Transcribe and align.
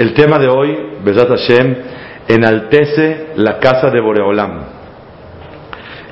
El 0.00 0.14
tema 0.14 0.38
de 0.38 0.48
hoy, 0.48 0.74
Besat 1.04 1.28
Hashem, 1.28 1.76
enaltece 2.26 3.32
la 3.36 3.58
casa 3.58 3.90
de 3.90 4.00
Boreolam, 4.00 4.62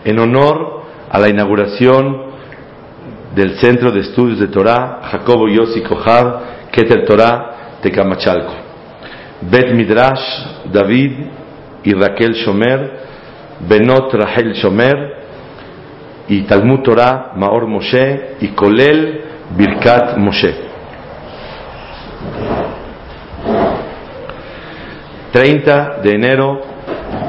en 0.04 0.18
honor 0.18 0.82
a 1.10 1.18
la 1.18 1.30
inauguración 1.30 2.24
del 3.34 3.56
Centro 3.58 3.90
de 3.90 4.00
Estudios 4.00 4.40
de 4.40 4.48
Torah 4.48 5.00
Jacobo 5.10 5.48
Yossi 5.48 5.80
Kohar, 5.80 6.68
Keter 6.70 7.06
Torah 7.06 7.78
de 7.82 7.90
Camachalco. 7.90 8.52
Bet 9.40 9.72
Midrash 9.72 10.66
David 10.70 11.12
y 11.82 11.94
Raquel 11.94 12.34
Shomer, 12.34 12.90
Benot 13.66 14.12
Rahel 14.12 14.52
Shomer, 14.52 15.14
y 16.28 16.42
Talmud 16.42 16.80
Torah 16.80 17.32
Maor 17.36 17.66
Moshe 17.66 18.36
y 18.42 18.48
Kolel 18.48 19.22
Birkat 19.56 20.18
Moshe. 20.18 20.68
30 25.32 26.00
de 26.02 26.14
enero 26.14 26.60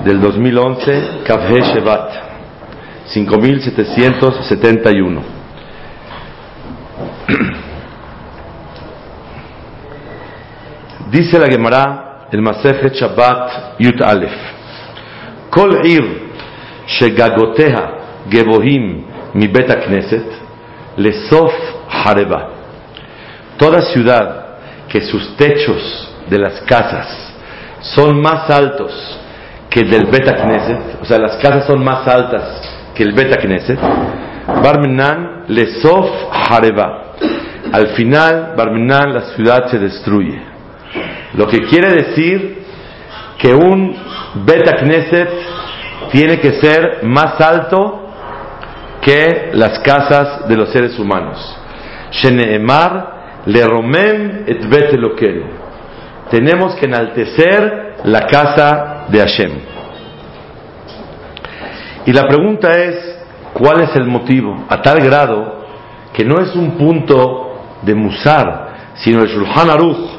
del 0.06 0.22
2011, 0.22 1.24
Kafhe 1.26 1.62
Shevat, 1.62 2.12
5771. 3.14 5.22
Dice 11.12 11.40
la 11.40 11.48
Gemara, 11.48 12.28
el 12.32 12.42
Masechet 12.42 12.94
Shabbat 12.94 13.80
Yut 13.80 14.02
Aleph, 14.02 14.32
Kol 15.50 15.86
ir 15.86 16.04
shegagoteha 16.86 17.92
gebohim 18.30 19.04
mi 19.34 19.48
bet 19.48 19.68
knesset 19.86 20.26
lesof 20.98 21.54
hareba. 21.90 22.50
Toda 23.58 23.82
ciudad 23.94 24.46
que 24.88 25.02
sus 25.02 25.36
techos 25.38 26.14
de 26.30 26.38
las 26.38 26.62
casas 26.62 27.29
son 27.82 28.22
más 28.22 28.50
altos 28.50 28.92
que 29.70 29.82
el 29.82 29.90
del 29.90 30.06
Beta 30.06 30.36
Knesset, 30.36 31.02
o 31.02 31.06
sea, 31.06 31.20
las 31.20 31.38
casas 31.38 31.66
son 31.66 31.84
más 31.84 32.08
altas 32.08 32.62
que 32.96 33.04
el 33.04 33.14
Beta 33.14 33.38
Knesset, 33.38 33.80
Barminan 34.64 35.44
Lesof 35.48 36.10
Hareba. 36.32 37.14
Al 37.72 37.90
final, 37.90 38.54
Barminan, 38.58 39.14
la 39.14 39.22
ciudad 39.36 39.68
se 39.68 39.78
destruye. 39.78 40.42
Lo 41.36 41.48
que 41.48 41.60
quiere 41.60 41.90
decir 41.94 42.64
que 43.38 43.54
un 43.54 43.96
Beta 44.46 44.78
Knesset 44.78 45.30
tiene 46.12 46.40
que 46.40 46.60
ser 46.60 47.04
más 47.04 47.40
alto 47.40 48.10
que 49.02 49.52
las 49.54 49.80
casas 49.80 50.48
de 50.48 50.56
los 50.56 50.72
seres 50.72 50.98
humanos. 50.98 51.38
Sheneemar 52.12 53.44
le 53.46 53.66
romem 53.66 54.44
et 54.48 54.68
bet 54.68 54.92
tenemos 56.30 56.76
que 56.76 56.86
enaltecer 56.86 57.96
la 58.04 58.22
casa 58.22 59.06
de 59.10 59.20
Hashem. 59.20 59.52
Y 62.06 62.14
la 62.14 62.24
pregunta 62.24 62.72
es, 62.72 63.18
¿cuál 63.54 63.82
es 63.82 63.96
el 63.96 64.06
motivo? 64.06 64.66
A 64.70 64.82
tal 64.82 65.00
grado 65.00 65.66
que 66.14 66.24
no 66.24 66.42
es 66.42 66.56
un 66.56 66.72
punto 66.78 67.54
de 67.82 67.96
musar, 67.96 68.70
sino 68.96 69.22
el 69.22 69.30
Shulchan 69.30 69.70
Aruch, 69.70 70.10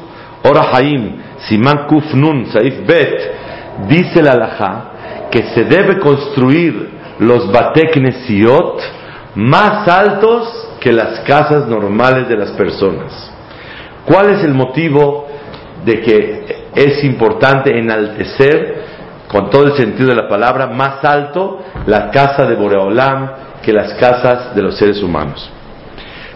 Ora 0.43 0.69
Haim, 0.73 1.21
Siman 1.47 1.85
Kuf 1.87 2.13
Nun, 2.13 2.47
Saif 2.47 2.85
Bet, 2.85 3.87
dice 3.87 4.21
la 4.21 4.31
Alajá 4.31 4.85
que 5.29 5.43
se 5.53 5.63
debe 5.63 5.99
construir 5.99 6.89
los 7.19 7.51
Bateknesiot 7.51 8.81
más 9.35 9.87
altos 9.87 10.69
que 10.79 10.91
las 10.91 11.21
casas 11.21 11.67
normales 11.67 12.27
de 12.27 12.35
las 12.35 12.51
personas. 12.51 13.31
¿Cuál 14.05 14.31
es 14.31 14.43
el 14.43 14.53
motivo 14.53 15.27
de 15.85 16.01
que 16.01 16.45
es 16.75 17.03
importante 17.03 17.77
enaltecer, 17.77 18.81
con 19.27 19.49
todo 19.49 19.67
el 19.67 19.73
sentido 19.73 20.09
de 20.09 20.15
la 20.15 20.27
palabra, 20.27 20.67
más 20.67 21.03
alto 21.05 21.63
la 21.85 22.11
casa 22.11 22.45
de 22.45 22.55
Boreolam 22.55 23.31
que 23.61 23.71
las 23.71 23.93
casas 23.93 24.55
de 24.55 24.61
los 24.61 24.77
seres 24.77 25.01
humanos. 25.01 25.49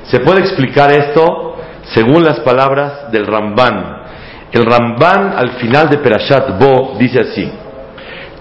Se 0.04 0.20
puede 0.20 0.42
explicar 0.42 0.92
esto 0.92 1.58
según 1.94 2.24
las 2.24 2.40
palabras 2.40 3.12
del 3.12 3.26
Ramban. 3.26 4.04
El 4.52 4.66
Ramban 4.66 5.34
al 5.36 5.52
final 5.60 5.90
de 5.90 5.98
Perashat 5.98 6.58
Bo 6.60 6.96
dice 6.98 7.20
así: 7.20 7.52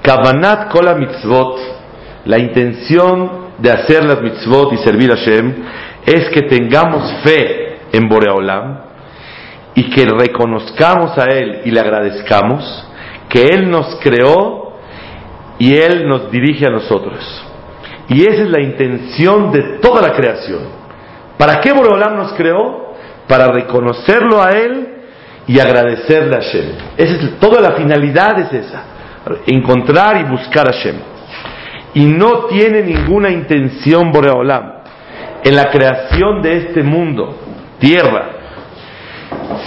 Kavanat 0.03 0.71
kola 0.71 0.95
mitzvot, 0.95 1.59
la 2.27 2.39
intención 2.39 3.45
de 3.59 3.71
hacer 3.71 4.05
las 4.05 4.21
mitzvot 4.21 4.73
y 4.73 4.79
servir 4.79 5.11
a 5.11 5.17
Hashem 5.17 5.55
es 6.07 6.29
que 6.29 6.43
tengamos 6.43 7.11
fe 7.23 7.79
en 7.93 8.09
Boreolam, 8.09 8.84
y 9.75 9.91
que 9.91 10.07
reconozcamos 10.07 11.17
a 11.19 11.25
Él 11.25 11.63
y 11.65 11.71
le 11.71 11.81
agradezcamos 11.81 12.89
que 13.29 13.43
Él 13.47 13.71
nos 13.71 13.99
creó 14.01 14.75
y 15.59 15.75
Él 15.75 16.09
nos 16.09 16.31
dirige 16.31 16.67
a 16.67 16.71
nosotros. 16.71 17.19
Y 18.09 18.23
esa 18.23 18.43
es 18.43 18.51
la 18.51 18.61
intención 18.61 19.51
de 19.51 19.79
toda 19.81 20.03
la 20.03 20.15
creación. 20.15 20.61
¿Para 21.39 21.61
qué 21.61 21.73
Boreolam 21.73 22.17
nos 22.17 22.33
creó? 22.35 22.95
Para 23.27 23.49
reconocerlo 23.49 24.43
a 24.43 24.51
Él 24.51 24.89
y 25.47 25.59
agradecerle 25.59 26.37
a 26.37 26.41
Hashem. 26.41 26.73
Esa 26.97 27.15
es, 27.15 27.39
toda 27.41 27.61
la 27.61 27.73
finalidad 27.73 28.39
es 28.41 28.53
esa, 28.53 28.83
encontrar 29.47 30.19
y 30.21 30.25
buscar 30.25 30.69
a 30.69 30.73
Hashem. 30.73 30.97
Y 31.95 32.05
no 32.07 32.47
tiene 32.47 32.83
ninguna 32.83 33.31
intención 33.31 34.13
Boreolam 34.13 34.75
en 35.43 35.57
la 35.57 35.71
creación 35.71 36.43
de 36.43 36.57
este 36.57 36.83
mundo, 36.83 37.37
tierra, 37.79 38.34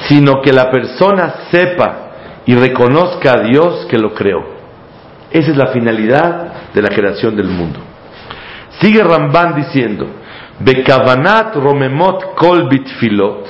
sino 0.07 0.41
que 0.41 0.53
la 0.53 0.69
persona 0.72 1.47
sepa 1.51 2.07
y 2.45 2.55
reconozca 2.55 3.33
a 3.33 3.39
Dios 3.41 3.85
que 3.89 3.97
lo 3.97 4.13
creó. 4.13 4.44
Esa 5.31 5.51
es 5.51 5.57
la 5.57 5.67
finalidad 5.67 6.72
de 6.73 6.81
la 6.81 6.89
creación 6.89 7.35
del 7.35 7.47
mundo. 7.47 7.79
Sigue 8.79 9.03
Ramban 9.03 9.56
diciendo, 9.56 10.07
Bekavanat 10.59 11.56
romemot 11.56 12.35
kol 12.35 12.67
bitfilot, 12.69 13.45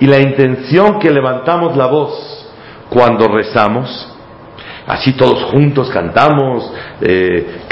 y 0.00 0.06
la 0.06 0.18
intención 0.18 0.98
que 0.98 1.10
levantamos 1.10 1.76
la 1.76 1.86
voz 1.86 2.50
cuando 2.90 3.28
rezamos, 3.28 4.12
así 4.86 5.12
todos 5.12 5.44
juntos 5.44 5.90
cantamos, 5.90 6.70
eh, 7.00 7.62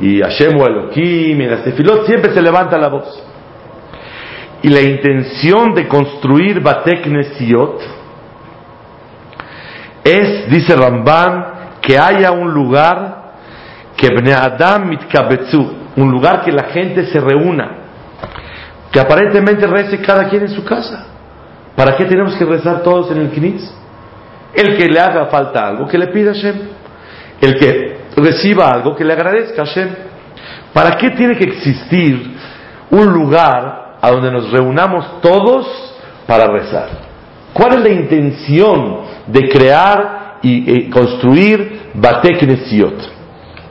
y 0.00 0.20
Hashem 0.20 0.56
Elohim, 0.56 1.40
y 1.40 1.46
las 1.46 1.62
siempre 2.06 2.32
se 2.32 2.42
levanta 2.42 2.78
la 2.78 2.88
voz 2.88 3.31
y 4.62 4.68
la 4.68 4.80
intención 4.80 5.74
de 5.74 5.88
construir 5.88 6.60
Batek 6.60 7.06
es, 10.04 10.50
dice 10.50 10.76
Ramban, 10.76 11.44
que 11.80 11.98
haya 11.98 12.30
un 12.30 12.52
lugar 12.52 13.32
que 13.96 14.08
Bne 14.08 14.32
Adam 14.32 14.88
mitkabetzu, 14.88 15.72
un 15.96 16.10
lugar 16.10 16.42
que 16.42 16.52
la 16.52 16.64
gente 16.64 17.06
se 17.06 17.20
reúna, 17.20 17.70
que 18.90 19.00
aparentemente 19.00 19.66
rece 19.66 20.00
cada 20.00 20.28
quien 20.28 20.42
en 20.42 20.50
su 20.50 20.64
casa. 20.64 21.06
¿Para 21.74 21.96
qué 21.96 22.04
tenemos 22.04 22.36
que 22.36 22.44
rezar 22.44 22.82
todos 22.82 23.10
en 23.10 23.18
el 23.18 23.30
Knitz? 23.30 23.62
El 24.54 24.76
que 24.76 24.86
le 24.86 25.00
haga 25.00 25.26
falta 25.26 25.66
algo, 25.66 25.88
que 25.88 25.98
le 25.98 26.08
pida 26.08 26.30
a 26.30 26.34
Hashem. 26.34 26.56
El 27.40 27.58
que 27.58 27.96
reciba 28.16 28.70
algo, 28.70 28.94
que 28.94 29.04
le 29.04 29.14
agradezca 29.14 29.62
a 29.62 29.66
Hashem. 29.66 29.88
¿Para 30.72 30.96
qué 30.96 31.10
tiene 31.10 31.36
que 31.36 31.44
existir 31.44 32.36
un 32.90 33.12
lugar 33.12 33.81
a 34.02 34.10
donde 34.10 34.32
nos 34.32 34.50
reunamos 34.50 35.20
todos 35.20 35.64
para 36.26 36.48
rezar. 36.48 36.88
¿Cuál 37.52 37.74
es 37.74 37.80
la 37.80 37.88
intención 37.90 38.98
de 39.28 39.48
crear 39.48 40.38
y, 40.42 40.90
construir 40.90 41.90
Batek 41.94 42.42
Nesiot? 42.42 43.12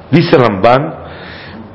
Dice 0.10 0.38
Ramban, 0.38 0.96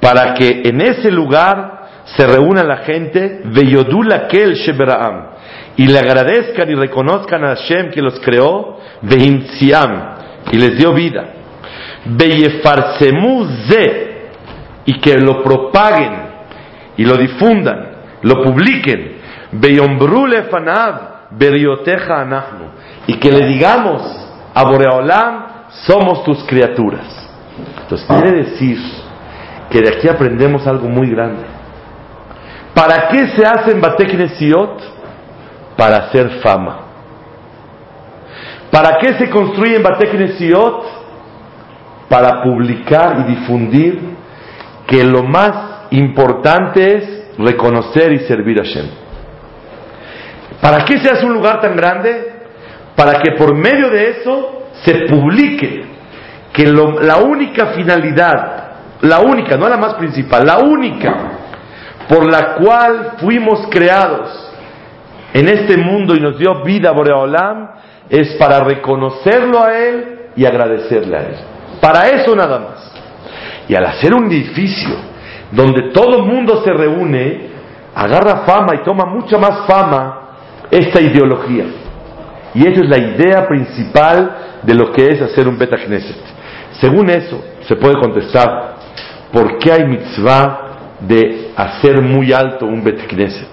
para 0.00 0.32
que 0.32 0.62
en 0.64 0.80
ese 0.80 1.10
lugar 1.10 1.88
se 2.16 2.26
reúna 2.26 2.64
la 2.64 2.78
gente, 2.78 3.42
Veyodula 3.44 4.26
Kel 4.26 4.54
Sheberaam, 4.54 5.26
y 5.76 5.86
le 5.86 5.98
agradezcan 5.98 6.70
y 6.70 6.74
reconozcan 6.74 7.44
a 7.44 7.56
Hashem 7.56 7.90
que 7.90 8.00
los 8.00 8.18
creó, 8.20 8.78
Vehimsiam, 9.02 10.14
y 10.50 10.56
les 10.56 10.78
dio 10.78 10.94
vida. 10.94 11.26
Veyefarsemu 12.06 13.46
y 14.86 14.98
que 15.00 15.18
lo 15.18 15.42
propaguen 15.42 16.12
y 16.96 17.04
lo 17.04 17.16
difundan 17.16 17.95
lo 18.26 18.42
publiquen. 18.42 19.16
Y 23.06 23.14
que 23.18 23.30
le 23.30 23.46
digamos 23.46 24.02
a 24.52 24.64
Boreolam, 24.64 25.46
somos 25.86 26.24
tus 26.24 26.42
criaturas. 26.44 27.06
Entonces 27.82 28.06
quiere 28.08 28.32
decir 28.42 28.78
que 29.70 29.80
de 29.80 29.88
aquí 29.96 30.08
aprendemos 30.08 30.66
algo 30.66 30.88
muy 30.88 31.08
grande. 31.10 31.44
¿Para 32.74 33.08
qué 33.08 33.28
se 33.28 33.46
hacen 33.46 33.80
Bateknesiot? 33.80 34.82
Para 35.76 35.96
hacer 35.96 36.40
fama. 36.42 36.80
¿Para 38.70 38.98
qué 38.98 39.14
se 39.14 39.30
construyen 39.30 39.82
Bateknesiot? 39.82 40.84
Para 42.08 42.42
publicar 42.42 43.20
y 43.20 43.34
difundir 43.34 44.00
que 44.86 45.04
lo 45.04 45.22
más 45.22 45.86
importante 45.90 46.96
es 46.96 47.25
reconocer 47.38 48.12
y 48.12 48.18
servir 48.20 48.60
a 48.60 48.64
Hashem. 48.64 48.86
¿Para 50.60 50.84
qué 50.84 50.98
se 50.98 51.10
hace 51.10 51.26
un 51.26 51.34
lugar 51.34 51.60
tan 51.60 51.76
grande? 51.76 52.32
Para 52.94 53.20
que 53.20 53.32
por 53.32 53.54
medio 53.54 53.90
de 53.90 54.10
eso 54.10 54.62
se 54.84 55.06
publique 55.06 55.84
que 56.52 56.66
la 56.66 57.18
única 57.18 57.66
finalidad, 57.74 58.72
la 59.02 59.20
única, 59.20 59.56
no 59.56 59.68
la 59.68 59.76
más 59.76 59.94
principal, 59.94 60.46
la 60.46 60.58
única 60.58 61.36
por 62.08 62.30
la 62.30 62.54
cual 62.54 63.12
fuimos 63.18 63.66
creados 63.70 64.52
en 65.32 65.48
este 65.48 65.76
mundo 65.76 66.14
y 66.14 66.20
nos 66.20 66.38
dio 66.38 66.62
vida 66.62 66.92
Boreolam 66.92 67.70
es 68.08 68.34
para 68.36 68.60
reconocerlo 68.60 69.62
a 69.62 69.76
Él 69.76 70.18
y 70.36 70.46
agradecerle 70.46 71.16
a 71.16 71.20
Él. 71.20 71.36
Para 71.80 72.08
eso 72.08 72.34
nada 72.34 72.58
más. 72.58 72.92
Y 73.68 73.74
al 73.74 73.84
hacer 73.86 74.14
un 74.14 74.26
edificio 74.26 74.96
donde 75.50 75.90
todo 75.92 76.18
el 76.18 76.22
mundo 76.24 76.62
se 76.62 76.72
reúne, 76.72 77.48
agarra 77.94 78.44
fama 78.44 78.74
y 78.74 78.84
toma 78.84 79.06
mucha 79.06 79.38
más 79.38 79.66
fama 79.66 80.20
esta 80.70 81.00
ideología. 81.00 81.64
Y 82.54 82.66
esa 82.66 82.82
es 82.82 82.88
la 82.88 82.98
idea 82.98 83.46
principal 83.46 84.36
de 84.62 84.74
lo 84.74 84.90
que 84.92 85.06
es 85.08 85.22
hacer 85.22 85.46
un 85.46 85.58
Beta 85.58 85.76
Knesset. 85.76 86.16
Según 86.80 87.10
eso, 87.10 87.42
se 87.66 87.76
puede 87.76 87.98
contestar, 88.00 88.76
¿por 89.32 89.58
qué 89.58 89.72
hay 89.72 89.84
mitzvah 89.84 90.60
de 91.00 91.52
hacer 91.56 92.02
muy 92.02 92.32
alto 92.32 92.66
un 92.66 92.82
Bet 92.82 93.06
Knesset? 93.06 93.48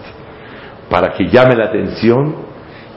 Para 0.89 1.13
que 1.13 1.27
llame 1.27 1.55
la 1.55 1.65
atención 1.65 2.35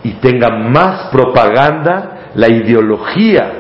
y 0.03 0.13
tenga 0.15 0.51
más 0.51 1.11
propaganda 1.11 2.31
la 2.35 2.49
ideología 2.49 3.53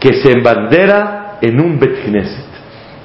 que 0.00 0.14
se 0.22 0.32
embandera 0.32 1.38
en 1.40 1.60
un 1.60 1.78
Bet 1.78 2.04
Knesset. 2.04 2.46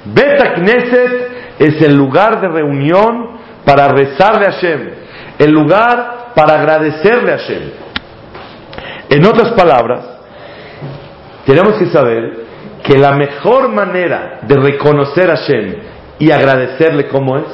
Bet 0.04 0.54
Knesset 0.54 1.31
es 1.58 1.80
el 1.82 1.96
lugar 1.96 2.40
de 2.40 2.48
reunión 2.48 3.40
para 3.64 3.88
rezarle 3.88 4.46
a 4.46 4.52
Hashem, 4.52 4.90
el 5.38 5.50
lugar 5.50 6.32
para 6.34 6.54
agradecerle 6.54 7.32
a 7.32 7.38
Hashem. 7.38 7.62
En 9.10 9.26
otras 9.26 9.52
palabras, 9.52 10.04
tenemos 11.44 11.74
que 11.74 11.86
saber 11.86 12.42
que 12.82 12.98
la 12.98 13.12
mejor 13.12 13.68
manera 13.68 14.40
de 14.42 14.56
reconocer 14.56 15.30
a 15.30 15.36
Hashem 15.36 15.74
y 16.18 16.30
agradecerle 16.30 17.08
cómo 17.08 17.36
es, 17.38 17.46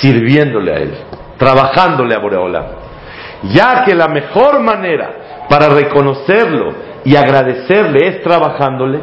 sirviéndole 0.00 0.72
a 0.72 0.76
Él, 0.76 0.94
trabajándole 1.36 2.14
a 2.14 2.18
Boreola. 2.18 2.66
Ya 3.52 3.84
que 3.84 3.94
la 3.94 4.08
mejor 4.08 4.60
manera 4.60 5.46
para 5.48 5.68
reconocerlo 5.68 6.72
y 7.04 7.14
agradecerle 7.16 8.08
es 8.08 8.22
trabajándole, 8.22 9.00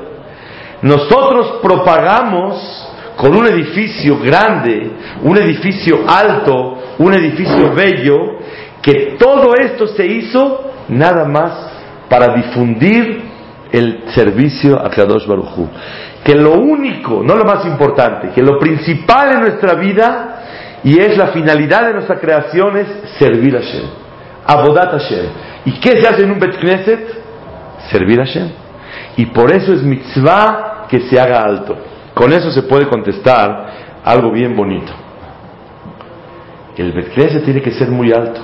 nosotros 0.81 1.59
propagamos 1.61 2.90
con 3.15 3.35
un 3.35 3.47
edificio 3.47 4.19
grande, 4.19 4.91
un 5.23 5.37
edificio 5.37 5.99
alto, 6.07 6.77
un 6.99 7.13
edificio 7.13 7.73
bello, 7.73 8.39
que 8.81 9.15
todo 9.19 9.53
esto 9.55 9.87
se 9.87 10.05
hizo 10.05 10.71
nada 10.89 11.25
más 11.25 11.71
para 12.09 12.33
difundir 12.35 13.21
el 13.71 14.03
servicio 14.13 14.79
a 14.79 14.89
Kadosh 14.89 15.25
Baruchu. 15.25 15.69
Que 16.23 16.35
lo 16.35 16.53
único, 16.53 17.23
no 17.23 17.35
lo 17.35 17.45
más 17.45 17.65
importante, 17.65 18.29
que 18.33 18.41
lo 18.41 18.59
principal 18.59 19.31
en 19.33 19.39
nuestra 19.41 19.75
vida 19.75 20.79
y 20.83 20.99
es 20.99 21.17
la 21.17 21.27
finalidad 21.27 21.87
de 21.87 21.93
nuestra 21.93 22.19
creación 22.19 22.77
es 22.77 22.87
servir 23.19 23.55
a 23.55 23.59
Hashem. 23.59 23.85
Abodat 24.45 24.91
Hashem. 24.91 25.25
¿Y 25.65 25.79
qué 25.79 26.01
se 26.01 26.07
hace 26.07 26.23
en 26.23 26.31
un 26.31 26.39
Bet 26.39 26.59
Knesset? 26.59 27.21
Servir 27.91 28.19
a 28.19 28.25
Hashem. 28.25 28.49
Y 29.17 29.27
por 29.27 29.51
eso 29.51 29.73
es 29.73 29.83
mitzvah 29.83 30.87
que 30.89 31.01
se 31.01 31.19
haga 31.19 31.41
alto. 31.41 31.77
Con 32.21 32.31
eso 32.33 32.51
se 32.51 32.61
puede 32.61 32.85
contestar 32.85 33.99
algo 34.05 34.29
bien 34.29 34.55
bonito. 34.55 34.93
El 36.77 36.91
Bet 36.91 37.15
Knesset 37.15 37.43
tiene 37.43 37.63
que 37.63 37.71
ser 37.71 37.89
muy 37.89 38.11
alto. 38.11 38.41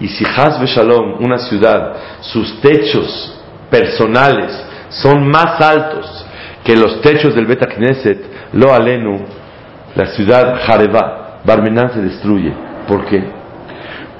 Y 0.00 0.08
si 0.08 0.24
Hasbe 0.24 0.64
Shalom, 0.64 1.22
una 1.22 1.36
ciudad, 1.36 1.96
sus 2.22 2.62
techos 2.62 3.38
personales 3.68 4.64
son 4.88 5.28
más 5.28 5.60
altos 5.60 6.24
que 6.64 6.74
los 6.74 7.02
techos 7.02 7.34
del 7.34 7.44
Bet 7.44 7.62
Knesset, 7.74 8.24
lo 8.54 8.72
alenu, 8.72 9.20
la 9.96 10.06
ciudad 10.06 10.58
Jareba, 10.64 11.40
Barmenán 11.44 11.92
se 11.92 12.00
destruye. 12.00 12.54
¿Por 12.88 13.04
qué? 13.04 13.22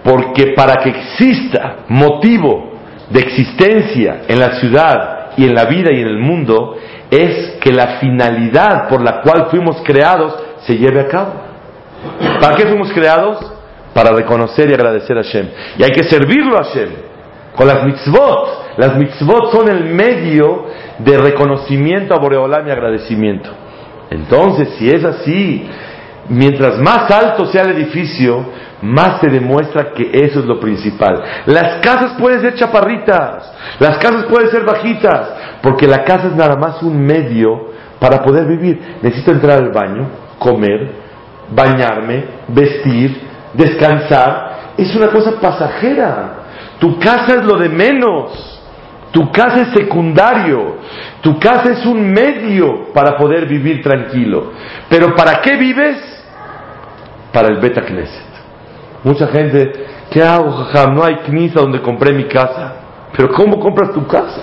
Porque 0.05 0.53
para 0.55 0.75
que 0.82 0.91
exista 0.91 1.87
motivo 1.88 2.75
de 3.08 3.20
existencia 3.20 4.25
en 4.29 4.38
la 4.38 4.61
ciudad 4.61 5.31
y 5.38 5.46
en 5.46 5.55
la 5.55 5.64
vida 5.64 5.91
y 5.91 6.03
en 6.03 6.06
el 6.06 6.19
mundo, 6.19 6.76
es 7.10 7.56
que 7.60 7.72
la 7.72 7.98
finalidad 7.98 8.88
por 8.88 9.02
la 9.02 9.20
cual 9.22 9.48
fuimos 9.50 9.82
creados 9.84 10.34
se 10.66 10.76
lleve 10.76 11.00
a 11.00 11.08
cabo. 11.08 11.32
¿Para 12.40 12.56
qué 12.56 12.66
fuimos 12.66 12.92
creados? 12.92 13.52
Para 13.92 14.10
reconocer 14.14 14.70
y 14.70 14.74
agradecer 14.74 15.18
a 15.18 15.22
Hashem. 15.22 15.48
Y 15.78 15.82
hay 15.82 15.90
que 15.90 16.04
servirlo 16.04 16.56
a 16.56 16.64
Hashem. 16.64 16.90
Con 17.56 17.66
las 17.66 17.84
mitzvot. 17.84 18.76
Las 18.76 18.96
mitzvot 18.96 19.52
son 19.52 19.68
el 19.68 19.84
medio 19.84 20.66
de 20.98 21.18
reconocimiento 21.18 22.14
a 22.14 22.18
Boreolam 22.18 22.66
y 22.68 22.70
agradecimiento. 22.70 23.50
Entonces, 24.10 24.70
si 24.78 24.88
es 24.88 25.04
así, 25.04 25.68
mientras 26.28 26.78
más 26.78 27.10
alto 27.10 27.46
sea 27.46 27.62
el 27.62 27.72
edificio, 27.72 28.46
más 28.82 29.20
se 29.20 29.28
demuestra 29.28 29.92
que 29.92 30.10
eso 30.12 30.40
es 30.40 30.46
lo 30.46 30.58
principal. 30.58 31.22
Las 31.46 31.80
casas 31.80 32.14
pueden 32.18 32.40
ser 32.40 32.54
chaparritas, 32.54 33.52
las 33.78 33.98
casas 33.98 34.24
pueden 34.26 34.50
ser 34.50 34.64
bajitas, 34.64 35.28
porque 35.62 35.86
la 35.86 36.04
casa 36.04 36.28
es 36.28 36.34
nada 36.34 36.56
más 36.56 36.82
un 36.82 37.00
medio 37.00 37.70
para 37.98 38.22
poder 38.22 38.46
vivir. 38.46 38.98
Necesito 39.02 39.32
entrar 39.32 39.58
al 39.58 39.70
baño, 39.70 40.08
comer, 40.38 40.90
bañarme, 41.50 42.24
vestir, 42.48 43.20
descansar. 43.52 44.74
Es 44.76 44.94
una 44.96 45.08
cosa 45.08 45.38
pasajera. 45.40 46.34
Tu 46.78 46.98
casa 46.98 47.36
es 47.36 47.44
lo 47.44 47.58
de 47.58 47.68
menos. 47.68 48.60
Tu 49.12 49.31
casa 49.31 49.62
es 49.62 49.69
secundario. 49.74 50.76
Tu 51.20 51.38
casa 51.38 51.72
es 51.72 51.84
un 51.84 52.10
medio 52.10 52.93
para 52.94 53.17
poder 53.17 53.46
vivir 53.46 53.82
tranquilo. 53.82 54.52
Pero 54.88 55.14
¿para 55.14 55.40
qué 55.43 55.56
vives? 55.56 55.98
Para 57.32 57.48
el 57.48 57.58
Beta 57.58 57.82
Knesset. 57.82 58.31
Mucha 59.05 59.26
gente, 59.29 59.72
¿qué 60.10 60.22
hago, 60.22 60.69
No 60.93 61.05
hay 61.05 61.17
knisa 61.26 61.60
donde 61.60 61.82
compré 61.82 62.12
mi 62.12 62.24
casa. 62.24 62.76
Pero 63.14 63.31
¿cómo 63.32 63.58
compras 63.58 63.93
tu 63.93 64.06
casa? 64.06 64.40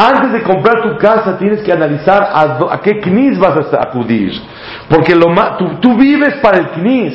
Antes 0.00 0.32
de 0.32 0.42
comprar 0.42 0.82
tu 0.82 0.96
casa 0.96 1.36
tienes 1.36 1.60
que 1.62 1.72
analizar 1.72 2.22
a, 2.32 2.80
qué 2.80 3.00
knis 3.00 3.36
vas 3.38 3.72
a 3.72 3.82
acudir. 3.82 4.32
Porque 4.88 5.14
lo 5.14 5.34
tú, 5.56 5.80
tú, 5.80 5.96
vives 5.96 6.34
para 6.40 6.58
el 6.58 6.68
knis. 6.68 7.14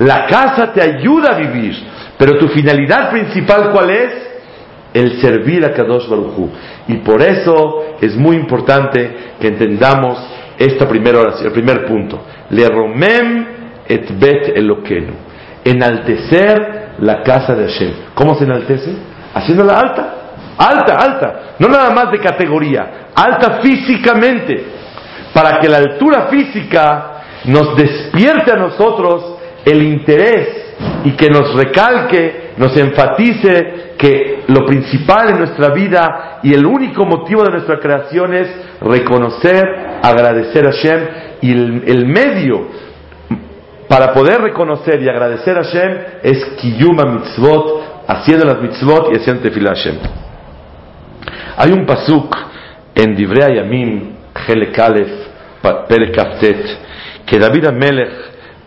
La 0.00 0.26
casa 0.26 0.72
te 0.72 0.82
ayuda 0.82 1.36
a 1.36 1.38
vivir. 1.38 1.76
Pero 2.18 2.36
tu 2.38 2.48
finalidad 2.48 3.10
principal, 3.10 3.70
¿cuál 3.70 3.90
es? 3.90 4.12
El 4.92 5.20
servir 5.20 5.64
a 5.64 5.72
Kadosh 5.72 6.08
Baruchu. 6.08 6.50
Y 6.88 6.94
por 6.96 7.22
eso 7.22 7.84
es 8.00 8.16
muy 8.16 8.34
importante 8.34 9.34
que 9.40 9.46
entendamos 9.46 10.18
esta 10.58 10.88
primera 10.88 11.20
oración, 11.20 11.46
el 11.46 11.52
primer 11.52 11.86
punto. 11.86 12.20
Le 12.50 12.68
romem 12.68 13.46
et 13.86 14.18
bet 14.18 14.56
elokenu 14.56 15.28
enaltecer 15.64 16.94
la 17.00 17.22
casa 17.22 17.54
de 17.54 17.68
Hashem. 17.68 17.92
¿Cómo 18.14 18.34
se 18.34 18.44
enaltece? 18.44 18.92
Haciéndola 19.34 19.78
alta, 19.78 20.16
alta, 20.58 20.96
alta, 20.96 21.40
no 21.58 21.68
nada 21.68 21.90
más 21.90 22.10
de 22.10 22.18
categoría, 22.18 23.08
alta 23.14 23.60
físicamente, 23.62 24.64
para 25.32 25.60
que 25.60 25.68
la 25.68 25.78
altura 25.78 26.26
física 26.28 27.18
nos 27.44 27.76
despierte 27.76 28.52
a 28.52 28.56
nosotros 28.56 29.36
el 29.64 29.82
interés 29.82 30.48
y 31.04 31.12
que 31.12 31.28
nos 31.28 31.54
recalque, 31.54 32.52
nos 32.56 32.76
enfatice 32.76 33.94
que 33.98 34.44
lo 34.48 34.64
principal 34.64 35.30
en 35.30 35.38
nuestra 35.38 35.70
vida 35.70 36.40
y 36.42 36.54
el 36.54 36.64
único 36.64 37.04
motivo 37.04 37.42
de 37.42 37.50
nuestra 37.50 37.78
creación 37.78 38.34
es 38.34 38.48
reconocer, 38.80 39.64
agradecer 40.02 40.66
a 40.66 40.70
Hashem 40.70 41.00
y 41.40 41.52
el, 41.52 42.06
medio 42.06 42.68
para 43.88 44.12
poder 44.12 44.40
reconocer 44.40 45.02
y 45.02 45.08
agradecer 45.08 45.58
a 45.58 45.64
Hashem 45.64 45.98
es 46.22 46.44
Kiyuma 46.60 47.04
Mitzvot, 47.04 48.04
haciendo 48.06 48.44
las 48.44 48.60
Mitzvot 48.60 49.12
y 49.12 49.18
haciendo 49.18 49.42
Tefillah. 49.42 50.27
Hay 51.60 51.72
un 51.72 51.84
pasuk 51.84 52.36
en 52.94 53.16
Divrei 53.16 53.56
Yamim, 53.56 54.14
Helek 54.46 54.78
Aleph, 54.78 55.10
Perek 55.88 56.16
que 57.26 57.36
David 57.36 57.66
Amelech, 57.66 58.12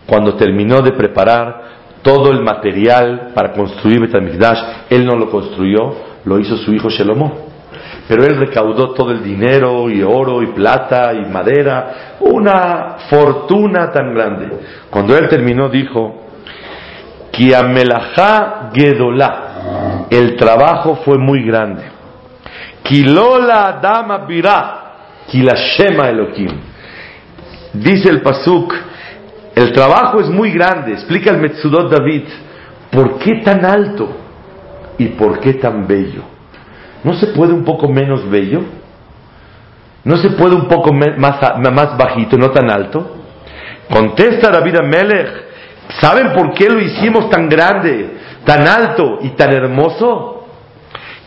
cuando 0.06 0.34
terminó 0.34 0.82
de 0.82 0.92
preparar 0.92 1.62
todo 2.02 2.30
el 2.30 2.42
material 2.42 3.30
para 3.34 3.52
construir 3.52 3.98
Betamigdash, 3.98 4.58
él 4.90 5.06
no 5.06 5.16
lo 5.16 5.30
construyó, 5.30 5.94
lo 6.26 6.38
hizo 6.38 6.58
su 6.58 6.74
hijo 6.74 6.90
Shelomó. 6.90 7.46
Pero 8.06 8.24
él 8.24 8.36
recaudó 8.36 8.92
todo 8.92 9.10
el 9.10 9.24
dinero 9.24 9.88
y 9.88 10.02
oro 10.02 10.42
y 10.42 10.48
plata 10.48 11.14
y 11.14 11.24
madera, 11.30 12.18
una 12.20 12.96
fortuna 13.08 13.90
tan 13.90 14.12
grande. 14.12 14.48
Cuando 14.90 15.16
él 15.16 15.30
terminó 15.30 15.70
dijo, 15.70 16.26
Kiamelajá 17.30 18.70
Gedolá, 18.74 20.08
el 20.10 20.36
trabajo 20.36 20.96
fue 20.96 21.16
muy 21.16 21.42
grande. 21.42 21.91
Kilola 22.82 23.78
Dama 23.82 24.18
Birá, 24.26 24.80
Kilashema 25.28 26.08
Elohim. 26.08 26.50
Dice 27.72 28.08
el 28.08 28.20
Pasuk, 28.20 28.74
el 29.54 29.72
trabajo 29.72 30.20
es 30.20 30.28
muy 30.28 30.50
grande. 30.50 30.92
Explica 30.92 31.30
el 31.30 31.40
Metsudot 31.40 31.90
David, 31.90 32.24
¿por 32.90 33.18
qué 33.18 33.36
tan 33.44 33.64
alto 33.64 34.08
y 34.98 35.06
por 35.08 35.40
qué 35.40 35.54
tan 35.54 35.86
bello? 35.86 36.22
¿No 37.04 37.14
se 37.14 37.28
puede 37.28 37.52
un 37.52 37.64
poco 37.64 37.88
menos 37.88 38.28
bello? 38.28 38.62
¿No 40.04 40.16
se 40.16 40.30
puede 40.30 40.54
un 40.54 40.66
poco 40.66 40.92
más, 40.92 41.16
más 41.18 41.96
bajito, 41.96 42.36
no 42.36 42.50
tan 42.50 42.70
alto? 42.70 43.18
Contesta 43.90 44.50
David 44.50 44.76
Amelech, 44.80 45.28
¿saben 46.00 46.32
por 46.32 46.52
qué 46.54 46.68
lo 46.68 46.80
hicimos 46.80 47.30
tan 47.30 47.48
grande, 47.48 48.16
tan 48.44 48.66
alto 48.66 49.18
y 49.22 49.30
tan 49.30 49.52
hermoso? 49.52 50.41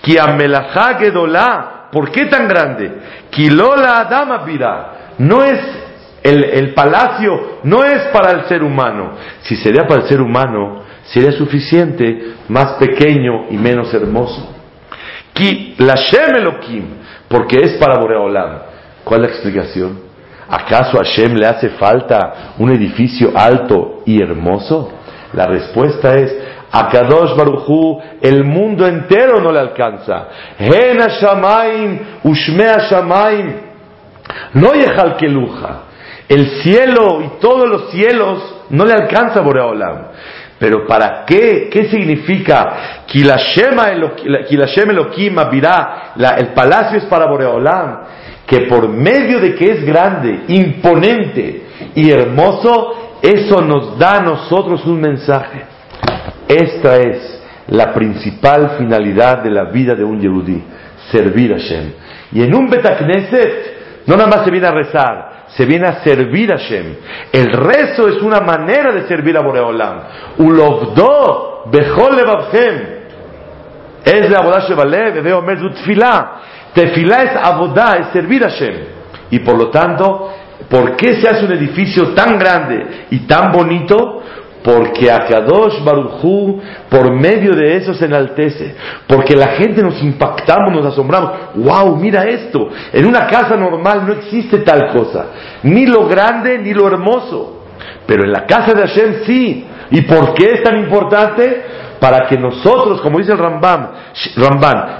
Kiamelajá 0.06 1.00
Gedolá, 1.00 1.88
¿por 1.92 2.12
qué 2.12 2.26
tan 2.28 2.48
grande? 2.48 2.92
Kilola 3.32 4.02
Adama 4.02 4.46
no 5.18 5.44
es 5.44 5.60
el, 6.22 6.44
el, 6.44 6.74
palacio, 6.76 7.60
no 7.64 7.84
es 7.84 8.04
para 8.14 8.32
el 8.34 8.46
ser 8.46 8.62
humano. 8.62 9.14
Si 9.42 9.56
sería 9.56 9.88
para 9.88 10.04
el 10.04 10.08
ser 10.08 10.22
humano, 10.22 10.84
sería 11.06 11.32
suficiente, 11.32 12.36
más 12.50 12.74
pequeño 12.74 13.46
y 13.50 13.58
menos 13.58 13.92
hermoso. 13.96 14.54
Ki 15.34 15.74
la 15.80 15.96
Elohim, 16.38 16.86
porque 17.28 17.58
es 17.64 17.74
para 17.74 18.00
Boreolam. 18.00 18.60
¿Cuál 19.04 19.24
es 19.24 19.30
la 19.30 19.36
explicación? 19.36 20.00
¿Acaso 20.48 20.98
a 20.98 21.04
Hashem 21.04 21.34
le 21.34 21.48
hace 21.48 21.70
falta 21.70 22.54
un 22.60 22.70
edificio 22.70 23.32
alto 23.36 24.04
y 24.06 24.22
hermoso? 24.22 24.92
La 25.34 25.48
respuesta 25.48 26.14
es, 26.14 26.32
a 26.77 26.89
Kadosh 26.89 27.38
Baruchu 27.38 28.01
el 28.22 28.44
mundo 28.44 28.86
entero 28.86 29.39
no 29.39 29.50
le 29.50 29.60
alcanza. 29.60 30.27
Hen 30.60 30.98
Shamaim, 31.22 32.00
Ushme 32.24 32.65
Shamaim, 32.89 33.53
no 34.55 34.74
yechal 34.74 35.15
keluja. 35.15 35.84
El 36.27 36.62
cielo 36.62 37.22
y 37.22 37.39
todos 37.39 37.70
los 37.70 37.91
cielos 37.91 38.65
no 38.72 38.84
le 38.84 38.91
alcanza 38.91 39.39
Boreolam. 39.39 40.08
Pero 40.60 40.86
¿para 40.86 41.24
qué? 41.25 41.70
¿Qué 41.72 41.86
significa? 41.86 43.03
Kilashem 43.05 43.79
Elohim 44.89 45.36
el 46.38 46.48
palacio 46.53 46.98
es 46.98 47.05
para 47.05 47.27
Boreolam. 47.27 48.00
Que 48.46 48.62
por 48.62 48.89
medio 48.89 49.39
de 49.39 49.55
que 49.55 49.65
es 49.72 49.86
grande, 49.86 50.44
imponente 50.50 51.67
y 51.96 52.12
hermoso, 52.12 53.20
eso 53.22 53.62
nos 53.62 53.98
da 53.98 54.17
a 54.17 54.22
nosotros 54.22 54.86
un 54.86 55.00
mensaje. 55.00 55.75
Esta 56.48 56.98
es 56.98 57.41
la 57.67 57.94
principal 57.94 58.75
finalidad 58.77 59.39
de 59.44 59.50
la 59.50 59.65
vida 59.65 59.96
de 59.96 60.03
un 60.03 60.20
Yehudi, 60.20 60.63
servir 61.12 61.53
a 61.53 61.58
Hashem. 61.58 61.91
Y 62.34 62.44
en 62.44 62.53
un 62.53 62.70
Betacneset 62.70 63.75
no 64.05 64.15
nada 64.15 64.29
más 64.29 64.46
se 64.46 64.51
viene 64.51 64.67
a 64.67 64.72
rezar, 64.72 65.46
se 65.48 65.65
viene 65.65 65.88
a 65.88 66.03
servir 66.03 66.51
a 66.51 66.58
Hashem. 66.58 66.96
El 67.32 67.51
rezo 67.51 68.08
es 68.08 68.22
una 68.22 68.39
manera 68.39 68.91
de 68.91 69.08
servir 69.08 69.38
a 69.38 69.41
Boreolam. 69.41 70.01
Ulovdo 70.38 71.63
bechol 71.72 72.15
levavchem. 72.15 72.96
Es 74.03 74.29
la 74.29 74.41
boda 74.41 74.60
shebalev, 74.67 75.24
veo 75.24 75.41
mezu 75.41 75.70
tefilá. 75.72 76.41
Tefilá 76.74 77.24
es 77.24 77.32
abodá, 77.36 77.98
es 78.00 78.08
servir 78.13 78.44
a 78.44 78.50
Hashem. 78.50 78.75
Y 79.32 79.39
por 79.39 79.58
lo 79.58 79.70
tanto, 79.70 80.32
¿por 80.70 80.96
qué 80.96 81.20
se 81.20 81.27
hace 81.27 81.46
un 81.46 81.53
edificio 81.53 82.10
tan 82.10 82.38
grande 82.38 83.08
y 83.10 83.20
tan 83.25 83.51
bonito? 83.51 84.22
Porque 84.66 85.12
a 85.12 85.28
Kadosh 85.28 85.84
Baruchú, 85.84 86.60
por 86.90 87.14
medio 87.14 87.56
de 87.56 87.76
eso 87.76 87.94
se 87.94 88.06
enaltece. 88.06 88.76
Porque 89.06 89.36
la 89.36 89.50
gente 89.50 89.84
nos 89.84 90.02
impactamos, 90.02 90.74
nos 90.74 90.88
asombramos. 90.88 91.32
¡Wow! 91.54 91.96
Mira 91.98 92.24
esto. 92.24 92.70
En 92.92 93.06
una 93.06 93.28
casa 93.28 93.56
normal 93.56 94.08
no 94.08 94.14
existe 94.14 94.58
tal 94.60 94.92
cosa. 94.92 95.28
Ni 95.62 95.86
lo 95.86 96.08
grande 96.08 96.58
ni 96.58 96.74
lo 96.74 96.88
hermoso. 96.88 97.68
Pero 98.08 98.24
en 98.24 98.32
la 98.32 98.48
casa 98.48 98.74
de 98.74 98.88
Hashem 98.88 99.14
sí. 99.28 99.68
¿Y 99.92 100.02
por 100.02 100.34
qué 100.34 100.54
es 100.54 100.64
tan 100.64 100.80
importante? 100.80 101.62
Para 102.00 102.28
que 102.28 102.36
nosotros, 102.36 103.02
como 103.02 103.20
dice 103.20 103.34
el 103.34 103.38
Rambam, 103.38 103.90
Ramban, 104.36 104.98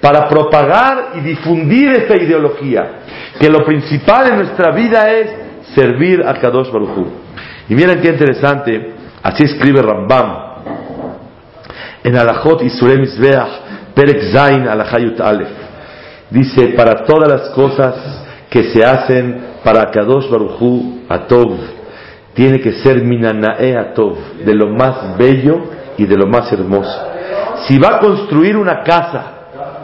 para 0.00 0.28
propagar 0.28 1.14
y 1.16 1.20
difundir 1.20 1.88
esta 1.94 2.14
ideología. 2.14 3.00
Que 3.40 3.50
lo 3.50 3.64
principal 3.64 4.28
en 4.28 4.36
nuestra 4.36 4.70
vida 4.70 5.10
es 5.10 5.30
servir 5.74 6.22
a 6.24 6.34
Kadosh 6.34 6.70
Baruchú. 6.70 7.25
Y 7.68 7.74
miren 7.74 8.00
qué 8.00 8.08
interesante, 8.08 8.94
así 9.22 9.44
escribe 9.44 9.82
Rambam 9.82 10.46
en 12.04 12.16
Alajot 12.16 12.62
Isurem 12.62 13.02
Isbeach, 13.02 13.92
Perek 13.94 14.32
Zain 14.32 14.68
Alachayut 14.68 15.20
Aleph. 15.20 15.48
Dice, 16.30 16.68
para 16.76 17.04
todas 17.04 17.28
las 17.28 17.50
cosas 17.50 17.94
que 18.48 18.64
se 18.70 18.84
hacen 18.84 19.40
para 19.64 19.90
Kadosh 19.90 20.30
Baruchu 20.30 21.00
Atov, 21.08 21.56
tiene 22.34 22.60
que 22.60 22.74
ser 22.74 23.02
Minanae 23.02 23.76
Atov, 23.76 24.16
de 24.44 24.54
lo 24.54 24.68
más 24.68 25.16
bello 25.18 25.64
y 25.98 26.06
de 26.06 26.16
lo 26.16 26.26
más 26.26 26.52
hermoso. 26.52 27.08
Si 27.66 27.78
va 27.78 27.96
a 27.96 27.98
construir 27.98 28.56
una 28.56 28.84
casa 28.84 29.24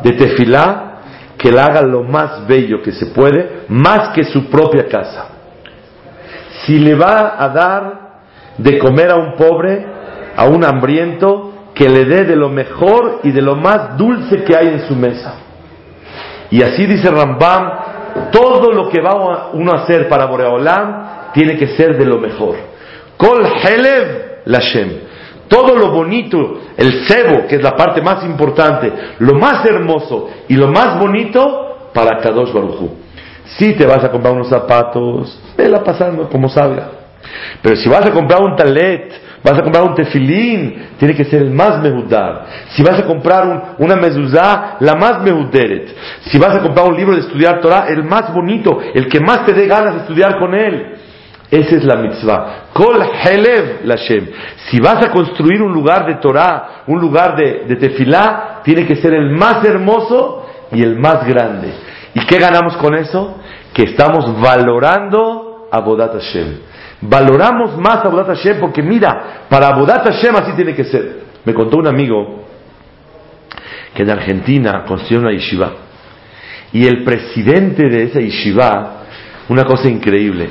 de 0.05 0.12
tefilá, 0.12 0.91
que 1.37 1.51
la 1.51 1.65
haga 1.65 1.83
lo 1.83 2.05
más 2.05 2.47
bello 2.47 2.81
que 2.83 2.93
se 2.93 3.07
puede, 3.07 3.65
más 3.69 4.11
que 4.15 4.23
su 4.23 4.49
propia 4.49 4.87
casa 4.87 5.33
si 6.64 6.78
le 6.78 6.95
va 6.95 7.37
a 7.38 7.49
dar 7.49 8.00
de 8.59 8.78
comer 8.78 9.11
a 9.11 9.16
un 9.16 9.35
pobre, 9.35 9.87
a 10.37 10.47
un 10.47 10.64
hambriento, 10.64 11.52
que 11.75 11.88
le 11.88 12.04
dé 12.04 12.25
de 12.25 12.37
lo 12.37 12.49
mejor 12.49 13.21
y 13.23 13.31
de 13.31 13.40
lo 13.40 13.57
más 13.57 13.97
dulce 13.97 14.45
que 14.45 14.57
hay 14.57 14.69
en 14.69 14.87
su 14.87 14.95
mesa. 14.95 15.35
Y 16.50 16.62
así 16.62 16.87
dice 16.87 17.11
Rambam, 17.11 17.71
todo 18.31 18.71
lo 18.73 18.88
que 18.90 19.00
va 19.00 19.50
uno 19.52 19.73
a 19.73 19.83
hacer 19.83 20.09
para 20.09 20.26
Boreolam 20.26 21.33
tiene 21.33 21.57
que 21.57 21.69
ser 21.69 21.97
de 21.97 22.04
lo 22.04 22.19
mejor. 22.19 22.57
Kol 23.16 23.47
Helev 23.47 24.42
Lashem. 24.45 25.12
Todo 25.49 25.76
lo 25.76 25.90
bonito, 25.90 26.61
el 26.76 27.07
cebo, 27.07 27.47
que 27.47 27.57
es 27.57 27.62
la 27.62 27.76
parte 27.76 28.00
más 28.00 28.25
importante, 28.25 28.90
lo 29.19 29.35
más 29.35 29.64
hermoso 29.66 30.31
y 30.49 30.54
lo 30.54 30.69
más 30.69 30.99
bonito 30.99 31.90
para 31.92 32.19
Kadosh 32.21 32.52
Baruchu. 32.52 33.01
Si 33.59 33.75
te 33.75 33.87
vas 33.87 34.02
a 34.04 34.11
comprar 34.11 34.35
unos 34.35 34.49
zapatos, 34.49 35.38
vela 35.56 35.82
pasando 35.82 36.28
como 36.28 36.49
salga. 36.49 37.02
Pero 37.62 37.76
si 37.76 37.88
vas 37.88 38.06
a 38.06 38.11
comprar 38.11 38.42
un 38.42 38.56
talet, 38.56 39.12
vas 39.44 39.59
a 39.59 39.62
comprar 39.62 39.85
un 39.85 39.94
tefilín, 39.94 40.88
tiene 40.99 41.14
que 41.14 41.25
ser 41.25 41.42
el 41.42 41.50
más 41.50 41.80
mehudar. 41.80 42.47
Si 42.71 42.82
vas 42.82 42.99
a 42.99 43.04
comprar 43.04 43.75
una 43.78 43.97
mezuzá, 43.97 44.76
la 44.80 44.94
más 44.94 45.23
mehuderet. 45.23 45.94
Si 46.25 46.38
vas 46.38 46.56
a 46.56 46.61
comprar 46.61 46.88
un 46.88 46.97
libro 46.97 47.14
de 47.14 47.21
estudiar 47.21 47.61
Torah, 47.61 47.87
el 47.88 48.04
más 48.04 48.32
bonito, 48.32 48.80
el 48.94 49.09
que 49.09 49.21
más 49.21 49.44
te 49.44 49.52
dé 49.52 49.66
ganas 49.66 49.94
de 49.94 50.00
estudiar 50.00 50.38
con 50.38 50.54
él. 50.54 50.97
Esa 51.50 51.76
es 51.76 51.85
la 51.85 51.97
mitzvah. 51.97 52.71
Kol 52.73 53.02
helev 53.02 53.85
lashem. 53.85 54.26
Si 54.71 54.80
vas 54.80 55.04
a 55.04 55.11
construir 55.11 55.61
un 55.61 55.73
lugar 55.73 56.06
de 56.06 56.14
Torah, 56.14 56.85
un 56.87 56.99
lugar 56.99 57.37
de, 57.37 57.64
de 57.68 57.76
tefilá, 57.76 58.61
tiene 58.64 58.87
que 58.87 58.97
ser 58.97 59.12
el 59.12 59.30
más 59.30 59.62
hermoso 59.62 60.47
y 60.73 60.82
el 60.82 60.99
más 60.99 61.26
grande. 61.26 61.91
¿Y 62.14 62.21
qué 62.26 62.38
ganamos 62.38 62.76
con 62.76 62.95
eso? 62.95 63.38
Que 63.73 63.85
estamos 63.85 64.40
valorando 64.40 65.69
a 65.71 65.81
Bodat 65.81 66.12
Hashem. 66.12 66.59
Valoramos 67.00 67.76
más 67.78 68.04
a 68.04 68.09
Bodat 68.09 68.28
Hashem 68.28 68.61
porque 68.61 68.83
mira, 68.83 69.47
para 69.49 69.75
Bodat 69.75 70.04
Hashem 70.07 70.37
así 70.37 70.52
tiene 70.52 70.75
que 70.75 70.85
ser. 70.85 71.23
Me 71.45 71.54
contó 71.54 71.78
un 71.78 71.87
amigo 71.87 72.45
que 73.95 74.02
en 74.02 74.11
Argentina 74.11 74.85
construyó 74.87 75.21
una 75.21 75.33
yeshiva. 75.33 75.73
Y 76.73 76.87
el 76.87 77.04
presidente 77.04 77.88
de 77.88 78.04
esa 78.04 78.21
yeshiva, 78.21 79.02
una 79.49 79.64
cosa 79.64 79.88
increíble, 79.88 80.49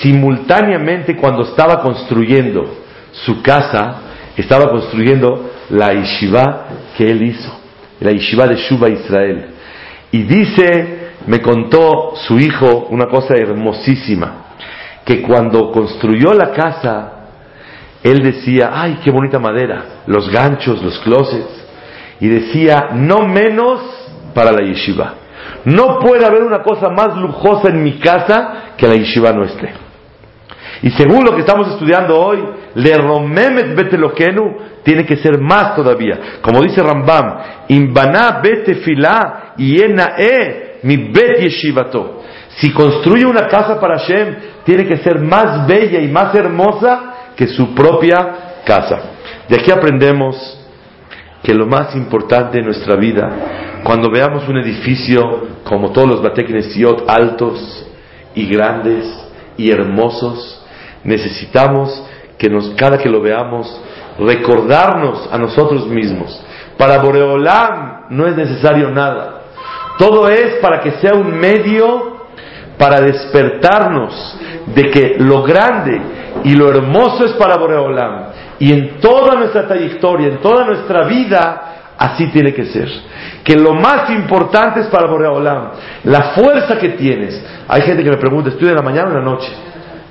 simultáneamente 0.00 1.16
cuando 1.16 1.42
estaba 1.42 1.80
construyendo 1.80 2.82
su 3.12 3.42
casa, 3.42 4.02
estaba 4.36 4.70
construyendo 4.70 5.50
la 5.70 5.92
yeshiva 5.92 6.66
que 6.96 7.10
él 7.10 7.22
hizo, 7.22 7.60
la 8.00 8.10
yeshiva 8.12 8.46
de 8.46 8.56
Shuba 8.56 8.88
Israel. 8.88 9.46
Y 10.12 10.22
dice 10.22 11.03
me 11.26 11.40
contó 11.40 12.14
su 12.26 12.38
hijo 12.38 12.88
una 12.90 13.06
cosa 13.06 13.34
hermosísima, 13.34 14.44
que 15.04 15.22
cuando 15.22 15.70
construyó 15.70 16.32
la 16.34 16.52
casa, 16.52 17.12
él 18.02 18.22
decía, 18.22 18.70
ay, 18.72 18.98
qué 19.02 19.10
bonita 19.10 19.38
madera, 19.38 20.02
los 20.06 20.30
ganchos, 20.30 20.82
los 20.82 20.98
closets, 21.00 21.64
y 22.20 22.28
decía, 22.28 22.90
no 22.94 23.26
menos 23.26 23.80
para 24.34 24.52
la 24.52 24.64
yeshiva. 24.64 25.14
No 25.64 25.98
puede 25.98 26.26
haber 26.26 26.42
una 26.42 26.62
cosa 26.62 26.90
más 26.90 27.16
lujosa 27.16 27.68
en 27.70 27.82
mi 27.82 27.98
casa 27.98 28.74
que 28.76 28.86
la 28.86 28.94
yeshiva 28.94 29.32
no 29.32 29.44
esté. 29.44 29.72
Y 30.82 30.90
según 30.90 31.24
lo 31.24 31.34
que 31.34 31.40
estamos 31.40 31.68
estudiando 31.68 32.20
hoy, 32.20 32.44
le 32.74 32.94
romemet 32.98 33.74
betelokenu, 33.74 34.56
tiene 34.82 35.06
que 35.06 35.16
ser 35.16 35.40
más 35.40 35.74
todavía. 35.74 36.40
Como 36.42 36.60
dice 36.60 36.82
Rambam, 36.82 37.38
imbana 37.68 38.40
betefilá 38.42 39.54
e 39.56 40.63
mi 40.84 40.96
bet 40.96 41.40
yeshivato. 41.40 42.22
Si 42.58 42.70
construye 42.72 43.24
una 43.24 43.48
casa 43.48 43.80
para 43.80 43.98
Hashem, 43.98 44.36
tiene 44.64 44.86
que 44.86 44.98
ser 44.98 45.18
más 45.18 45.66
bella 45.66 46.00
y 46.00 46.08
más 46.08 46.34
hermosa 46.34 47.32
que 47.34 47.48
su 47.48 47.74
propia 47.74 48.60
casa. 48.64 49.00
De 49.48 49.56
aquí 49.56 49.70
aprendemos 49.70 50.36
que 51.42 51.54
lo 51.54 51.66
más 51.66 51.96
importante 51.96 52.58
en 52.58 52.66
nuestra 52.66 52.96
vida, 52.96 53.80
cuando 53.82 54.10
veamos 54.10 54.46
un 54.48 54.58
edificio 54.58 55.22
como 55.64 55.90
todos 55.90 56.08
los 56.08 56.22
Bateknesiot 56.22 57.08
altos 57.08 57.86
y 58.34 58.46
grandes 58.46 59.04
y 59.56 59.70
hermosos, 59.70 60.64
necesitamos 61.02 62.04
que 62.38 62.50
nos, 62.50 62.70
cada 62.76 62.98
que 62.98 63.08
lo 63.08 63.20
veamos, 63.22 63.80
recordarnos 64.18 65.28
a 65.32 65.38
nosotros 65.38 65.86
mismos. 65.88 66.42
Para 66.76 66.98
Boreolam 66.98 68.06
no 68.10 68.26
es 68.26 68.36
necesario 68.36 68.90
nada. 68.90 69.33
Todo 69.98 70.28
es 70.28 70.56
para 70.60 70.80
que 70.80 70.92
sea 70.92 71.14
un 71.14 71.38
medio 71.38 72.14
para 72.78 73.00
despertarnos 73.00 74.38
de 74.66 74.90
que 74.90 75.16
lo 75.18 75.42
grande 75.42 76.00
y 76.42 76.54
lo 76.54 76.68
hermoso 76.68 77.24
es 77.24 77.32
para 77.32 77.56
Boreolam. 77.56 78.26
Y 78.58 78.72
en 78.72 79.00
toda 79.00 79.34
nuestra 79.34 79.66
trayectoria, 79.66 80.28
en 80.28 80.38
toda 80.38 80.64
nuestra 80.64 81.04
vida, 81.04 81.94
así 81.96 82.26
tiene 82.28 82.52
que 82.52 82.66
ser. 82.66 82.88
Que 83.42 83.56
lo 83.56 83.74
más 83.74 84.10
importante 84.10 84.80
es 84.80 84.86
para 84.88 85.06
Boreolam. 85.06 85.70
La 86.04 86.32
fuerza 86.34 86.78
que 86.78 86.90
tienes. 86.90 87.40
Hay 87.68 87.82
gente 87.82 88.02
que 88.02 88.10
me 88.10 88.16
pregunta, 88.16 88.50
¿estudia 88.50 88.70
en 88.70 88.76
la 88.76 88.82
mañana 88.82 89.08
o 89.08 89.10
en 89.10 89.18
la 89.18 89.24
noche? 89.24 89.48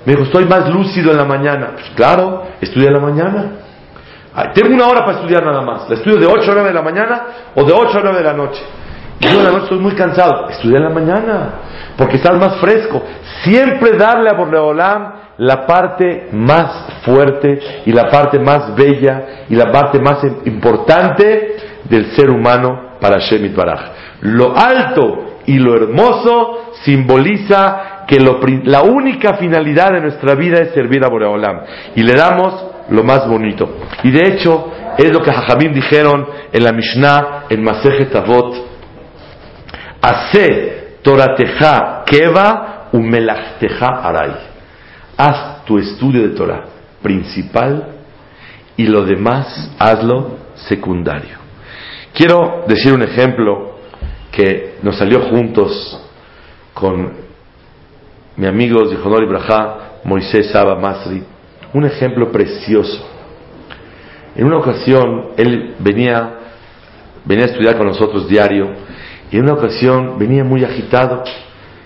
Me 0.05 0.13
dijo, 0.13 0.25
estoy 0.25 0.45
más 0.45 0.69
lúcido 0.69 1.11
en 1.11 1.17
la 1.17 1.25
mañana. 1.25 1.71
Pues 1.73 1.89
claro, 1.95 2.43
estudia 2.59 2.87
en 2.87 2.93
la 2.93 2.99
mañana. 2.99 3.51
tengo 4.53 4.73
una 4.73 4.87
hora 4.87 5.05
para 5.05 5.19
estudiar 5.19 5.43
nada 5.43 5.61
más. 5.61 5.89
La 5.89 5.95
estudio 5.95 6.17
de 6.17 6.25
8 6.25 6.51
a 6.51 6.53
9 6.55 6.69
de 6.69 6.73
la 6.73 6.81
mañana 6.81 7.23
o 7.55 7.63
de 7.63 7.73
8 7.73 7.97
a 7.97 8.01
9 8.01 8.17
de 8.17 8.23
la 8.23 8.33
noche. 8.33 8.61
Yo 9.19 9.41
la 9.41 9.51
noche 9.51 9.63
estoy 9.63 9.79
muy 9.79 9.93
cansado. 9.93 10.49
Estudia 10.49 10.77
en 10.77 10.83
la 10.83 10.89
mañana. 10.89 11.53
Porque 11.97 12.17
estás 12.17 12.37
más 12.37 12.57
fresco. 12.59 13.03
Siempre 13.43 13.97
darle 13.97 14.29
a 14.29 14.33
Boreolam 14.33 15.13
la 15.37 15.65
parte 15.65 16.29
más 16.31 16.87
fuerte 17.03 17.59
y 17.85 17.91
la 17.91 18.09
parte 18.09 18.39
más 18.39 18.75
bella 18.75 19.45
y 19.49 19.55
la 19.55 19.71
parte 19.71 19.99
más 19.99 20.23
importante 20.45 21.55
del 21.85 22.11
ser 22.15 22.29
humano 22.29 22.97
para 22.99 23.19
Shemit 23.19 23.55
Baraj. 23.55 23.81
Lo 24.21 24.55
alto 24.57 25.39
y 25.45 25.57
lo 25.57 25.75
hermoso 25.75 26.73
simboliza 26.83 28.05
que 28.07 28.19
la 28.19 28.81
única 28.81 29.35
finalidad 29.35 29.91
de 29.93 30.01
nuestra 30.01 30.35
vida 30.35 30.59
es 30.59 30.73
servir 30.73 31.03
a 31.03 31.09
Boreolam 31.09 31.61
y 31.95 32.03
le 32.03 32.13
damos 32.13 32.65
lo 32.89 33.03
más 33.03 33.27
bonito. 33.27 33.77
Y 34.03 34.11
de 34.11 34.29
hecho 34.29 34.71
es 34.97 35.11
lo 35.11 35.21
que 35.21 35.31
Jajamim 35.31 35.73
dijeron 35.73 36.25
en 36.51 36.63
la 36.63 36.71
Mishnah 36.71 37.45
en 37.49 37.63
Masejet 37.63 38.15
Avot. 38.15 38.72
Hace 40.03 40.97
Torateja 41.01 42.03
Keva 42.05 42.89
Aray 42.91 44.33
haz 45.15 45.63
tu 45.63 45.79
estudio 45.79 46.23
de 46.23 46.35
Torah 46.35 46.65
principal 47.01 47.87
y 48.75 48.85
lo 48.85 49.05
demás 49.05 49.71
hazlo 49.79 50.39
secundario. 50.55 51.37
Quiero 52.13 52.65
decir 52.67 52.91
un 52.91 53.03
ejemplo 53.03 53.77
que 54.29 54.75
nos 54.83 54.97
salió 54.97 55.21
juntos 55.29 56.01
con 56.73 57.13
mi 58.35 58.45
amigo 58.45 58.85
Zihonor 58.89 59.23
Ibrahá, 59.23 59.99
Moisés 60.03 60.51
Saba 60.51 60.75
Masri, 60.75 61.23
un 61.73 61.85
ejemplo 61.85 62.29
precioso. 62.29 63.07
En 64.35 64.47
una 64.47 64.57
ocasión 64.57 65.29
él 65.37 65.75
venía, 65.79 66.39
venía 67.23 67.45
a 67.45 67.47
estudiar 67.47 67.77
con 67.77 67.87
nosotros 67.87 68.27
diario 68.27 68.82
y 69.33 69.37
en 69.37 69.45
una 69.45 69.53
ocasión 69.53 70.19
venía 70.19 70.43
muy 70.43 70.63
agitado 70.63 71.23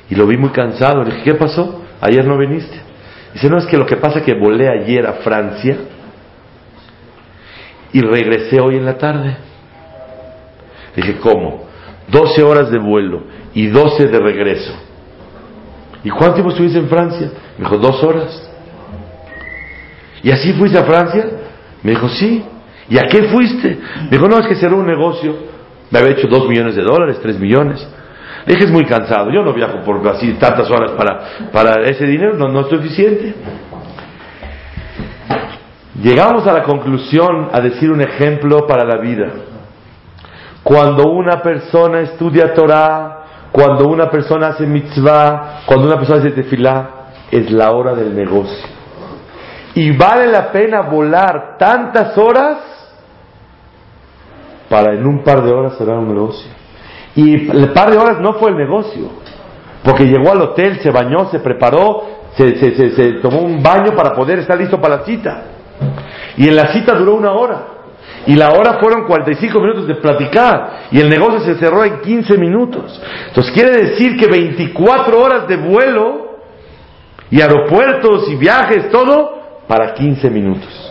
y 0.10 0.16
lo 0.16 0.28
vi 0.28 0.36
muy 0.36 0.50
cansado. 0.50 1.02
Le 1.02 1.12
dije, 1.12 1.24
¿qué 1.24 1.34
pasó? 1.36 1.82
Ayer 2.02 2.28
no 2.28 2.38
viniste. 2.38 2.78
Dice, 3.34 3.50
no, 3.50 3.58
es 3.58 3.66
que 3.68 3.78
lo 3.78 3.86
que 3.86 3.96
pasa 3.96 4.20
es 4.20 4.26
que 4.26 4.34
volé 4.34 4.68
ayer 4.68 5.08
a 5.08 5.14
Francia 5.14 5.78
y 7.94 8.02
regresé 8.02 8.60
hoy 8.60 8.76
en 8.76 8.84
la 8.84 8.98
tarde. 8.98 9.38
Dije, 10.94 11.20
¿cómo? 11.22 11.68
12 12.10 12.44
horas 12.44 12.70
de 12.70 12.80
vuelo 12.80 13.24
y 13.54 13.68
12 13.68 14.08
de 14.08 14.20
regreso. 14.20 14.74
¿Y 16.04 16.10
cuánto 16.10 16.34
tiempo 16.34 16.52
estuviste 16.52 16.80
en 16.80 16.90
Francia? 16.90 17.32
Me 17.58 17.64
dijo, 17.64 17.78
dos 17.78 18.04
horas. 18.04 18.52
¿Y 20.22 20.32
así 20.32 20.52
fuiste 20.52 20.78
a 20.78 20.84
Francia? 20.84 21.26
Me 21.82 21.92
dijo, 21.92 22.10
sí. 22.10 22.44
¿Y 22.90 22.98
a 22.98 23.04
qué 23.04 23.24
fuiste? 23.30 23.80
Me 24.04 24.10
dijo, 24.10 24.28
no, 24.28 24.38
es 24.38 24.48
que 24.48 24.56
cerró 24.56 24.80
un 24.80 24.88
negocio. 24.88 25.56
Me 25.90 26.00
había 26.00 26.12
hecho 26.12 26.28
dos 26.28 26.48
millones 26.48 26.76
de 26.76 26.84
dólares, 26.84 27.20
tres 27.22 27.40
millones. 27.40 27.86
Dije, 28.46 28.66
es 28.66 28.72
muy 28.72 28.86
cansado. 28.86 29.30
Yo 29.30 29.44
no 29.44 29.54
viajo 29.54 29.80
por 29.84 30.06
así 30.08 30.34
tantas 30.34 30.70
horas 30.72 30.92
para, 30.92 31.50
para 31.52 31.82
ese 31.82 32.06
dinero, 32.06 32.34
no, 32.36 32.48
no 32.48 32.62
es 32.62 32.68
suficiente. 32.68 33.34
Llegamos 36.02 36.46
a 36.48 36.54
la 36.54 36.64
conclusión 36.64 37.50
a 37.52 37.60
decir 37.60 37.92
un 37.92 38.02
ejemplo 38.02 38.68
para 38.68 38.86
la 38.86 38.98
vida. 39.02 39.28
Cuando 40.64 41.10
una 41.10 41.42
persona 41.42 42.02
estudia 42.02 42.54
Torah, 42.54 43.26
cuando 43.52 43.88
una 43.88 44.10
persona 44.10 44.50
hace 44.50 44.66
mitzvah, 44.68 45.62
cuando 45.66 45.88
una 45.88 45.98
persona 45.98 46.20
hace 46.20 46.32
tefilá, 46.32 46.90
es 47.32 47.50
la 47.52 47.72
hora 47.72 47.96
del 47.96 48.16
negocio. 48.16 48.68
Y 49.74 49.92
vale 49.96 50.28
la 50.28 50.52
pena 50.52 50.82
volar 50.82 51.56
tantas 51.58 52.18
horas 52.18 52.58
para 54.70 54.94
en 54.94 55.06
un 55.06 55.24
par 55.24 55.44
de 55.44 55.52
horas 55.52 55.78
cerrar 55.78 55.98
un 55.98 56.08
negocio. 56.08 56.50
Y 57.16 57.50
el 57.50 57.72
par 57.74 57.92
de 57.92 57.98
horas 57.98 58.20
no 58.20 58.34
fue 58.34 58.52
el 58.52 58.58
negocio, 58.58 59.10
porque 59.84 60.06
llegó 60.06 60.32
al 60.32 60.42
hotel, 60.42 60.80
se 60.82 60.92
bañó, 60.92 61.30
se 61.32 61.40
preparó, 61.40 62.04
se, 62.36 62.56
se, 62.56 63.14
tomó 63.14 63.42
un 63.42 63.64
baño 63.64 63.96
para 63.96 64.14
poder 64.14 64.40
estar 64.40 64.58
listo 64.58 64.80
para 64.80 64.98
la 64.98 65.04
cita. 65.04 65.44
Y 66.38 66.48
en 66.48 66.56
la 66.56 66.68
cita 66.74 66.94
duró 66.94 67.16
una 67.16 67.32
hora. 67.32 67.78
Y 68.28 68.36
la 68.36 68.52
hora 68.52 68.78
fueron 68.80 69.08
45 69.08 69.60
minutos 69.60 69.88
de 69.88 69.96
platicar. 69.96 70.88
Y 70.92 71.00
el 71.00 71.10
negocio 71.10 71.40
se 71.40 71.56
cerró 71.56 71.84
en 71.84 72.02
15 72.02 72.38
minutos. 72.38 73.02
Entonces 73.30 73.52
quiere 73.54 73.72
decir 73.72 74.18
que 74.18 74.28
24 74.28 75.20
horas 75.20 75.48
de 75.48 75.56
vuelo 75.58 76.28
y 77.32 77.42
aeropuertos 77.42 78.30
y 78.30 78.36
viajes, 78.36 78.90
todo, 78.92 79.64
para 79.68 79.94
15 79.94 80.30
minutos. 80.30 80.87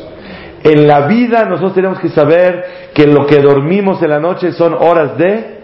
En 0.68 0.88
la 0.88 1.06
vida 1.06 1.44
nosotros 1.44 1.74
tenemos 1.74 2.00
que 2.00 2.08
saber 2.08 2.90
que 2.92 3.06
lo 3.06 3.24
que 3.24 3.38
dormimos 3.40 4.02
en 4.02 4.10
la 4.10 4.18
noche 4.18 4.50
son 4.50 4.74
horas 4.74 5.16
de 5.16 5.56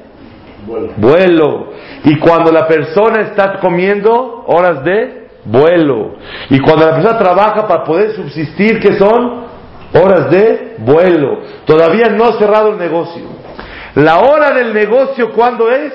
Vuelo. 0.97 1.73
Y 2.05 2.21
cuando 2.21 2.53
la 2.53 2.69
persona 2.69 3.23
está 3.23 3.59
comiendo, 3.59 4.45
horas 4.47 4.85
de 4.85 5.27
vuelo. 5.45 6.15
Y 6.51 6.61
cuando 6.61 6.87
la 6.87 6.95
persona 6.95 7.19
trabaja 7.19 7.67
para 7.67 7.83
poder 7.83 8.13
subsistir, 8.13 8.79
¿qué 8.79 8.97
son? 8.97 9.43
Horas 9.93 10.31
de 10.31 10.77
vuelo. 10.79 11.41
Todavía 11.65 12.07
no 12.11 12.27
ha 12.27 12.39
cerrado 12.39 12.71
el 12.71 12.79
negocio. 12.79 13.25
La 13.97 14.21
hora 14.21 14.53
del 14.53 14.73
negocio, 14.73 15.33
¿cuándo 15.33 15.69
es? 15.69 15.93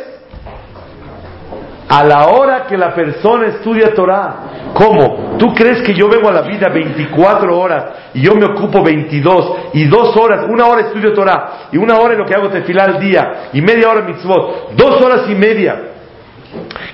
A 1.90 2.04
la 2.04 2.28
hora 2.28 2.66
que 2.68 2.78
la 2.78 2.94
persona 2.94 3.48
estudia 3.48 3.94
Torah. 3.94 4.36
¿Cómo? 4.74 5.38
¿Tú 5.40 5.54
crees 5.54 5.82
que 5.82 5.94
yo 5.94 6.10
vengo 6.10 6.30
a 6.30 6.34
la 6.34 6.42
vida 6.42 6.70
24 6.70 7.58
horas 7.58 7.86
y 8.14 8.22
yo 8.22 8.36
me 8.36 8.46
ocupo 8.46 8.84
22 8.84 9.54
y 9.74 9.86
dos 9.86 10.16
horas, 10.18 10.46
una 10.50 10.66
hora 10.66 10.88
estudio 10.88 11.14
Torah 11.14 11.70
y 11.72 11.78
una 11.78 11.98
hora 11.98 12.14
en 12.14 12.20
lo 12.20 12.26
que 12.26 12.36
hago 12.36 12.50
tefilá 12.50 12.84
al 12.84 13.00
día 13.00 13.50
y 13.54 13.62
media 13.62 13.90
hora 13.90 14.02
mitzvot, 14.02 14.74
dos 14.76 15.02
horas 15.02 15.30
y 15.30 15.36
media, 15.36 15.76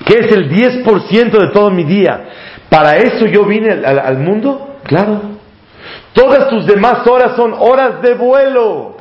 que 0.06 0.20
es 0.20 0.32
el 0.32 0.50
10% 0.50 1.32
de 1.32 1.48
todo 1.48 1.72
mi 1.72 1.84
día? 1.84 2.26
¿Para 2.70 2.98
eso 2.98 3.26
yo 3.26 3.46
vine 3.46 3.72
al, 3.72 4.00
al 4.00 4.18
mundo? 4.20 4.78
Claro. 4.84 5.22
Todas 6.14 6.50
tus 6.50 6.66
demás 6.66 7.06
horas 7.08 7.36
son 7.36 7.54
horas 7.58 8.02
de 8.02 8.14
vuelo. 8.14 8.98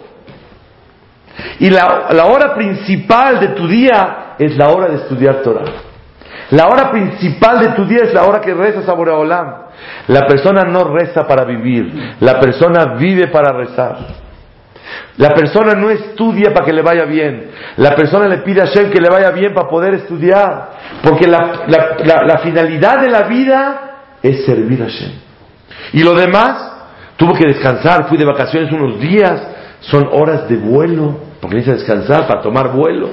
Y 1.61 1.70
la, 1.70 2.09
la 2.12 2.26
hora 2.26 2.55
principal 2.55 3.40
de 3.40 3.48
tu 3.48 3.66
día 3.66 4.21
es 4.44 4.57
la 4.57 4.68
hora 4.70 4.88
de 4.88 4.96
estudiar 4.96 5.42
Torah. 5.42 5.64
La 6.50 6.66
hora 6.66 6.90
principal 6.90 7.61
de 7.61 7.68
tu 7.70 7.85
día 7.85 8.00
es 8.02 8.12
la 8.12 8.24
hora 8.24 8.40
que 8.40 8.52
rezas 8.52 8.88
a 8.88 8.92
Boreolam. 8.92 9.55
La 10.09 10.26
persona 10.26 10.62
no 10.64 10.85
reza 10.85 11.26
para 11.26 11.44
vivir, 11.44 12.14
la 12.20 12.38
persona 12.38 12.94
vive 12.98 13.28
para 13.28 13.52
rezar. 13.52 13.96
La 15.16 15.31
persona 15.35 15.74
no 15.74 15.90
estudia 15.90 16.52
para 16.52 16.66
que 16.66 16.72
le 16.72 16.83
vaya 16.83 17.05
bien. 17.05 17.50
La 17.76 17.94
persona 17.94 18.28
le 18.28 18.38
pide 18.38 18.61
a 18.62 18.66
Hashem 18.66 18.90
que 18.90 19.00
le 19.00 19.09
vaya 19.09 19.31
bien 19.31 19.55
para 19.55 19.68
poder 19.68 19.94
estudiar. 19.94 20.70
Porque 21.02 21.26
la, 21.26 21.64
la 22.26 22.38
finalidad 22.38 23.00
de 23.00 23.09
la 23.09 23.22
vida 23.22 23.92
es 24.22 24.44
servir 24.44 24.83
a 24.83 24.87
Hashem. 24.87 25.12
Y 25.92 26.02
lo 26.02 26.14
demás, 26.14 26.72
tuvo 27.16 27.35
que 27.35 27.46
descansar, 27.46 28.09
fui 28.09 28.18
de 28.18 28.24
vacaciones 28.24 28.72
unos 28.72 28.98
días, 28.98 29.42
son 29.81 30.09
horas 30.12 30.48
de 30.48 30.57
vuelo, 30.57 31.18
porque 31.40 31.57
necesita 31.57 31.78
descansar 31.78 32.26
para 32.26 32.40
tomar 32.40 32.72
vuelo. 32.72 33.11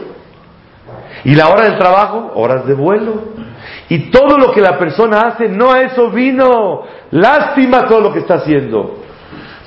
Y 1.24 1.36
la 1.36 1.50
hora 1.50 1.66
del 1.66 1.78
trabajo, 1.78 2.32
horas 2.36 2.66
de 2.66 2.74
vuelo. 2.74 3.14
Y 3.90 4.10
todo 4.12 4.38
lo 4.38 4.52
que 4.52 4.62
la 4.62 4.78
persona 4.78 5.22
hace, 5.22 5.50
no 5.50 5.72
a 5.72 5.82
eso 5.82 6.10
vino. 6.10 6.84
Lástima 7.12 7.88
todo 7.88 8.02
lo 8.02 8.14
que 8.14 8.20
está 8.20 8.36
haciendo. 8.36 9.00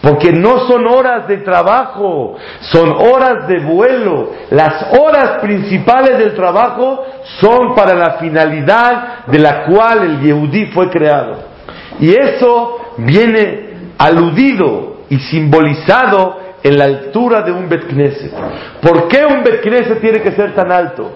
Porque 0.00 0.32
no 0.32 0.66
son 0.66 0.86
horas 0.88 1.28
de 1.28 1.38
trabajo, 1.38 2.36
son 2.60 2.90
horas 2.90 3.46
de 3.46 3.60
vuelo. 3.60 4.30
Las 4.50 4.86
horas 4.98 5.40
principales 5.40 6.18
del 6.18 6.34
trabajo 6.34 7.04
son 7.40 7.74
para 7.76 7.94
la 7.94 8.14
finalidad 8.14 9.26
de 9.26 9.38
la 9.38 9.64
cual 9.64 10.02
el 10.02 10.20
Yehudí 10.20 10.66
fue 10.66 10.90
creado. 10.90 11.44
Y 12.00 12.10
eso 12.10 12.78
viene 12.96 13.92
aludido 13.96 14.96
y 15.08 15.18
simbolizado 15.18 16.41
en 16.62 16.78
la 16.78 16.84
altura 16.84 17.42
de 17.42 17.52
un 17.52 17.68
Bet 17.68 17.88
Knesset. 17.88 18.32
¿Por 18.80 19.08
qué 19.08 19.24
un 19.24 19.42
Bet 19.42 19.62
Knesset 19.62 20.00
tiene 20.00 20.20
que 20.20 20.32
ser 20.32 20.54
tan 20.54 20.70
alto? 20.70 21.12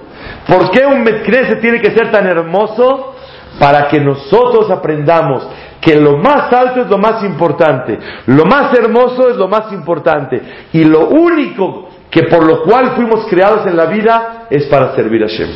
¿Por 0.47 0.71
qué 0.71 0.85
un 0.85 1.05
Bet 1.05 1.25
Knesset 1.25 1.61
tiene 1.61 1.81
que 1.81 1.91
ser 1.91 2.11
tan 2.11 2.27
hermoso? 2.27 3.15
Para 3.59 3.89
que 3.89 4.01
nosotros 4.01 4.71
aprendamos 4.71 5.49
que 5.81 5.95
lo 5.95 6.19
más 6.19 6.53
alto 6.53 6.83
es 6.83 6.89
lo 6.89 6.99
más 6.99 7.23
importante, 7.25 7.99
lo 8.27 8.45
más 8.45 8.77
hermoso 8.77 9.31
es 9.31 9.37
lo 9.37 9.49
más 9.49 9.73
importante 9.73 10.43
y 10.73 10.85
lo 10.85 11.09
único 11.09 11.89
que 12.11 12.25
por 12.25 12.45
lo 12.45 12.63
cual 12.65 12.97
fuimos 12.97 13.27
creados 13.29 13.67
en 13.67 13.77
la 13.77 13.87
vida 13.87 14.47
es 14.51 14.67
para 14.67 14.95
servir 14.95 15.23
a 15.23 15.29
Shem. 15.29 15.51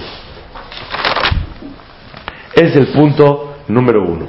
Es 2.55 2.77
el 2.77 2.89
punto 2.89 3.55
número 3.69 4.03
uno. 4.05 4.27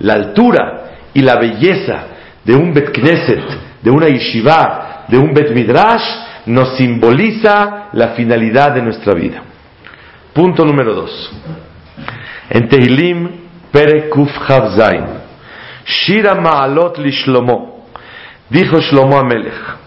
La 0.00 0.14
altura 0.14 0.84
y 1.12 1.20
la 1.20 1.36
belleza 1.36 2.06
de 2.44 2.54
un 2.54 2.74
Bet 2.74 2.90
Knesset, 2.92 3.42
de 3.80 3.90
una 3.90 4.08
yeshiva, 4.08 4.93
de 5.08 5.18
un 5.18 5.32
Bet 5.32 5.50
Midrash, 5.50 6.02
nos 6.46 6.76
simboliza 6.76 7.88
la 7.92 8.08
finalidad 8.08 8.72
de 8.72 8.82
nuestra 8.82 9.14
vida. 9.14 9.42
Punto 10.32 10.64
número 10.64 10.94
dos. 10.94 11.32
En 12.50 12.68
Tehilim, 12.68 13.28
Pere 13.70 14.08
Kuf 14.08 14.30
Zain. 14.76 15.04
Shira 15.84 16.34
Ma'alot 16.34 16.98
li 16.98 17.10
Shlomo. 17.10 17.86
Dijo 18.48 18.80
Shlomo 18.80 19.18
Amelech. 19.18 19.84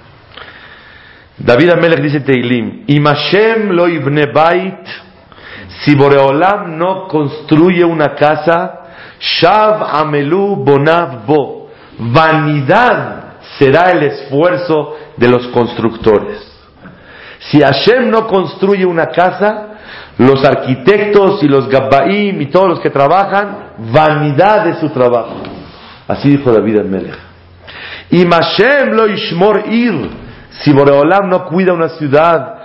David 1.38 1.70
Amelech 1.70 2.02
dice 2.02 2.22
Teilim, 2.22 2.84
Imashem 2.88 3.70
lo 3.70 3.88
ibne 3.88 4.26
bait, 4.34 4.88
si 5.82 5.96
Boreolam 5.96 6.78
no 6.78 7.08
construye 7.08 7.86
una 7.86 8.16
casa, 8.16 8.88
Shav 9.20 9.84
Amelu 9.84 10.56
Bonav 10.56 11.26
Bo. 11.26 11.70
Vanidad 12.00 13.38
será 13.60 13.92
el 13.92 14.04
esfuerzo 14.04 14.98
de 15.18 15.28
los 15.28 15.48
constructores. 15.48 16.46
Si 17.40 17.62
Hashem 17.62 18.10
no 18.10 18.28
construye 18.28 18.86
una 18.86 19.08
casa, 19.08 19.68
los 20.18 20.44
arquitectos 20.44 21.44
y 21.44 21.48
los 21.48 21.68
Gabbaim 21.70 22.42
y 22.42 22.48
todos 22.48 22.70
los 22.70 22.80
que 22.80 22.90
trabajan, 22.90 23.74
vanidad 23.92 24.66
de 24.66 24.80
su 24.80 24.90
trabajo. 24.90 25.36
Así 26.08 26.30
dijo 26.30 26.52
David 26.52 26.78
el 26.78 26.86
Melech. 26.86 27.18
Y 28.10 28.26
Mashem 28.26 28.92
lo 28.94 29.08
ishmor 29.08 29.64
ir. 29.68 30.10
Si 30.62 30.74
Boreolam 30.74 31.30
no 31.30 31.46
cuida 31.46 31.74
una 31.74 31.90
ciudad, 31.90 32.56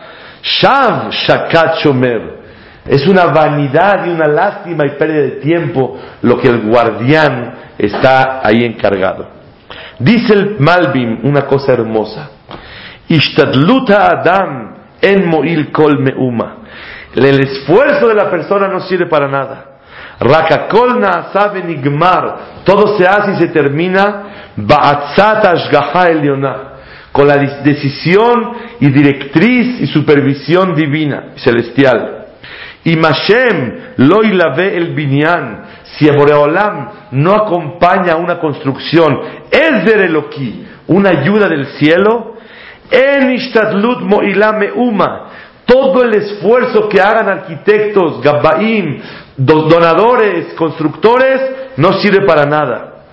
Shav 0.42 1.10
Shakat 1.10 1.78
Shomer. 1.82 2.42
Es 2.86 3.06
una 3.06 3.26
vanidad 3.26 4.06
y 4.06 4.10
una 4.10 4.26
lástima 4.26 4.84
y 4.86 4.98
pérdida 4.98 5.22
de 5.22 5.30
tiempo 5.40 5.98
lo 6.22 6.38
que 6.38 6.48
el 6.48 6.62
guardián 6.62 7.54
está 7.78 8.40
ahí 8.42 8.64
encargado. 8.64 9.28
Dice 9.98 10.32
el 10.32 10.56
Malbim 10.58 11.20
una 11.24 11.42
cosa 11.42 11.72
hermosa. 11.72 12.30
Ishtadluta 13.08 14.08
Adam 14.08 14.74
en 15.00 15.28
Moil 15.28 15.70
Kol 15.70 15.98
Meuma. 16.00 16.56
El 17.14 17.40
esfuerzo 17.40 18.08
de 18.08 18.14
la 18.14 18.30
persona 18.30 18.68
no 18.68 18.80
sirve 18.80 19.06
para 19.06 19.28
nada. 19.28 19.72
Rakakolna 20.20 21.30
sabe 21.32 21.62
nigmar. 21.62 22.62
Todo 22.64 22.96
se 22.96 23.06
hace 23.06 23.32
y 23.32 23.36
se 23.36 23.48
termina. 23.48 24.52
Ba'atzat 24.56 25.44
ashgaha 25.44 26.08
eliona. 26.08 26.56
Con 27.10 27.28
la 27.28 27.36
decisión 27.36 28.52
y 28.80 28.88
directriz 28.88 29.80
y 29.82 29.86
supervisión 29.86 30.74
divina, 30.74 31.34
celestial. 31.36 32.26
Y 32.84 32.96
Mashem 32.96 33.78
lo 33.98 34.22
ilave 34.22 34.76
el 34.76 34.94
binyan. 34.94 35.64
Si 35.84 36.08
Boreolam 36.10 36.88
no 37.10 37.34
acompaña 37.34 38.16
una 38.16 38.38
construcción, 38.38 39.20
es 39.50 39.84
de 39.84 40.04
Eloquí, 40.06 40.66
una 40.86 41.10
ayuda 41.10 41.48
del 41.48 41.66
cielo. 41.78 42.31
En 42.92 43.30
ishtadlut 43.32 44.02
mo'ilame 44.02 44.70
uma 44.72 45.30
todo 45.64 46.02
el 46.02 46.14
esfuerzo 46.14 46.88
que 46.88 47.00
hagan 47.00 47.28
arquitectos, 47.28 48.20
gabbaim, 48.20 49.00
donadores, 49.36 50.52
constructores, 50.54 51.40
no 51.76 51.94
sirve 51.94 52.26
para 52.26 52.44
nada. 52.44 53.04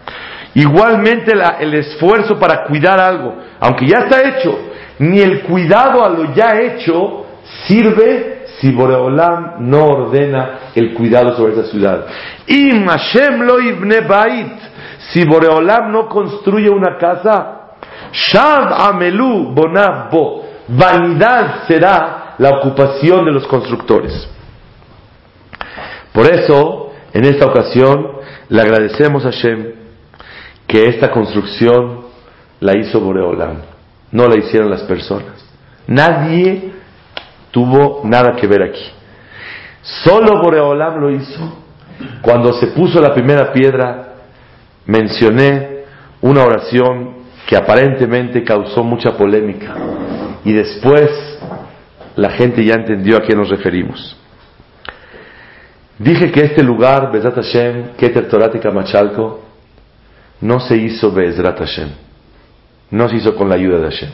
Igualmente 0.55 1.31
el 1.59 1.73
esfuerzo 1.75 2.39
para 2.39 2.63
cuidar 2.63 2.99
algo, 2.99 3.35
aunque 3.59 3.87
ya 3.87 3.99
está 3.99 4.27
hecho, 4.27 4.57
ni 4.99 5.19
el 5.19 5.41
cuidado 5.43 6.03
a 6.03 6.09
lo 6.09 6.33
ya 6.33 6.59
hecho 6.59 7.25
sirve 7.67 8.45
si 8.59 8.71
Boreolam 8.71 9.69
no 9.69 9.85
ordena 9.85 10.71
el 10.75 10.93
cuidado 10.93 11.35
sobre 11.37 11.53
esa 11.53 11.71
ciudad. 11.71 12.05
Y 12.47 12.73
Mashem 12.73 13.41
lo 13.41 13.61
ibne 13.61 14.01
bait, 14.01 14.53
si 15.11 15.23
Boreolam 15.23 15.91
no 15.91 16.09
construye 16.09 16.69
una 16.69 16.97
casa, 16.97 17.58
Shav 18.11 18.73
amelu 18.89 19.53
bonav 19.53 20.09
bo, 20.11 20.45
vanidad 20.67 21.67
será 21.67 22.35
la 22.37 22.49
ocupación 22.57 23.25
de 23.25 23.31
los 23.31 23.47
constructores. 23.47 24.27
Por 26.13 26.25
eso, 26.25 26.91
en 27.13 27.25
esta 27.25 27.45
ocasión, 27.45 28.07
le 28.49 28.61
agradecemos 28.61 29.25
a 29.25 29.31
Shem 29.31 29.73
que 30.65 30.87
esta 30.87 31.11
construcción 31.11 32.05
la 32.59 32.77
hizo 32.77 32.99
Boreolam, 32.99 33.61
no 34.11 34.27
la 34.27 34.37
hicieron 34.37 34.69
las 34.69 34.83
personas. 34.83 35.45
Nadie 35.87 36.71
tuvo 37.51 38.01
nada 38.03 38.35
que 38.35 38.47
ver 38.47 38.63
aquí. 38.63 38.85
Solo 39.81 40.41
Boreolam 40.41 40.99
lo 40.99 41.09
hizo. 41.11 41.57
Cuando 42.21 42.53
se 42.53 42.67
puso 42.67 43.01
la 43.01 43.13
primera 43.13 43.51
piedra, 43.51 44.13
mencioné 44.85 45.83
una 46.21 46.43
oración 46.43 47.18
que 47.49 47.57
aparentemente 47.57 48.43
causó 48.43 48.83
mucha 48.83 49.17
polémica 49.17 49.73
y 50.45 50.53
después 50.53 51.09
la 52.15 52.29
gente 52.29 52.63
ya 52.63 52.75
entendió 52.75 53.17
a 53.17 53.21
qué 53.21 53.35
nos 53.35 53.49
referimos. 53.49 54.15
Dije 55.97 56.31
que 56.31 56.41
este 56.41 56.61
lugar, 56.61 57.11
Bezrat 57.11 57.33
Hashem, 57.33 57.95
Keter 57.97 58.27
Torat 58.29 58.53
y 58.53 58.59
Kamachalko, 58.59 59.43
no 60.41 60.59
se 60.59 60.77
hizo 60.77 61.11
Bezrat 61.11 61.57
Hashem, 61.57 61.89
no 62.91 63.09
se 63.09 63.15
hizo 63.15 63.35
con 63.35 63.49
la 63.49 63.55
ayuda 63.55 63.79
de 63.79 63.85
Hashem, 63.85 64.11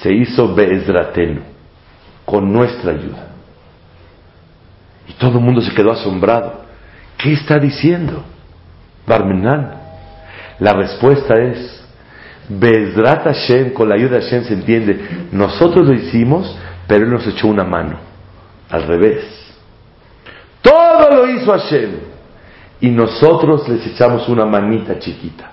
se 0.00 0.12
hizo 0.12 0.54
Bezratenu, 0.54 1.40
con 2.24 2.52
nuestra 2.52 2.92
ayuda. 2.92 3.26
Y 5.08 5.14
todo 5.14 5.38
el 5.38 5.44
mundo 5.44 5.60
se 5.62 5.74
quedó 5.74 5.90
asombrado. 5.90 6.62
¿Qué 7.18 7.32
está 7.32 7.58
diciendo? 7.58 8.22
Barmenan. 9.04 9.80
La 10.60 10.74
respuesta 10.74 11.34
es, 11.42 11.83
Bezrat 12.48 13.24
Hashem, 13.24 13.72
con 13.72 13.88
la 13.88 13.94
ayuda 13.94 14.16
de 14.18 14.22
Hashem 14.22 14.44
se 14.44 14.54
entiende, 14.54 15.26
nosotros 15.32 15.86
lo 15.86 15.94
hicimos, 15.94 16.56
pero 16.86 17.04
Él 17.04 17.10
nos 17.10 17.26
echó 17.26 17.48
una 17.48 17.64
mano. 17.64 17.98
Al 18.70 18.86
revés. 18.86 19.24
Todo 20.60 21.10
lo 21.10 21.30
hizo 21.30 21.52
Hashem. 21.52 21.90
Y 22.80 22.90
nosotros 22.90 23.68
les 23.68 23.86
echamos 23.86 24.28
una 24.28 24.44
manita 24.44 24.98
chiquita. 24.98 25.50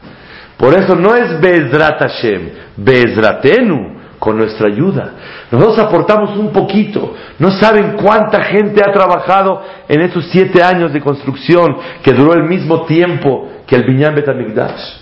Por 0.58 0.74
eso 0.74 0.96
no 0.96 1.16
es 1.16 1.40
Bezrat 1.40 2.00
Hashem, 2.00 2.50
Bezratenu, 2.78 4.00
con 4.20 4.38
nuestra 4.38 4.68
ayuda. 4.68 5.14
Nosotros 5.50 5.80
aportamos 5.80 6.38
un 6.38 6.52
poquito. 6.52 7.16
No 7.40 7.50
saben 7.50 7.94
cuánta 7.94 8.44
gente 8.44 8.80
ha 8.88 8.92
trabajado 8.92 9.64
en 9.88 10.02
estos 10.02 10.26
siete 10.32 10.62
años 10.62 10.94
de 10.94 11.02
construcción 11.02 11.76
que 12.04 12.14
duró 12.14 12.34
el 12.36 12.44
mismo 12.44 12.86
tiempo 12.86 13.50
que 13.66 13.76
el 13.76 13.84
Binyan 13.84 14.14
Betamigdash. 14.14 15.01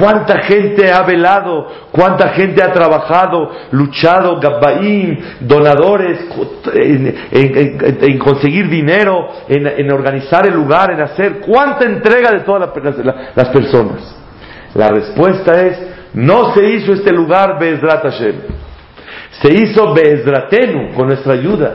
¿Cuánta 0.00 0.40
gente 0.42 0.90
ha 0.90 1.02
velado? 1.02 1.66
¿Cuánta 1.92 2.30
gente 2.30 2.62
ha 2.62 2.72
trabajado, 2.72 3.50
luchado, 3.72 4.40
gabbaín, 4.40 5.22
donadores, 5.40 6.20
en, 6.72 8.18
conseguir 8.18 8.70
dinero, 8.70 9.28
en, 9.46 9.92
organizar 9.92 10.46
el 10.46 10.54
lugar, 10.54 10.92
en 10.92 11.02
hacer? 11.02 11.40
¿Cuánta 11.40 11.84
entrega 11.84 12.30
de 12.30 12.40
todas 12.40 12.70
las, 13.34 13.48
personas? 13.50 14.16
La 14.74 14.88
respuesta 14.88 15.60
es, 15.66 15.78
no 16.14 16.54
se 16.54 16.64
hizo 16.64 16.94
este 16.94 17.12
lugar 17.12 17.58
Bezrat 17.58 18.02
Hashem. 18.02 18.36
Se 19.42 19.52
hizo 19.52 19.92
Bezratenu 19.92 20.94
con 20.94 21.08
nuestra 21.08 21.34
ayuda. 21.34 21.74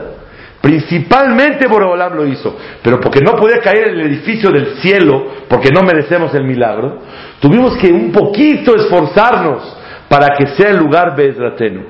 Principalmente 0.60 1.68
Boreolam 1.68 2.16
lo 2.16 2.26
hizo, 2.26 2.56
pero 2.82 2.98
porque 2.98 3.20
no 3.20 3.36
podía 3.36 3.60
caer 3.60 3.88
en 3.88 4.00
el 4.00 4.06
edificio 4.08 4.50
del 4.50 4.78
cielo, 4.78 5.26
porque 5.48 5.70
no 5.70 5.82
merecemos 5.82 6.34
el 6.34 6.42
milagro, 6.42 7.02
tuvimos 7.40 7.76
que 7.76 7.92
un 7.92 8.12
poquito 8.12 8.74
esforzarnos 8.76 9.76
para 10.08 10.36
que 10.36 10.46
sea 10.56 10.70
el 10.70 10.78
lugar 10.78 11.16
Bezratenu. 11.16 11.84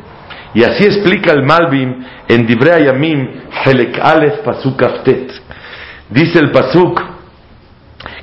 Y 0.54 0.64
así 0.64 0.84
explica 0.84 1.32
el 1.32 1.44
Malbim 1.44 2.02
en 2.28 2.46
Divrei 2.46 2.86
Yamim, 2.86 3.28
Helek 3.64 3.98
Aleph 4.00 4.40
Pasuk 4.42 4.82
Aftet. 4.82 5.30
Dice 6.08 6.38
el 6.38 6.50
Pasuk, 6.50 7.00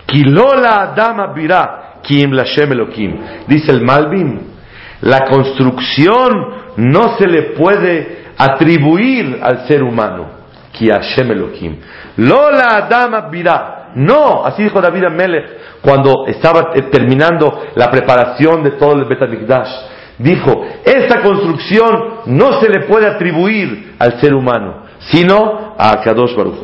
Kilola 0.06 0.82
Adama 0.82 1.34
Birá, 1.34 2.00
Kim 2.02 2.32
Lashem 2.32 2.72
Elohim. 2.72 3.20
Dice 3.48 3.72
el 3.72 3.84
Malvin, 3.84 4.54
la 5.02 5.26
construcción 5.26 6.32
no 6.78 7.18
se 7.18 7.28
le 7.28 7.54
puede 7.54 8.24
atribuir 8.38 9.40
al 9.42 9.68
ser 9.68 9.84
humano. 9.84 10.28
Ki 10.72 10.90
Hashem 10.90 11.32
Elohim. 11.32 11.78
Lola 12.18 12.78
Adama 12.78 13.30
Birá. 13.30 13.83
No, 13.96 14.46
así 14.46 14.64
dijo 14.64 14.82
David 14.82 15.06
Amelech 15.06 15.46
cuando 15.82 16.26
estaba 16.28 16.72
eh, 16.74 16.84
terminando 16.84 17.62
la 17.76 17.92
preparación 17.92 18.64
de 18.64 18.72
todo 18.72 18.94
el 18.94 19.06
Betamikdash. 19.06 19.70
Dijo, 20.18 20.66
esta 20.86 21.22
construcción 21.22 22.22
no 22.28 22.60
se 22.60 22.70
le 22.70 22.86
puede 22.88 23.08
atribuir 23.08 23.96
al 24.00 24.20
ser 24.22 24.34
humano, 24.34 24.84
sino 25.00 25.76
a 25.78 26.00
Kadosh 26.02 26.36
Baruch 26.36 26.60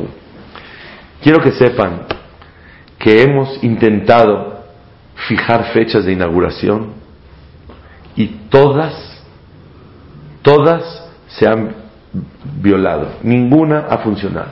Quiero 1.22 1.40
que 1.42 1.52
sepan 1.52 2.06
que 2.98 3.22
hemos 3.22 3.62
intentado 3.62 4.62
fijar 5.28 5.72
fechas 5.72 6.04
de 6.04 6.12
inauguración 6.12 6.92
y 8.16 8.26
todas, 8.48 9.22
todas 10.42 11.08
se 11.28 11.46
han 11.46 11.74
violado. 12.60 13.08
Ninguna 13.22 13.86
ha 13.88 13.98
funcionado. 13.98 14.50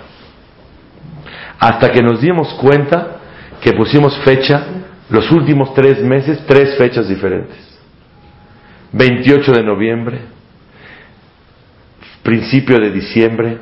Hasta 1.58 1.90
que 1.90 2.02
nos 2.02 2.20
dimos 2.20 2.54
cuenta 2.54 3.16
que 3.60 3.72
pusimos 3.72 4.16
fecha, 4.18 4.64
los 5.10 5.30
últimos 5.32 5.74
tres 5.74 6.02
meses, 6.02 6.44
tres 6.46 6.76
fechas 6.76 7.08
diferentes. 7.08 7.56
28 8.92 9.52
de 9.52 9.62
noviembre, 9.62 10.20
principio 12.22 12.78
de 12.78 12.90
diciembre, 12.90 13.58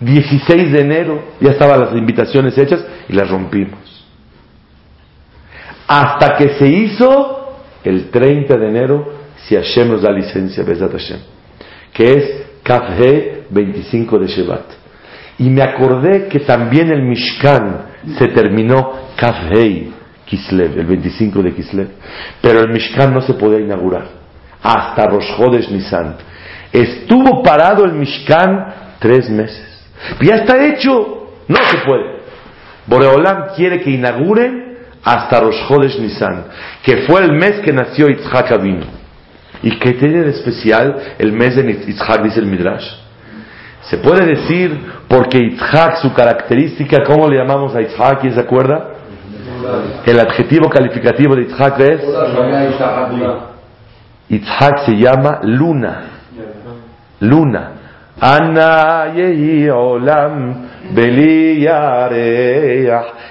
16 0.00 0.72
de 0.72 0.80
enero, 0.80 1.22
ya 1.40 1.52
estaban 1.52 1.80
las 1.80 1.92
invitaciones 1.96 2.56
hechas 2.58 2.84
y 3.08 3.12
las 3.12 3.30
rompimos. 3.30 4.04
Hasta 5.88 6.36
que 6.36 6.50
se 6.58 6.68
hizo 6.68 7.56
el 7.84 8.10
30 8.10 8.56
de 8.56 8.68
enero, 8.68 9.12
si 9.46 9.54
Hashem 9.54 9.88
nos 9.88 10.02
da 10.02 10.10
licencia, 10.10 10.64
Besat 10.64 10.92
Hashem, 10.92 11.20
que 11.92 12.10
es 12.10 12.46
Kafhe 12.62 13.44
25 13.50 14.18
de 14.18 14.26
Shevat. 14.26 14.85
Y 15.38 15.50
me 15.50 15.62
acordé 15.62 16.28
que 16.28 16.40
también 16.40 16.90
el 16.90 17.02
Mishkan 17.02 17.86
se 18.18 18.28
terminó 18.28 19.10
Kafhei 19.16 19.92
Kislev, 20.24 20.78
el 20.78 20.86
25 20.86 21.42
de 21.42 21.54
Kislev. 21.54 21.88
Pero 22.40 22.60
el 22.60 22.70
Mishkan 22.70 23.12
no 23.12 23.20
se 23.20 23.34
podía 23.34 23.60
inaugurar 23.60 24.08
hasta 24.62 25.06
Rosh 25.06 25.36
Chodesh 25.36 25.70
Nisan. 25.70 26.16
Estuvo 26.72 27.42
parado 27.42 27.84
el 27.84 27.92
Mishkan 27.92 28.74
tres 28.98 29.30
meses. 29.30 29.86
Ya 30.20 30.36
está 30.36 30.64
hecho, 30.66 31.30
no 31.48 31.56
se 31.56 31.78
puede. 31.86 32.16
Boreolam 32.86 33.54
quiere 33.54 33.80
que 33.80 33.90
inauguren 33.90 34.78
hasta 35.04 35.40
Rosh 35.40 35.68
Chodesh 35.68 35.98
Nisan, 36.00 36.46
que 36.82 37.06
fue 37.06 37.22
el 37.22 37.32
mes 37.32 37.60
que 37.64 37.72
nació 37.72 38.08
Yitzhak 38.08 38.52
Avinu. 38.52 38.86
¿Y 39.62 39.78
qué 39.78 39.92
tiene 39.92 40.22
de 40.22 40.30
especial 40.30 40.96
el 41.18 41.32
mes 41.32 41.56
de 41.56 41.62
Yitzhak, 41.62 42.22
dice 42.22 42.40
el 42.40 42.46
Midrash? 42.46 43.05
Se 43.90 43.98
puede 43.98 44.26
decir 44.26 44.78
porque 45.08 45.38
Yitzhak, 45.38 45.96
su 45.98 46.12
característica, 46.12 47.04
¿cómo 47.04 47.28
le 47.28 47.38
llamamos 47.38 47.74
a 47.74 47.80
Yitzhak? 47.80 48.20
¿Quién 48.20 48.34
se 48.34 48.40
acuerda? 48.40 48.90
El 50.04 50.20
adjetivo 50.20 50.68
calificativo 50.68 51.34
de 51.36 51.44
Yitzhak 51.44 51.80
es 51.80 52.00
Yitzhak 54.28 54.84
se 54.86 54.96
llama 54.96 55.40
luna. 55.42 56.02
Luna. 57.20 57.75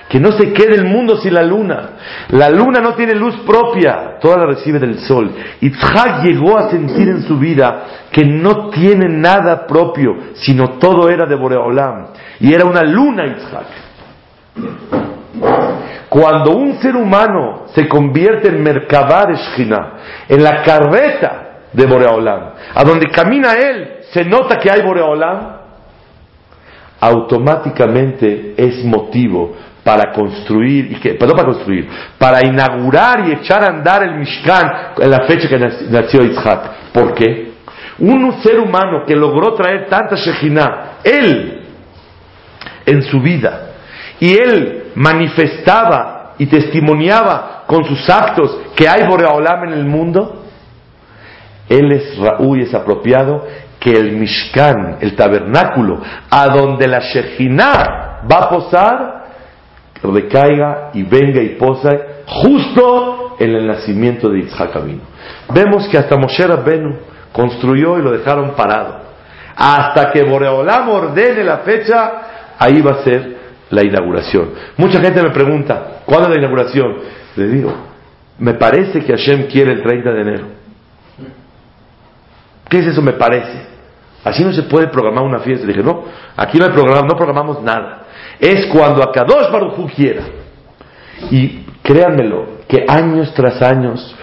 Que 0.08 0.19
no 0.19 0.32
se 0.34 0.54
quede 0.54 0.76
el 0.76 0.86
mundo 0.86 1.17
sin 1.17 1.34
la 1.34 1.41
luna. 1.41 1.89
La 2.30 2.50
luna 2.50 2.80
no 2.82 2.93
tiene 2.93 3.15
luz 3.15 3.36
propia, 3.48 4.19
toda 4.21 4.38
la 4.38 4.45
recibe 4.45 4.78
del 4.78 5.00
sol. 5.00 5.32
Yitzhak 5.60 6.24
llegó 6.24 6.58
a 6.58 6.69
sentir 6.69 7.10
en 7.10 7.24
su 7.24 7.39
vida 7.39 7.86
que 8.12 8.24
no 8.26 8.69
tiene 8.69 9.10
nada 9.10 9.65
propio, 9.65 10.15
sino 10.36 10.78
todo 10.78 11.10
era 11.10 11.26
de 11.26 11.36
Boreolam. 11.36 12.10
Y 12.39 12.54
era 12.54 12.65
una 12.65 12.84
luna 12.84 13.26
Yitzhak. 13.26 13.65
Cuando 16.10 16.52
un 16.56 16.78
ser 16.80 16.95
humano 16.95 17.65
se 17.74 17.88
convierte 17.88 18.50
en 18.50 18.62
Merkabah 18.62 19.26
de 19.26 19.36
en 20.30 20.43
la 20.43 20.62
carreta 20.62 21.41
de 21.74 21.86
Boreolam, 21.88 22.52
a 22.74 22.84
donde 22.84 23.08
camina 23.08 23.54
él, 23.56 23.94
se 24.15 24.23
nota 24.23 24.58
que 24.58 24.71
hay 24.71 24.82
Boreolam, 24.82 25.58
automáticamente 27.01 28.54
es 28.56 28.86
motivo 28.86 29.54
para 29.84 30.13
construir, 30.13 30.89
y 30.93 30.95
perdón, 31.17 31.36
para 31.36 31.47
construir, 31.49 31.89
para 32.17 32.39
inaugurar 32.47 33.28
y 33.28 33.34
echar 33.34 33.65
a 33.65 33.67
andar 33.67 34.04
el 34.04 34.15
Mishkan 34.15 34.93
en 34.99 35.12
la 35.12 35.28
fecha 35.28 35.49
que 35.49 35.60
nació 35.60 36.21
Yitzhak. 36.23 36.93
¿Por 36.93 37.13
qué? 37.13 37.56
Un 37.99 38.41
ser 38.41 38.58
humano 38.58 39.04
que 39.06 39.17
logró 39.17 39.54
traer 39.54 39.88
tanta 39.89 40.15
Shekhinah, 40.15 40.99
él, 41.04 41.65
en 42.86 43.04
su 43.04 43.19
vida, 43.19 43.73
y 44.21 44.34
él 44.34 44.91
manifestaba 44.95 46.36
y 46.38 46.45
testimoniaba 46.45 47.65
con 47.67 47.84
sus 47.84 48.10
actos 48.10 48.62
que 48.78 48.88
hay 48.88 49.06
Boreolam 49.06 49.65
en 49.65 49.73
el 49.73 49.86
mundo, 49.86 50.43
él 51.67 51.91
es 51.91 52.17
Raúl 52.17 52.60
y 52.60 52.63
es 52.63 52.73
apropiado 52.73 53.45
que 53.86 53.91
el 53.91 54.13
Mishkan, 54.13 54.98
el 55.00 55.15
tabernáculo, 55.15 56.02
a 56.32 56.48
donde 56.48 56.88
la 56.88 57.02
Shejinah 57.02 58.21
va 58.30 58.38
a 58.39 58.50
posar, 58.50 59.26
recaiga 60.02 60.89
y 60.95 61.04
venga 61.04 61.39
y 61.39 61.50
posa 61.50 61.91
justo 62.26 63.36
en 63.38 63.52
el 63.52 63.67
nacimiento 63.67 64.28
de 64.30 64.41
Yitzhak 64.41 64.74
Vemos 65.54 65.88
que 65.88 66.00
hasta 66.00 66.17
Moshe 66.17 66.48
Rabbenu 66.48 66.95
construyó 67.32 68.00
y 68.00 68.02
lo 68.02 68.10
dejaron 68.10 68.56
parado. 68.56 69.02
Hasta 69.56 70.12
que 70.12 70.24
Boreolam 70.24 70.89
ordene 70.89 71.43
la 71.43 71.60
fecha, 71.60 72.56
ahí 72.58 72.82
va 72.82 72.93
a 72.93 73.04
ser 73.04 73.38
la 73.69 73.84
inauguración. 73.84 74.50
Mucha 74.78 75.00
gente 75.00 75.21
me 75.21 75.30
pregunta, 75.30 76.02
¿cuándo 76.06 76.30
es 76.30 76.34
la 76.34 76.39
inauguración? 76.39 76.95
Le 77.36 77.48
digo, 77.50 77.71
me 78.39 78.56
parece 78.56 79.02
que 79.02 79.15
Hashem 79.15 79.45
quiere 79.45 79.74
el 79.74 79.84
30 79.84 80.12
de 80.12 80.21
enero. 80.21 80.45
¿Qué 82.67 82.80
es 82.80 82.88
eso? 82.88 83.04
Me 83.04 83.13
parece. 83.13 83.74
Así 84.25 84.43
no 84.43 84.51
se 84.51 84.63
puede 84.63 84.88
programar 84.88 85.23
una 85.23 85.39
fiesta. 85.39 85.67
Dije, 85.67 85.83
no, 85.83 86.03
aquí 86.35 86.57
no, 86.57 86.65
hay 86.65 86.71
no 86.71 87.15
programamos 87.15 87.61
nada. 87.61 88.07
Es 88.39 88.65
cuando 88.65 89.03
a 89.03 89.11
Kadosh 89.11 89.51
Baruj 89.51 89.91
quiera. 89.95 90.23
Y 91.29 91.63
créanmelo, 91.83 92.57
que 92.67 92.85
años 92.88 93.31
tras 93.35 93.61
años, 93.61 94.15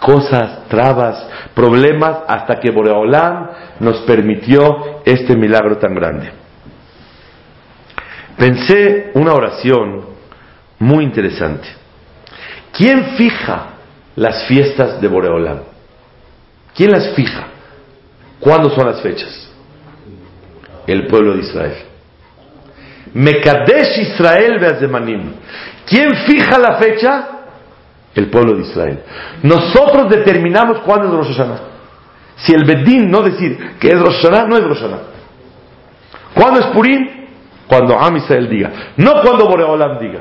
cosas, 0.00 0.66
trabas, 0.68 1.28
problemas, 1.54 2.20
hasta 2.26 2.54
que 2.56 2.70
Boreolam 2.70 3.50
nos 3.80 3.98
permitió 3.98 5.02
este 5.04 5.36
milagro 5.36 5.76
tan 5.76 5.94
grande. 5.94 6.32
Pensé 8.38 9.10
una 9.12 9.34
oración 9.34 10.06
muy 10.78 11.04
interesante. 11.04 11.68
¿Quién 12.72 13.16
fija 13.18 13.66
las 14.16 14.44
fiestas 14.44 15.02
de 15.02 15.06
Boreolam? 15.06 15.60
¿Quién 16.74 16.92
las 16.92 17.14
fija? 17.14 17.53
¿Cuándo 18.40 18.70
son 18.70 18.86
las 18.86 19.00
fechas? 19.00 19.50
El 20.86 21.06
pueblo 21.06 21.34
de 21.34 21.40
Israel. 21.40 21.76
Mekadesh 23.14 23.98
Israel 23.98 24.58
Beazemanim. 24.58 25.32
¿Quién 25.86 26.14
fija 26.26 26.58
la 26.58 26.76
fecha? 26.76 27.28
El 28.14 28.28
pueblo 28.28 28.56
de 28.56 28.62
Israel. 28.62 29.00
Nosotros 29.42 30.08
determinamos 30.10 30.80
cuándo 30.80 31.20
es 31.20 31.28
Rosh. 31.28 31.48
Si 32.36 32.52
el 32.52 32.64
Bedín 32.64 33.10
no 33.10 33.22
decir 33.22 33.76
que 33.78 33.88
es 33.88 33.98
Rosh 33.98 34.22
Hashanah, 34.22 34.46
no 34.46 34.56
es 34.56 34.64
Rosh 34.64 34.80
Hashanah. 34.80 35.02
¿Cuándo 36.34 36.60
es 36.60 36.66
Purim? 36.66 37.08
Cuando 37.66 37.98
Am 37.98 38.16
Israel 38.16 38.48
diga. 38.48 38.72
No 38.96 39.22
cuando 39.22 39.46
Boreolam 39.46 39.98
diga. 39.98 40.20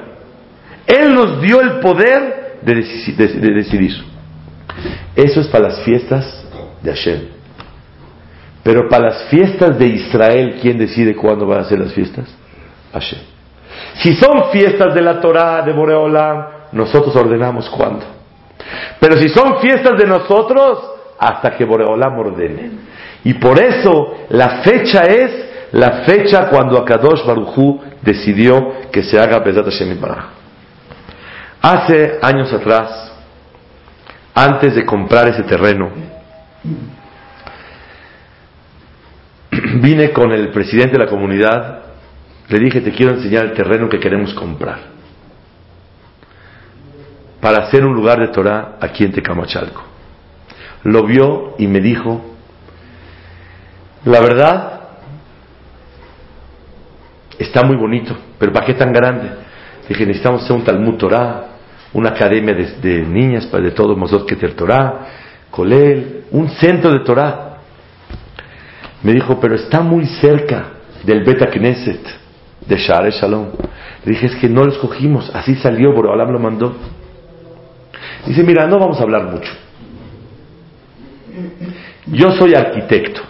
Él 0.86 1.14
nos 1.14 1.42
dio 1.42 1.62
el 1.62 1.80
poder 1.80 2.60
de, 2.62 2.76
de 2.76 3.54
decidir. 3.54 4.04
Eso 5.16 5.42
es 5.42 5.48
para 5.48 5.70
las 5.70 5.82
fiestas 5.84 6.46
de 6.82 6.92
Hashem. 6.92 7.20
Pero 8.64 8.88
para 8.88 9.10
las 9.10 9.24
fiestas 9.26 9.78
de 9.78 9.88
Israel, 9.88 10.58
¿quién 10.62 10.78
decide 10.78 11.16
cuándo 11.16 11.46
van 11.46 11.60
a 11.60 11.64
ser 11.66 11.80
las 11.80 11.94
fiestas? 11.94 12.26
Hashem. 12.94 13.20
Si 13.96 14.16
son 14.16 14.52
fiestas 14.52 14.94
de 14.94 15.02
la 15.02 15.20
Torah, 15.20 15.62
de 15.64 15.74
Boreolam, 15.74 16.46
nosotros 16.72 17.16
ordenamos 17.16 17.70
cuándo. 17.70 18.06
Pero 19.00 19.18
si 19.18 19.28
son 19.30 19.60
fiestas 19.60 19.98
de 19.98 20.08
nosotros, 20.08 20.80
hasta 21.20 21.52
que 21.52 21.66
Boreolam 21.66 22.18
ordene. 22.18 22.72
Y 23.26 23.34
por 23.36 23.62
eso 23.62 24.16
la 24.30 24.62
fecha 24.64 25.04
es 25.04 25.44
la 25.74 26.04
fecha 26.06 26.50
cuando 26.50 26.78
Akadosh 26.78 27.26
Baruchú 27.26 27.82
decidió 28.02 28.90
que 28.92 29.04
se 29.04 29.20
haga 29.20 29.40
Bezat 29.40 29.66
Hashem 29.66 30.00
Hace 31.62 32.20
años 32.22 32.54
atrás, 32.54 33.12
antes 34.36 34.76
de 34.76 34.86
comprar 34.86 35.30
ese 35.30 35.44
terreno, 35.44 35.90
vine 39.74 40.12
con 40.12 40.32
el 40.32 40.50
presidente 40.50 40.94
de 40.94 41.04
la 41.04 41.10
comunidad, 41.10 41.80
le 42.50 42.60
dije, 42.60 42.82
te 42.82 42.92
quiero 42.92 43.14
enseñar 43.14 43.46
el 43.46 43.54
terreno 43.54 43.90
que 43.90 44.00
queremos 44.00 44.34
comprar. 44.34 44.94
para 47.40 47.66
hacer 47.66 47.86
un 47.86 47.94
lugar 47.94 48.20
de 48.20 48.30
Torah 48.30 48.78
aquí 48.80 49.04
en 49.04 49.12
Tecamachalco. 49.12 49.84
Lo 50.84 51.06
vio 51.06 51.56
y 51.58 51.68
me 51.68 51.82
dijo, 51.82 52.24
la 54.06 54.22
verdad, 54.22 54.82
está 57.38 57.64
muy 57.64 57.76
bonito, 57.76 58.16
pero 58.40 58.54
¿para 58.54 58.66
qué 58.66 58.74
tan 58.76 58.94
grande? 58.94 59.30
Dije, 59.90 60.06
necesitamos 60.06 60.44
hacer 60.44 60.56
un 60.56 60.64
Talmud 60.64 60.96
Torah, 60.96 61.48
una 61.92 62.12
academia 62.12 62.54
de, 62.54 63.02
niñas 63.02 63.52
de 63.52 63.72
todos 63.72 63.98
Mosot 63.98 64.26
Keter 64.26 64.54
Torah, 64.54 65.08
Colel, 65.52 66.24
un 66.32 66.50
centro 66.50 66.92
de 66.92 67.00
Torah. 67.02 67.53
Me 69.04 69.14
dijo, 69.14 69.40
pero 69.40 69.56
está 69.56 69.82
muy 69.82 70.06
cerca 70.06 70.72
del 71.04 71.24
Beta 71.24 71.48
Knesset, 71.48 72.02
de 72.66 72.78
Share 72.78 73.12
Shalom. 73.12 73.48
Le 74.06 74.12
dije, 74.12 74.28
es 74.28 74.36
que 74.38 74.48
no 74.50 74.64
lo 74.64 74.72
escogimos, 74.72 75.30
así 75.34 75.56
salió, 75.56 75.94
Borobalam 75.94 76.32
lo 76.32 76.40
mandó. 76.40 76.76
Dice, 78.26 78.44
mira, 78.44 78.66
no 78.66 78.80
vamos 78.80 79.00
a 79.00 79.04
hablar 79.04 79.26
mucho. 79.26 79.52
Yo 82.08 82.32
soy 82.32 82.54
arquitecto. 82.54 83.22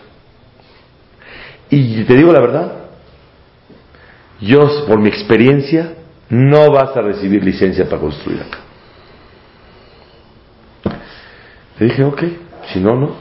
Y 1.70 2.04
te 2.04 2.16
digo 2.16 2.32
la 2.32 2.40
verdad, 2.40 2.72
yo 4.40 4.86
por 4.86 5.00
mi 5.00 5.10
experiencia 5.10 5.94
no 6.30 6.72
vas 6.72 6.96
a 6.96 7.02
recibir 7.02 7.44
licencia 7.44 7.86
para 7.86 8.00
construir 8.00 8.42
acá. 8.42 8.60
Le 11.80 11.86
dije, 11.88 12.04
ok, 12.04 12.24
si 12.72 12.80
no, 12.80 12.96
no. 12.96 13.16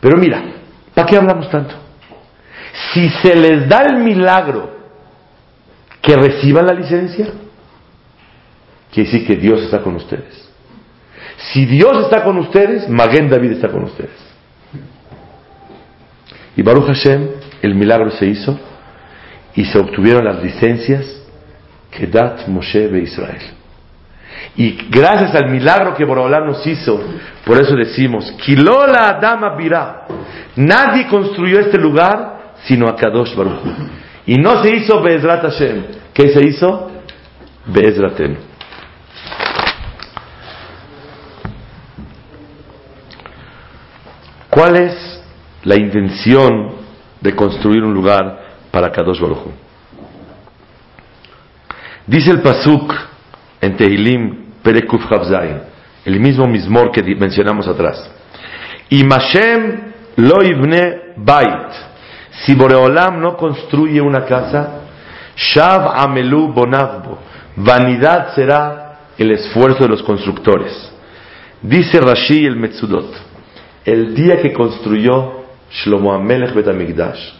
Pero 0.00 0.18
mira, 0.18 0.42
¿para 0.94 1.06
qué 1.06 1.16
hablamos 1.16 1.50
tanto? 1.50 1.74
Si 2.92 3.08
se 3.22 3.34
les 3.34 3.68
da 3.68 3.82
el 3.82 3.98
milagro 3.98 4.70
que 6.00 6.16
reciban 6.16 6.66
la 6.66 6.74
licencia, 6.74 7.26
quiere 8.92 9.10
decir 9.10 9.26
que 9.26 9.36
Dios 9.36 9.62
está 9.62 9.82
con 9.82 9.96
ustedes. 9.96 10.50
Si 11.52 11.64
Dios 11.66 12.04
está 12.04 12.22
con 12.24 12.38
ustedes, 12.38 12.88
Maguen 12.88 13.28
David 13.28 13.52
está 13.52 13.68
con 13.68 13.84
ustedes. 13.84 14.32
Y 16.56 16.62
Baruch 16.62 16.86
Hashem, 16.86 17.28
el 17.62 17.74
milagro 17.74 18.10
se 18.10 18.26
hizo 18.26 18.58
y 19.54 19.64
se 19.64 19.78
obtuvieron 19.78 20.24
las 20.24 20.42
licencias 20.42 21.06
que 21.90 22.06
dat 22.06 22.46
Moshe 22.48 22.88
de 22.88 23.00
Israel. 23.00 23.61
Y 24.56 24.88
gracias 24.90 25.34
al 25.34 25.50
milagro 25.50 25.94
que 25.94 26.04
Borobalá 26.04 26.40
nos 26.40 26.66
hizo, 26.66 27.00
por 27.44 27.58
eso 27.58 27.74
decimos, 27.74 28.30
Kilola 28.44 29.08
Adama 29.08 29.56
Birá, 29.56 30.06
nadie 30.56 31.06
construyó 31.08 31.60
este 31.60 31.78
lugar 31.78 32.54
sino 32.64 32.88
a 32.88 32.96
Kadosh 32.96 33.34
Baruch. 33.34 33.60
Y 34.26 34.36
no 34.36 34.62
se 34.62 34.76
hizo 34.76 35.00
Be'ezrat 35.00 35.42
Hashem. 35.42 35.84
¿Qué 36.12 36.28
se 36.28 36.46
hizo? 36.46 36.90
Be'ezratem. 37.66 38.36
¿Cuál 44.48 44.76
es 44.76 45.24
la 45.64 45.76
intención 45.76 46.76
de 47.20 47.34
construir 47.34 47.82
un 47.82 47.94
lugar 47.94 48.40
para 48.70 48.92
Kadosh 48.92 49.20
Baruch 49.20 49.46
Dice 52.06 52.30
el 52.30 52.42
Pasuk 52.42 52.92
en 53.62 53.76
Tehilim 53.76 54.36
Perekuf 54.62 55.10
Havzain, 55.10 55.62
el 56.04 56.20
mismo 56.20 56.46
mismor 56.46 56.90
que 56.90 57.02
mencionamos 57.14 57.66
atrás. 57.68 58.10
Y 58.90 59.04
Mashem 59.04 59.92
lo 60.16 60.42
ibne 60.42 61.14
bait. 61.16 61.70
Si 62.44 62.54
Boreolam 62.54 63.20
no 63.20 63.36
construye 63.36 64.00
una 64.00 64.24
casa, 64.24 64.80
Shav 65.36 65.92
amelu 65.96 66.52
bonavbo. 66.52 67.18
Vanidad 67.56 68.34
será 68.34 68.98
el 69.16 69.30
esfuerzo 69.30 69.84
de 69.84 69.88
los 69.88 70.02
constructores. 70.02 70.92
Dice 71.62 72.00
Rashi 72.00 72.44
el 72.44 72.56
Metzudot, 72.56 73.14
el 73.84 74.14
día 74.14 74.42
que 74.42 74.52
construyó 74.52 75.44
Shlomo 75.70 76.12
Amelech 76.12 76.52
Betamigdash, 76.52 77.32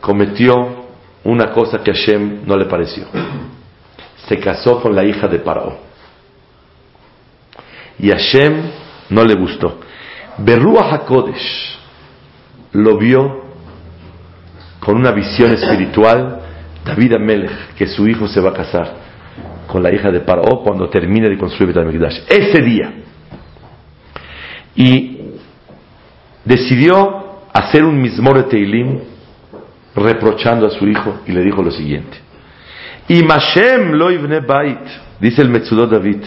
cometió 0.00 0.84
una 1.24 1.50
cosa 1.50 1.82
que 1.82 1.90
a 1.90 1.94
Hashem 1.94 2.42
no 2.46 2.56
le 2.56 2.66
pareció. 2.66 3.06
Se 4.28 4.38
casó 4.38 4.80
con 4.80 4.94
la 4.94 5.04
hija 5.04 5.28
de 5.28 5.38
Paró. 5.38 5.78
Y 7.98 8.10
Hashem 8.10 8.62
no 9.10 9.24
le 9.24 9.34
gustó. 9.34 9.80
Berruah 10.38 10.94
HaKodesh 10.94 11.78
lo 12.72 12.98
vio 12.98 13.44
con 14.80 14.96
una 14.96 15.12
visión 15.12 15.52
espiritual. 15.52 16.40
David 16.84 17.14
Amelech, 17.14 17.74
que 17.76 17.86
su 17.86 18.06
hijo 18.06 18.28
se 18.28 18.40
va 18.40 18.50
a 18.50 18.54
casar 18.54 18.94
con 19.66 19.82
la 19.82 19.92
hija 19.92 20.10
de 20.10 20.20
Paró 20.20 20.60
cuando 20.62 20.88
termine 20.88 21.28
de 21.28 21.38
construir 21.38 21.74
Betamigdash. 21.74 22.22
Ese 22.28 22.62
día. 22.62 22.92
Y 24.74 25.20
decidió 26.44 27.40
hacer 27.52 27.84
un 27.84 28.00
mismor 28.00 28.36
de 28.38 28.42
Teilim 28.44 29.00
reprochando 29.94 30.66
a 30.66 30.70
su 30.70 30.86
hijo 30.86 31.20
y 31.26 31.32
le 31.32 31.42
dijo 31.42 31.62
lo 31.62 31.70
siguiente. 31.70 32.23
Y 33.08 33.22
Mashem 33.22 33.92
lo 33.92 34.06
bait, 34.46 34.80
dice 35.20 35.42
el 35.42 35.50
Metzudot 35.50 35.90
David. 35.90 36.22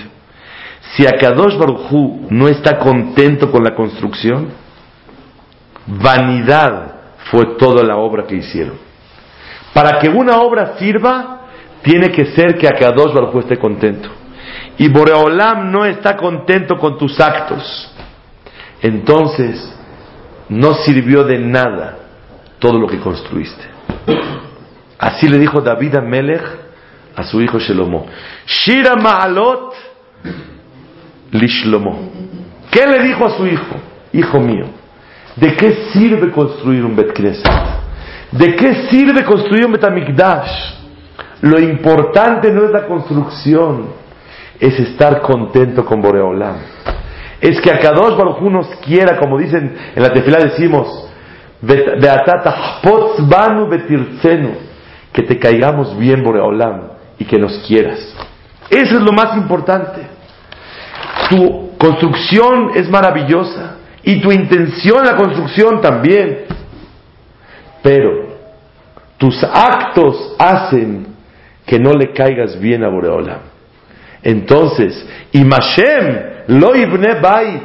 Si 0.95 1.05
Akadosh 1.05 1.57
Baruchu 1.57 2.27
no 2.29 2.47
está 2.47 2.77
contento 2.77 3.51
con 3.51 3.63
la 3.63 3.73
construcción, 3.75 4.49
vanidad 5.87 6.95
fue 7.31 7.57
toda 7.57 7.83
la 7.83 7.97
obra 7.97 8.25
que 8.25 8.35
hicieron. 8.35 8.75
Para 9.73 9.99
que 9.99 10.07
una 10.09 10.37
obra 10.37 10.77
sirva, 10.77 11.41
tiene 11.81 12.11
que 12.11 12.25
ser 12.33 12.57
que 12.57 12.67
Akadosh 12.67 13.13
Baruchu 13.13 13.39
esté 13.39 13.57
contento. 13.57 14.09
Y 14.77 14.87
Boreolam 14.87 15.71
no 15.71 15.85
está 15.85 16.15
contento 16.15 16.77
con 16.77 16.97
tus 16.97 17.19
actos. 17.19 17.91
Entonces, 18.81 19.73
no 20.49 20.75
sirvió 20.75 21.23
de 21.23 21.39
nada 21.39 21.97
todo 22.59 22.79
lo 22.79 22.87
que 22.87 22.99
construiste. 22.99 23.63
Así 24.99 25.27
le 25.27 25.37
dijo 25.37 25.61
David 25.61 25.95
a 25.95 26.01
Melech 26.01 26.66
a 27.17 27.23
su 27.23 27.41
hijo 27.41 27.57
Shelomo. 27.57 28.05
Shira 28.45 28.95
Ma'alot 28.95 29.73
Lishlomo. 31.31 32.11
¿Qué 32.69 32.85
le 32.85 33.03
dijo 33.03 33.25
a 33.25 33.31
su 33.31 33.47
hijo? 33.47 33.75
Hijo 34.13 34.39
mío, 34.39 34.67
¿de 35.35 35.55
qué 35.55 35.89
sirve 35.91 36.31
construir 36.31 36.85
un 36.85 36.95
Bet 36.95 37.17
¿De 38.31 38.55
qué 38.55 38.87
sirve 38.89 39.25
construir 39.25 39.65
un 39.65 39.73
Betamikdash? 39.73 40.75
Lo 41.41 41.59
importante 41.59 42.51
no 42.51 42.65
es 42.65 42.71
la 42.71 42.85
construcción, 42.85 43.87
es 44.59 44.79
estar 44.79 45.21
contento 45.21 45.83
con 45.85 46.01
Boreolam. 46.01 46.57
Es 47.41 47.59
que 47.61 47.71
a 47.71 47.79
Kadosh 47.79 48.15
Baruj 48.15 48.41
nos 48.41 48.67
quiera, 48.77 49.17
como 49.17 49.37
dicen 49.37 49.75
en 49.95 50.03
la 50.03 50.13
tefilá 50.13 50.39
decimos, 50.39 51.09
que 55.13 55.23
te 55.23 55.39
caigamos 55.39 55.97
bien, 55.97 56.23
Boreolam, 56.23 56.96
y 57.19 57.25
que 57.25 57.37
nos 57.37 57.57
quieras. 57.59 57.99
Eso 58.69 58.95
es 58.97 59.01
lo 59.01 59.11
más 59.11 59.37
importante. 59.37 60.01
Tu 61.29 61.77
construcción 61.77 62.71
es 62.75 62.89
maravillosa 62.89 63.77
y 64.03 64.21
tu 64.21 64.31
intención 64.31 64.99
en 64.99 65.05
la 65.05 65.15
construcción 65.15 65.81
también. 65.81 66.45
Pero 67.81 68.37
tus 69.17 69.43
actos 69.43 70.35
hacen 70.37 71.07
que 71.65 71.79
no 71.79 71.93
le 71.93 72.13
caigas 72.13 72.59
bien 72.59 72.83
a 72.83 72.89
Boreolam. 72.89 73.39
Entonces, 74.23 75.05
Imashem 75.31 76.47
lo 76.47 76.75
ibne 76.75 77.19
bait. 77.19 77.63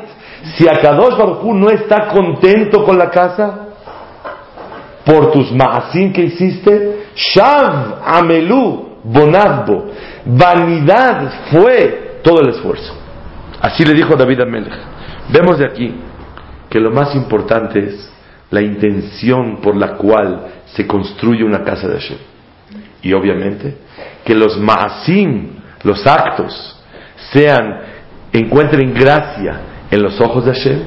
Si 0.57 0.69
Akadosh 0.69 1.17
Baruj 1.17 1.55
no 1.55 1.71
está 1.71 2.09
contento 2.09 2.85
con 2.85 2.99
la 2.99 3.11
casa, 3.11 3.69
por 5.05 5.33
tus 5.33 5.53
maasim 5.53 6.13
que 6.13 6.23
hiciste, 6.23 7.07
Shav 7.15 8.01
Amelu 8.05 8.92
Bonazbo, 9.05 9.91
vanidad 10.25 11.49
fue 11.51 12.21
todo 12.23 12.41
el 12.41 12.51
esfuerzo. 12.51 12.95
Así 13.61 13.85
le 13.85 13.95
dijo 13.95 14.15
David 14.17 14.41
a 14.41 14.47
Melech. 14.47 14.75
Vemos 15.33 15.59
de 15.59 15.67
aquí 15.67 15.95
que 16.69 16.81
lo 16.81 16.91
más 16.91 17.15
importante 17.15 17.79
es 17.81 18.13
la 18.51 18.61
intención 18.61 19.59
por 19.61 19.77
la 19.77 19.97
cual 19.97 20.47
se 20.67 20.87
construye 20.87 21.45
una 21.45 21.65
casa 21.65 21.89
de 21.89 21.95
Hashem. 21.95 22.19
Y 23.03 23.13
obviamente 23.13 23.77
que 24.25 24.35
los 24.35 24.59
maasim, 24.59 25.55
los 25.83 26.07
actos, 26.07 26.81
sean, 27.33 27.81
encuentren 28.33 28.95
gracia 28.95 29.61
en 29.91 30.03
los 30.03 30.21
ojos 30.21 30.45
de 30.45 30.55
Hashem, 30.55 30.83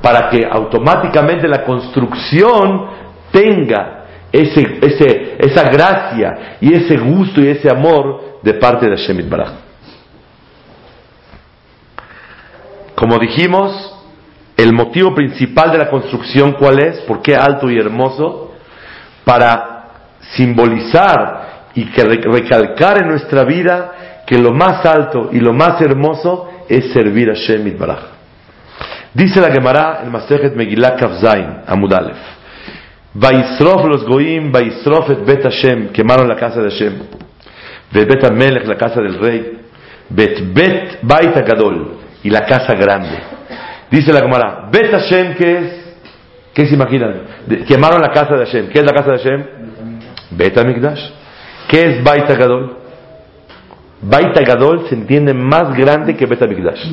para 0.00 0.30
que 0.30 0.46
automáticamente 0.50 1.48
la 1.48 1.64
construcción 1.64 2.86
tenga 3.32 3.97
ese, 4.32 4.78
ese, 4.82 5.36
esa 5.38 5.62
gracia 5.70 6.56
y 6.60 6.72
ese 6.74 6.96
gusto 6.98 7.40
y 7.40 7.48
ese 7.48 7.70
amor 7.70 8.40
de 8.42 8.54
parte 8.54 8.88
de 8.88 8.96
Hashem 8.96 9.28
Baraj. 9.28 9.52
Como 12.94 13.18
dijimos, 13.18 13.94
el 14.56 14.72
motivo 14.72 15.14
principal 15.14 15.70
de 15.70 15.78
la 15.78 15.88
construcción, 15.88 16.52
¿cuál 16.52 16.80
es? 16.80 16.98
¿Por 17.00 17.22
qué 17.22 17.36
alto 17.36 17.70
y 17.70 17.78
hermoso? 17.78 18.54
Para 19.24 19.84
simbolizar 20.36 21.70
y 21.74 21.86
que 21.86 22.02
recalcar 22.04 23.02
en 23.02 23.08
nuestra 23.08 23.44
vida 23.44 23.92
que 24.26 24.36
lo 24.36 24.52
más 24.52 24.84
alto 24.84 25.30
y 25.32 25.38
lo 25.38 25.52
más 25.52 25.80
hermoso 25.80 26.48
es 26.68 26.92
servir 26.92 27.30
a 27.30 27.34
Shemit 27.34 27.78
Baraj. 27.78 28.00
Dice 29.14 29.40
la 29.40 29.50
Gemara 29.50 30.00
en 30.02 30.10
Masejet 30.10 30.54
Megillah 30.54 30.96
Kafzain, 30.96 31.62
Amudalef. 31.66 32.37
Vaisrof 33.18 33.84
los 33.86 34.04
goim, 34.04 34.52
Vaisrof 34.52 35.10
et 35.10 35.24
Bet 35.24 35.42
Hashem, 35.42 35.88
quemaron 35.92 36.28
la 36.28 36.36
casa 36.36 36.62
de 36.62 36.70
Hashem. 36.70 36.92
Bet 37.92 38.24
Amelech, 38.24 38.66
la 38.66 38.76
casa 38.76 39.00
del 39.00 39.18
rey. 39.18 39.58
Bet 40.08 40.54
Bet 40.54 40.98
Bait 41.02 41.34
Gadol, 41.34 41.98
y 42.22 42.30
la 42.30 42.46
casa 42.46 42.74
grande. 42.74 43.18
Dice 43.90 44.12
la 44.12 44.20
Gemara, 44.20 44.68
Bet 44.70 44.92
Hashem, 44.92 45.34
¿qué 45.34 45.58
es? 45.58 45.96
¿Qué 46.54 46.66
se 46.66 46.74
imaginan? 46.74 47.22
quemaron 47.66 48.00
la 48.00 48.10
casa 48.10 48.34
de 48.36 48.44
Hashem. 48.44 48.68
¿Qué 48.68 48.78
es 48.78 48.84
la 48.84 48.92
casa 48.92 49.12
de 49.12 49.18
Hashem? 49.18 49.44
Bet 50.30 50.56
Amigdash. 50.58 51.00
¿Qué 51.68 51.80
es 51.80 52.04
Bait 52.04 52.26
Gadol? 52.28 52.76
Bait 54.00 54.36
Gadol 54.46 54.86
se 54.88 54.94
entiende 54.94 55.34
más 55.34 55.76
grande 55.76 56.16
que 56.16 56.26
Bet 56.26 56.42
Amigdash. 56.42 56.84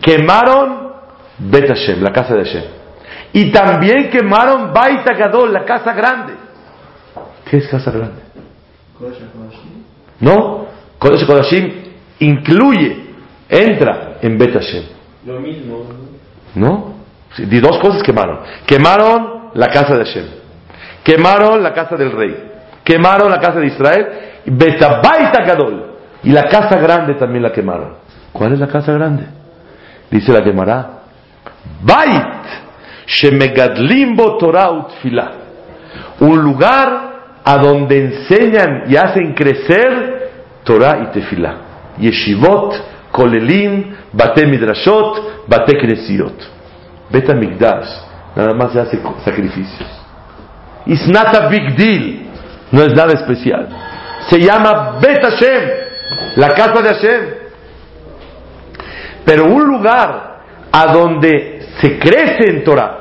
Quemaron 0.00 0.90
Bet 1.38 1.68
Hashem, 1.68 2.02
la 2.02 2.10
casa 2.10 2.34
de 2.34 2.44
Hashem. 2.44 2.79
Y 3.32 3.52
también 3.52 4.10
quemaron 4.10 4.72
Bait 4.72 5.04
Gadol, 5.04 5.52
la 5.52 5.64
casa 5.64 5.92
grande. 5.92 6.34
¿Qué 7.48 7.58
es 7.58 7.68
casa 7.68 7.90
grande? 7.90 8.20
No, 10.20 10.66
Kodesh 10.98 11.26
Kodashim 11.26 11.72
incluye, 12.18 13.14
entra 13.48 14.18
en 14.20 14.36
Bet 14.36 14.52
Hashem. 14.52 14.84
Lo 15.26 15.40
mismo. 15.40 15.84
¿No? 16.54 16.94
De 17.36 17.60
dos 17.60 17.78
cosas 17.78 18.02
quemaron. 18.02 18.40
Quemaron 18.66 19.50
la 19.54 19.68
casa 19.68 19.96
de 19.96 20.04
Hashem. 20.04 20.26
Quemaron 21.04 21.62
la 21.62 21.72
casa 21.72 21.96
del 21.96 22.12
rey. 22.12 22.50
Quemaron 22.84 23.30
la 23.30 23.38
casa 23.38 23.60
de 23.60 23.66
Israel. 23.66 24.08
Betabaita 24.46 25.44
Gadol. 25.44 25.86
Y 26.22 26.30
la 26.30 26.44
casa 26.44 26.76
grande 26.76 27.14
también 27.14 27.42
la 27.42 27.52
quemaron. 27.52 27.94
¿Cuál 28.32 28.52
es 28.52 28.58
la 28.58 28.68
casa 28.68 28.92
grande? 28.92 29.26
Dice 30.10 30.32
la 30.32 30.42
quemará. 30.42 31.00
Bait. 31.82 32.69
Shemegadlimbo 33.06 34.36
Torah 34.36 34.70
utfila. 34.70 35.32
Un 36.20 36.42
lugar 36.42 37.10
a 37.44 37.56
donde 37.56 37.98
enseñan 38.00 38.84
y 38.88 38.96
hacen 38.96 39.34
crecer 39.34 40.30
Torah 40.64 41.00
y 41.04 41.12
Tefilá. 41.12 41.54
Yeshivot, 41.98 42.74
Kolelim, 43.10 43.94
Bate 44.12 44.46
Midrashot, 44.46 45.46
Bate 45.48 45.78
Knesiot. 45.78 46.60
Migdash, 47.10 47.88
nada 48.36 48.54
más 48.54 48.72
se 48.72 48.80
hace 48.80 49.00
sacrificios. 49.24 49.88
It's 50.86 51.08
not 51.08 51.34
a 51.34 51.48
big 51.48 51.76
deal, 51.76 52.26
no 52.70 52.82
es 52.82 52.94
nada 52.94 53.12
especial. 53.12 53.68
Se 54.28 54.38
llama 54.38 54.98
Bet 55.00 55.22
Hashem, 55.22 55.70
la 56.36 56.48
casa 56.54 56.82
de 56.82 56.88
Hashem. 56.88 57.20
Pero 59.24 59.46
un 59.46 59.64
lugar 59.64 60.29
a 60.72 60.92
donde 60.92 61.68
se 61.80 61.98
crece 61.98 62.50
en 62.50 62.64
Torah, 62.64 63.00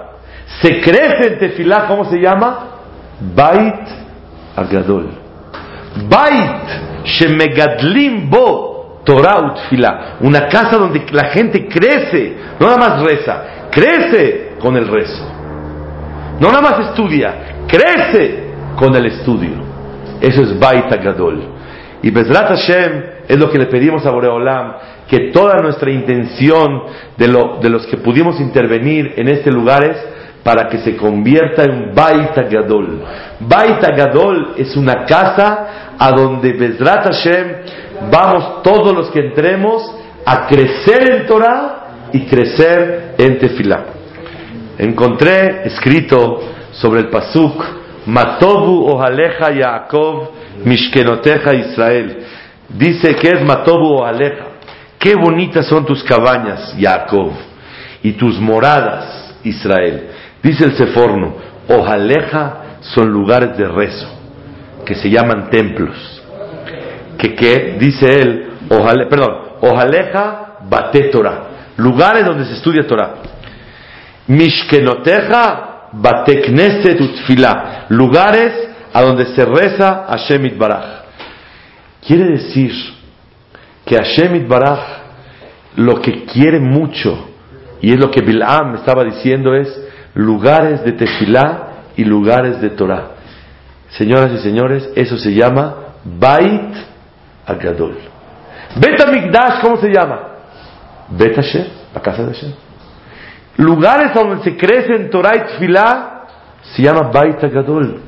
se 0.61 0.81
crece 0.81 1.27
en 1.27 1.39
Tefilá, 1.39 1.85
¿cómo 1.87 2.05
se 2.05 2.17
llama? 2.17 2.67
Bait 3.35 3.75
Agadol. 4.55 5.09
Bait 6.07 7.05
Shemegadlim 7.05 8.29
Bo 8.29 9.01
Torah 9.05 9.39
Utfila. 9.39 10.17
Una 10.21 10.47
casa 10.47 10.77
donde 10.77 11.05
la 11.11 11.29
gente 11.29 11.67
crece, 11.67 12.35
no 12.59 12.67
nada 12.67 12.77
más 12.77 13.03
reza, 13.03 13.43
crece 13.71 14.53
con 14.59 14.75
el 14.75 14.87
rezo. 14.87 15.27
No 16.39 16.49
nada 16.49 16.61
más 16.61 16.89
estudia, 16.89 17.65
crece 17.67 18.49
con 18.75 18.95
el 18.95 19.05
estudio. 19.07 19.69
Eso 20.21 20.41
es 20.41 20.59
Bait 20.59 20.91
Agadol. 20.91 21.43
Y 22.01 22.11
Bezrat 22.11 22.49
Hashem 22.49 23.03
es 23.27 23.37
lo 23.37 23.49
que 23.49 23.57
le 23.57 23.65
pedimos 23.65 24.05
a 24.05 24.11
Boreolam, 24.11 24.73
que 25.09 25.31
toda 25.31 25.55
nuestra 25.61 25.91
intención 25.91 26.83
de, 27.17 27.27
lo, 27.27 27.57
de 27.59 27.69
los 27.69 27.85
que 27.87 27.97
pudimos 27.97 28.39
intervenir 28.39 29.13
en 29.17 29.27
este 29.27 29.51
lugar 29.51 29.83
es 29.83 29.97
para 30.43 30.67
que 30.69 30.77
se 30.79 30.95
convierta 30.95 31.63
en 31.63 31.93
Baita 31.93 32.43
Gadol. 32.43 33.03
Baita 33.39 33.91
Gadol 33.95 34.53
es 34.57 34.75
una 34.77 35.05
casa 35.05 35.95
a 35.97 36.11
donde 36.11 36.53
Bezrat 36.53 37.03
Hashem 37.05 37.47
vamos 38.11 38.63
todos 38.63 38.93
los 38.95 39.09
que 39.09 39.19
entremos 39.19 39.95
a 40.25 40.47
crecer 40.47 41.11
en 41.11 41.25
Torah 41.25 42.09
y 42.13 42.25
crecer 42.25 43.15
en 43.17 43.37
Tefilá. 43.39 43.85
Encontré 44.77 45.63
escrito 45.65 46.39
sobre 46.71 47.01
el 47.01 47.09
Pasuk, 47.09 47.63
Matobu 48.05 48.91
Ohaleja 48.91 49.51
Yaakov 49.51 50.29
Mishkenoteja 50.63 51.53
Israel. 51.53 52.17
Dice 52.69 53.15
que 53.15 53.29
es 53.29 53.41
Matobu 53.43 53.99
Ohaleja. 53.99 54.48
Qué 54.99 55.15
bonitas 55.15 55.65
son 55.67 55.85
tus 55.85 56.03
cabañas, 56.03 56.75
Jacob, 56.77 57.31
y 58.03 58.11
tus 58.11 58.37
moradas, 58.37 59.33
Israel. 59.43 60.09
Dice 60.43 60.65
el 60.65 60.75
Seforno, 60.75 61.35
Ojaleja 61.69 62.57
son 62.81 63.09
lugares 63.09 63.57
de 63.57 63.65
rezo, 63.65 64.07
que 64.85 64.95
se 64.95 65.09
llaman 65.09 65.49
templos. 65.49 65.95
Que, 67.17 67.33
que 67.33 67.77
dice 67.79 68.13
él, 68.13 68.49
ojale, 68.69 69.05
perdón, 69.05 69.35
Ojaleja 69.61 70.57
bate 70.69 71.03
Torah, 71.05 71.43
lugares 71.77 72.25
donde 72.25 72.45
se 72.45 72.55
estudia 72.55 72.85
Torah. 72.85 73.15
Mishkenoteja 74.27 75.91
bate 75.93 76.43
utfila, 76.99 77.85
lugares 77.87 78.53
a 78.91 79.01
donde 79.01 79.25
se 79.33 79.45
reza 79.45 80.05
Hashem 80.09 80.57
Baraj. 80.57 80.85
Quiere 82.05 82.25
decir 82.31 82.98
que 83.89 83.95
Hashem 83.95 84.47
Baraj 84.47 84.79
lo 85.75 85.99
que 85.99 86.25
quiere 86.25 86.59
mucho, 86.59 87.27
y 87.81 87.91
es 87.91 87.99
lo 87.99 88.11
que 88.11 88.21
Bilam 88.21 88.75
estaba 88.75 89.03
diciendo, 89.03 89.55
es 89.55 89.67
lugares 90.13 90.83
de 90.83 90.91
tefilá 90.91 91.85
y 91.95 92.03
lugares 92.03 92.61
de 92.61 92.69
Torah. 92.69 93.13
Señoras 93.89 94.31
y 94.33 94.37
señores, 94.43 94.87
eso 94.95 95.17
se 95.17 95.33
llama 95.33 95.75
Bait 96.03 96.75
Agadol. 97.47 97.97
Bet 98.75 99.01
Amigdash, 99.01 99.61
¿cómo 99.61 99.77
se 99.77 99.89
llama? 99.89 100.19
Bet 101.09 101.35
Hashem, 101.35 101.65
la 101.95 102.01
casa 102.01 102.23
de 102.23 102.33
Hashem. 102.33 102.51
Lugares 103.57 104.13
donde 104.13 104.43
se 104.43 104.55
crece 104.55 104.95
en 104.95 105.09
Torah 105.09 105.35
y 105.35 105.39
tefilá 105.47 106.27
se 106.61 106.83
llama 106.83 107.09
Bait 107.11 107.43
Agadol. 107.43 108.01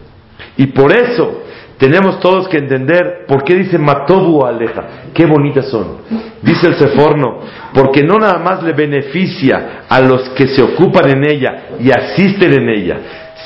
Y 0.57 0.67
por 0.67 0.95
eso 0.95 1.40
tenemos 1.81 2.19
todos 2.19 2.47
que 2.47 2.57
entender 2.59 3.25
por 3.27 3.43
qué 3.43 3.55
dice 3.55 3.79
Matobu 3.79 4.45
Aleja. 4.45 4.83
Qué 5.15 5.25
bonitas 5.25 5.67
son. 5.71 5.97
Dice 6.39 6.67
el 6.67 6.75
Seforno, 6.75 7.39
porque 7.73 8.03
no 8.03 8.19
nada 8.19 8.37
más 8.37 8.61
le 8.61 8.73
beneficia 8.73 9.85
a 9.89 9.99
los 9.99 10.29
que 10.29 10.45
se 10.49 10.61
ocupan 10.61 11.09
en 11.09 11.23
ella 11.23 11.63
y 11.79 11.89
asisten 11.89 12.53
en 12.53 12.69
ella, 12.69 12.97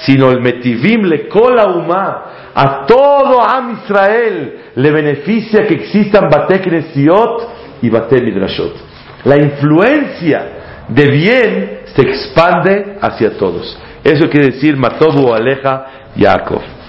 sino 0.05 0.31
el 0.31 0.41
Metivim 0.41 1.03
le 1.03 1.29
cola 1.29 1.67
uma 1.67 2.25
a 2.53 2.85
todo 2.85 3.41
Am 3.41 3.77
Israel 3.81 4.55
le 4.75 4.91
beneficia 4.91 5.65
que 5.65 5.75
existan 5.75 6.29
Bate 6.29 6.59
Knesiot 6.59 7.49
y 7.83 7.89
Bate 7.89 8.21
Midrashot. 8.21 8.73
La 9.23 9.37
influencia 9.37 10.47
de 10.89 11.07
bien 11.07 11.79
se 11.85 12.01
expande 12.01 12.97
hacia 12.99 13.37
todos. 13.37 13.79
Eso 14.03 14.29
quiere 14.29 14.47
decir 14.47 14.75
Matobu 14.75 15.33
Aleja 15.33 15.85
Yaakov. 16.17 16.84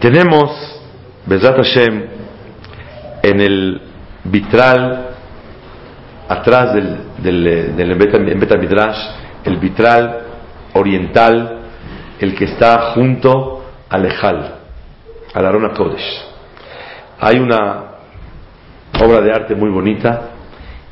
Tenemos, 0.00 0.50
Bezat 1.26 1.56
Hashem, 1.56 2.04
en 3.22 3.40
el 3.40 3.80
vitral, 4.24 5.10
atrás 6.28 6.74
del, 6.74 6.98
del, 7.18 7.76
del 7.76 7.94
Beta 7.94 8.56
Midrash, 8.58 8.98
el 9.44 9.56
vitral 9.56 10.20
oriental, 10.74 11.60
el 12.20 12.34
que 12.34 12.44
está 12.44 12.92
junto 12.92 13.64
al 13.88 14.04
Ejal, 14.06 14.54
al 15.34 15.46
Arona 15.46 15.72
Kodesh. 15.72 16.24
Hay 17.20 17.38
una 17.38 17.84
obra 19.00 19.20
de 19.20 19.32
arte 19.32 19.54
muy 19.54 19.70
bonita 19.70 20.30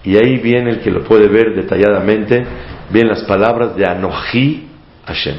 y 0.02 0.16
ahí 0.16 0.38
viene 0.38 0.70
el 0.70 0.80
que 0.80 0.90
lo 0.90 1.04
puede 1.04 1.28
ver 1.28 1.54
detalladamente, 1.54 2.44
vienen 2.90 3.12
las 3.12 3.24
palabras 3.24 3.76
de 3.76 3.86
Anoji 3.86 4.68
Hashem. 5.06 5.36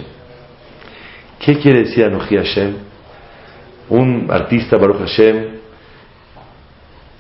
¿Qué 1.40 1.58
quiere 1.60 1.84
decir 1.84 2.06
Anoji 2.06 2.38
Hashem? 2.38 2.76
Un 3.90 4.28
artista, 4.30 4.78
Baruch 4.78 5.00
Hashem, 5.00 5.46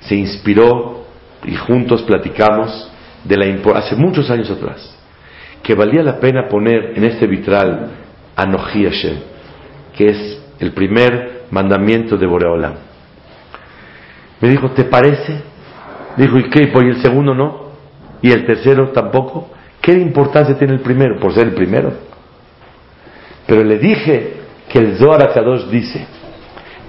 se 0.01 0.16
inspiró 0.16 1.05
y 1.43 1.55
juntos 1.55 2.03
platicamos 2.03 2.91
de 3.24 3.38
la 3.38 3.78
hace 3.78 3.95
muchos 3.95 4.30
años 4.30 4.49
atrás 4.49 4.95
que 5.63 5.74
valía 5.74 6.03
la 6.03 6.20
pena 6.20 6.47
poner 6.47 6.93
en 6.95 7.03
este 7.05 7.26
vitral 7.26 7.89
Anoji 8.36 8.86
Hashem, 8.86 9.18
que 9.95 10.09
es 10.09 10.41
el 10.59 10.74
primer 10.74 11.45
mandamiento 11.49 12.18
de 12.18 12.28
Boreolam. 12.28 12.76
Me 14.41 14.49
dijo, 14.49 14.70
¿te 14.72 14.84
parece? 14.84 15.41
Dijo, 16.18 16.38
¿y 16.38 16.49
qué? 16.49 16.72
¿Y 16.72 16.88
el 16.88 17.01
segundo 17.01 17.34
no? 17.34 17.72
¿Y 18.22 18.32
el 18.32 18.45
tercero 18.45 18.89
tampoco? 18.89 19.49
¿Qué 19.82 19.93
importancia 19.93 20.55
tiene 20.57 20.74
el 20.74 20.82
primero? 20.82 21.20
Por 21.20 21.34
ser 21.34 21.47
el 21.47 21.53
primero. 21.53 21.93
Pero 23.47 23.63
le 23.63 23.80
dije 23.80 24.34
que 24.70 24.80
el 24.80 24.97
Zohar 24.97 25.34
Kadosh 25.34 25.66
dice, 25.68 26.05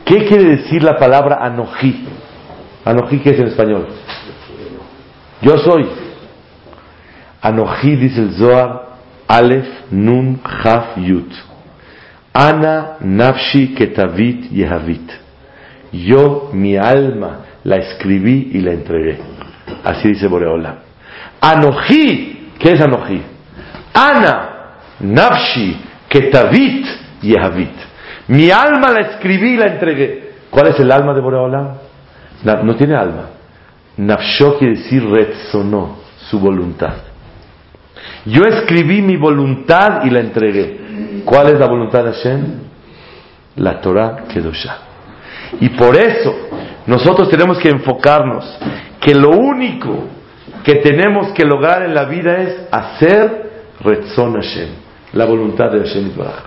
¿Qué 0.07 0.25
quiere 0.25 0.57
decir 0.57 0.85
la 0.85 0.97
palabra 0.97 1.39
anojí? 1.45 2.07
Anojí, 2.85 3.19
¿qué 3.19 3.31
es 3.31 3.41
en 3.41 3.49
español? 3.49 3.89
Yo 5.43 5.59
soy. 5.59 5.85
Anojí, 7.43 7.97
dice 7.97 8.21
el 8.21 8.35
Zohar, 8.35 8.87
Aleph, 9.27 9.67
Nun, 9.91 10.41
Haf, 10.45 10.97
Yut. 10.99 11.33
Ana, 12.33 12.99
Nafshi, 13.01 13.75
Ketavit, 13.75 14.53
Yehavit. 14.53 15.11
Yo, 15.91 16.51
mi 16.53 16.77
alma, 16.77 17.41
la 17.65 17.77
escribí 17.79 18.51
y 18.53 18.61
la 18.61 18.75
entregué. 18.75 19.19
Así 19.83 20.11
dice 20.11 20.29
Boreola. 20.29 20.83
Anojí, 21.41 22.53
¿qué 22.61 22.75
es 22.75 22.81
Anojí? 22.81 23.23
Ana, 23.93 24.49
Nafshi, 25.01 25.77
Ketavit, 26.09 26.87
Yehavit. 27.23 27.95
Mi 28.29 28.51
alma 28.51 28.91
la 28.91 29.01
escribí 29.01 29.55
y 29.55 29.57
la 29.57 29.66
entregué. 29.66 30.31
¿Cuál 30.51 30.68
es 30.68 30.81
el 30.81 30.91
alma 30.91 31.14
de 31.14 31.20
Boreola? 31.20 31.74
No 32.62 32.77
tiene 32.77 32.95
alma. 32.95 33.31
Nafsho 33.97 34.59
quiere 34.59 34.77
decir 34.77 35.09
retzonó, 35.09 35.99
su 36.29 36.39
voluntad. 36.39 36.95
Yo 38.24 38.43
escribí 38.43 39.01
mi 39.01 39.16
voluntad 39.16 40.05
y 40.05 40.11
la 40.11 40.20
entregué. 40.20 41.22
¿Cuál 41.24 41.49
es 41.49 41.61
la 41.61 41.66
voluntad 41.66 42.05
de 42.05 42.12
Hashem? 42.12 42.45
La 43.57 43.81
Torah 43.81 44.24
Kedoshah. 44.29 44.79
Y 45.61 45.70
por 45.70 45.97
eso 45.97 46.35
nosotros 46.87 47.31
tenemos 47.31 47.59
que 47.59 47.68
enfocarnos 47.70 48.59
que 49.01 49.14
lo 49.14 49.31
único 49.31 50.09
que 50.64 50.77
tenemos 50.77 51.33
que 51.33 51.45
lograr 51.45 51.83
en 51.83 51.95
la 51.95 52.05
vida 52.05 52.37
es 52.39 52.66
hacer 52.70 53.47
Retzon 53.81 54.35
Hashem, 54.35 54.68
la 55.12 55.24
voluntad 55.24 55.70
de 55.70 55.81
Hashem 55.81 56.16
Baraj. 56.16 56.45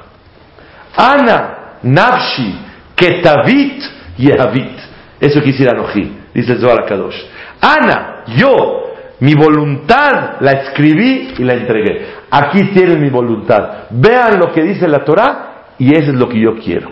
Ana, 0.97 1.58
Nafshi, 1.83 2.55
Ketavit, 2.95 3.83
Yehavit. 4.17 4.79
Eso 5.19 5.41
quisiera 5.41 5.71
Anoji, 5.71 6.17
dice 6.33 6.57
Zohar 6.57 6.85
Kadosh. 6.85 7.17
Ana, 7.61 8.23
yo, 8.37 8.93
mi 9.19 9.33
voluntad 9.33 10.37
la 10.39 10.51
escribí 10.51 11.33
y 11.37 11.43
la 11.43 11.53
entregué. 11.53 12.07
Aquí 12.31 12.65
tienen 12.73 13.01
mi 13.01 13.09
voluntad. 13.09 13.87
Vean 13.89 14.39
lo 14.39 14.51
que 14.53 14.63
dice 14.63 14.87
la 14.87 15.03
Torah 15.03 15.73
y 15.77 15.93
eso 15.93 16.11
es 16.11 16.17
lo 16.17 16.29
que 16.29 16.39
yo 16.39 16.55
quiero. 16.57 16.89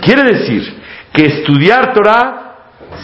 Quiere 0.00 0.24
decir 0.24 0.62
que 1.12 1.24
estudiar 1.24 1.94
Torah 1.94 2.54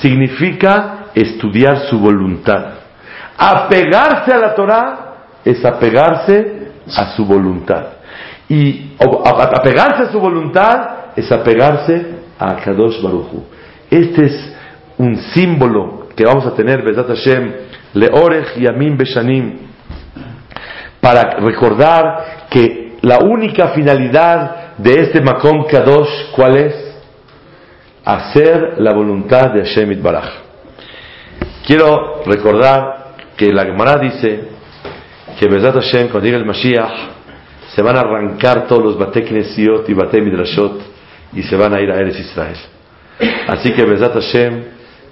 significa 0.01 1.07
estudiar 1.15 1.89
su 1.89 1.99
voluntad. 1.99 2.75
Apegarse 3.39 4.33
a 4.33 4.39
la 4.39 4.55
Torah 4.55 5.15
es 5.45 5.65
apegarse 5.65 6.73
a 6.95 7.17
su 7.17 7.25
voluntad. 7.25 7.85
Y 8.49 8.93
apegarse 8.99 10.05
a 10.05 10.13
su 10.13 10.21
voluntad 10.21 10.89
es 11.17 11.31
apegarse 11.31 12.23
a 12.39 12.57
Kadosh 12.57 13.01
Baruchu. 13.01 13.45
Este 13.91 14.27
es 14.27 14.57
un 14.99 15.17
símbolo 15.17 16.09
que 16.15 16.25
vamos 16.25 16.47
a 16.47 16.55
tener, 16.55 16.83
Besat 16.83 17.09
Hashem, 17.09 17.53
Leorech 17.95 18.57
Yamim 18.57 18.97
Beshanim, 18.97 19.59
para 21.01 21.37
recordar 21.41 22.47
que 22.51 22.99
la 23.03 23.19
única 23.19 23.69
finalidad 23.69 24.77
de 24.79 25.01
este 25.01 25.21
Makom 25.21 25.67
Kadosh, 25.67 26.31
¿cuál 26.35 26.57
es? 26.57 26.75
Hacer 28.05 28.75
la 28.79 28.93
voluntad 28.93 29.51
de 29.53 29.65
Hashem 29.65 29.93
Itbaraj. 29.93 30.31
Quiero 31.67 32.23
recordar 32.27 33.15
que 33.37 33.53
la 33.53 33.65
Gemara 33.65 33.97
dice 33.97 34.49
que 35.39 35.49
Besat 35.49 35.75
Hashem, 35.75 36.09
cuando 36.09 36.27
llegue 36.27 36.39
el 36.39 36.45
Mashiach, 36.47 37.12
se 37.75 37.83
van 37.83 37.97
a 37.97 38.01
arrancar 38.01 38.67
todos 38.67 38.83
los 38.83 38.99
Bateknesiot 38.99 39.89
y 39.89 39.95
Bate 39.95 40.21
Midrashot 40.21 40.81
y 41.33 41.43
se 41.43 41.57
van 41.57 41.75
a 41.75 41.81
ir 41.81 41.91
a 41.91 41.97
Eres 41.97 42.19
Israel. 42.19 42.57
Así 43.49 43.73
que 43.73 43.85
Besat 43.85 44.13
Hashem, 44.13 44.65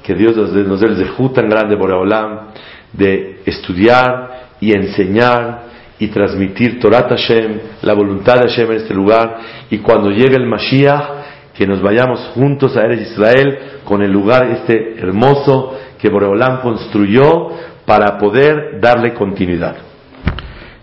que 0.02 0.14
Dios 0.14 0.36
nos 0.36 0.80
dé 0.80 0.86
el 0.86 0.96
zehut 0.96 1.34
tan 1.34 1.48
grande 1.48 1.76
por 1.76 1.90
Olam 1.90 2.48
de 2.92 3.40
estudiar 3.46 4.48
y 4.61 4.72
enseñar 4.72 5.70
y 5.98 6.08
transmitir 6.08 6.80
Torah 6.80 7.06
Hashem, 7.08 7.61
la 7.82 7.94
voluntad 7.94 8.40
de 8.40 8.48
Hashem 8.48 8.70
en 8.70 8.76
este 8.78 8.94
lugar, 8.94 9.38
y 9.70 9.78
cuando 9.78 10.11
llegue 10.11 10.36
el 10.36 10.46
Mashiach, 10.46 11.20
que 11.54 11.66
nos 11.66 11.82
vayamos 11.82 12.20
juntos 12.34 12.76
a 12.76 12.84
Eres 12.84 13.11
Israel 13.11 13.58
con 13.84 14.02
el 14.02 14.11
lugar 14.11 14.46
este 14.50 14.98
hermoso 14.98 15.78
que 15.98 16.08
Boreolam 16.08 16.62
construyó 16.62 17.50
para 17.84 18.18
poder 18.18 18.80
darle 18.80 19.12
continuidad. 19.12 19.76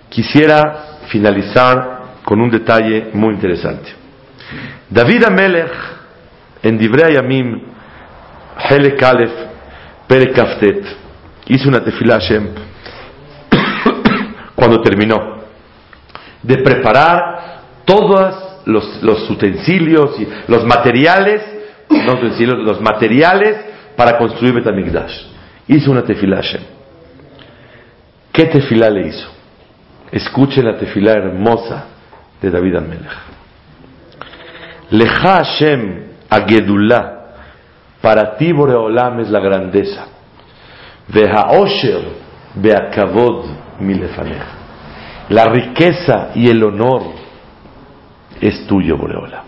Quisiera 0.10 0.87
finalizar 1.10 1.98
con 2.24 2.42
un 2.42 2.50
detalle 2.50 3.10
muy 3.14 3.34
interesante. 3.34 3.90
David 4.90 5.24
Amelech, 5.26 5.72
en 6.64 6.78
Divrei 6.78 7.14
Yamim, 7.16 7.62
Helek 8.70 9.02
Aleph, 9.04 9.32
Perekaftet, 10.08 10.84
hizo 11.48 11.70
una 11.70 11.84
tefilá 11.84 12.16
Hashem 12.16 12.50
cuando 14.56 14.82
terminó 14.82 15.38
de 16.44 16.58
preparar 16.58 17.62
todos 17.86 18.62
los, 18.66 19.30
utensilios 19.30 20.20
y 20.20 20.28
los 20.48 20.66
materiales, 20.66 21.42
no 21.90 22.14
utensilios, 22.14 22.58
los 22.60 22.82
materiales 22.82 23.58
para 23.96 24.18
construir 24.18 24.54
Betamigdash. 24.54 25.28
Hizo 25.68 25.92
una 25.92 26.04
tefilá 26.04 26.38
Hashem. 26.38 26.62
¿Qué 28.32 28.46
tefilá 28.46 28.90
le 28.90 29.08
hizo? 29.08 29.37
Escuchen 30.12 30.66
la 30.66 30.78
tefilá 30.78 31.14
hermosa 31.14 31.86
de 32.42 32.50
David 32.50 32.76
Amelech. 32.76 33.12
Leja 34.92 35.44
Hashem 35.44 36.08
Agedullah 36.30 37.18
para 38.02 38.38
ti, 38.38 38.54
Boreolam, 38.54 39.20
es 39.20 39.30
la 39.30 39.40
grandeza. 39.40 40.08
Vehaosher 41.08 42.04
beakavod 42.56 43.46
milefaneja. 43.80 44.56
La 45.30 45.46
riqueza 45.46 46.30
y 46.36 46.50
el 46.50 46.64
honor 46.64 47.02
es 48.40 48.66
tuyo, 48.68 48.98
Boreolam. 48.98 49.44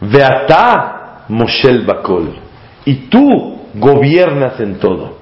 Veata 0.00 1.24
Moshel 1.28 1.84
Bakol. 1.84 2.38
Y 2.84 3.08
tú 3.08 3.62
gobiernas 3.74 4.60
en 4.60 4.78
todo. 4.78 5.15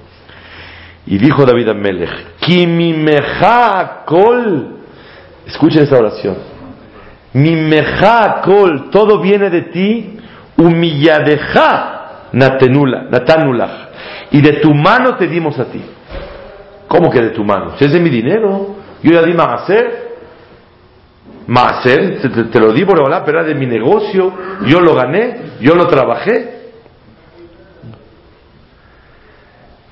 Y 1.07 1.17
dijo 1.17 1.45
David 1.45 1.69
Amelech, 1.69 2.37
Kimimeja 2.39 4.03
Kol. 4.05 4.77
Escuchen 5.45 5.83
esta 5.83 5.97
oración. 5.97 6.35
Mimeja 7.33 8.41
Kol, 8.43 8.89
todo 8.89 9.19
viene 9.19 9.49
de 9.49 9.61
ti 9.63 10.19
humilladeja 10.57 11.91
natanulach, 12.31 13.71
y 14.31 14.41
de 14.41 14.53
tu 14.53 14.73
mano 14.73 15.15
te 15.15 15.27
dimos 15.27 15.57
a 15.59 15.65
ti. 15.65 15.81
¿Cómo 16.87 17.09
que 17.09 17.21
de 17.21 17.29
tu 17.29 17.43
mano? 17.43 17.77
Si 17.77 17.85
es 17.85 17.93
de 17.93 17.99
mi 17.99 18.09
dinero, 18.09 18.75
yo 19.01 19.11
ya 19.11 19.21
di 19.21 19.33
Maaser. 19.33 20.05
Maaser, 21.47 22.21
te, 22.21 22.29
te, 22.45 22.59
lo 22.59 22.73
di 22.73 22.85
por 22.85 22.97
pero 23.23 23.39
era 23.39 23.43
de 23.43 23.53
mi 23.53 23.67
negocio, 23.67 24.33
yo 24.65 24.79
lo 24.81 24.95
gané, 24.95 25.57
yo 25.61 25.75
lo 25.75 25.87
trabajé. 25.87 26.54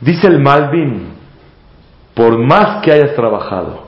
Dice 0.04 0.28
el 0.28 0.40
Malvin, 0.42 1.14
por 2.14 2.38
más 2.38 2.82
que 2.82 2.92
hayas 2.92 3.16
trabajado, 3.16 3.84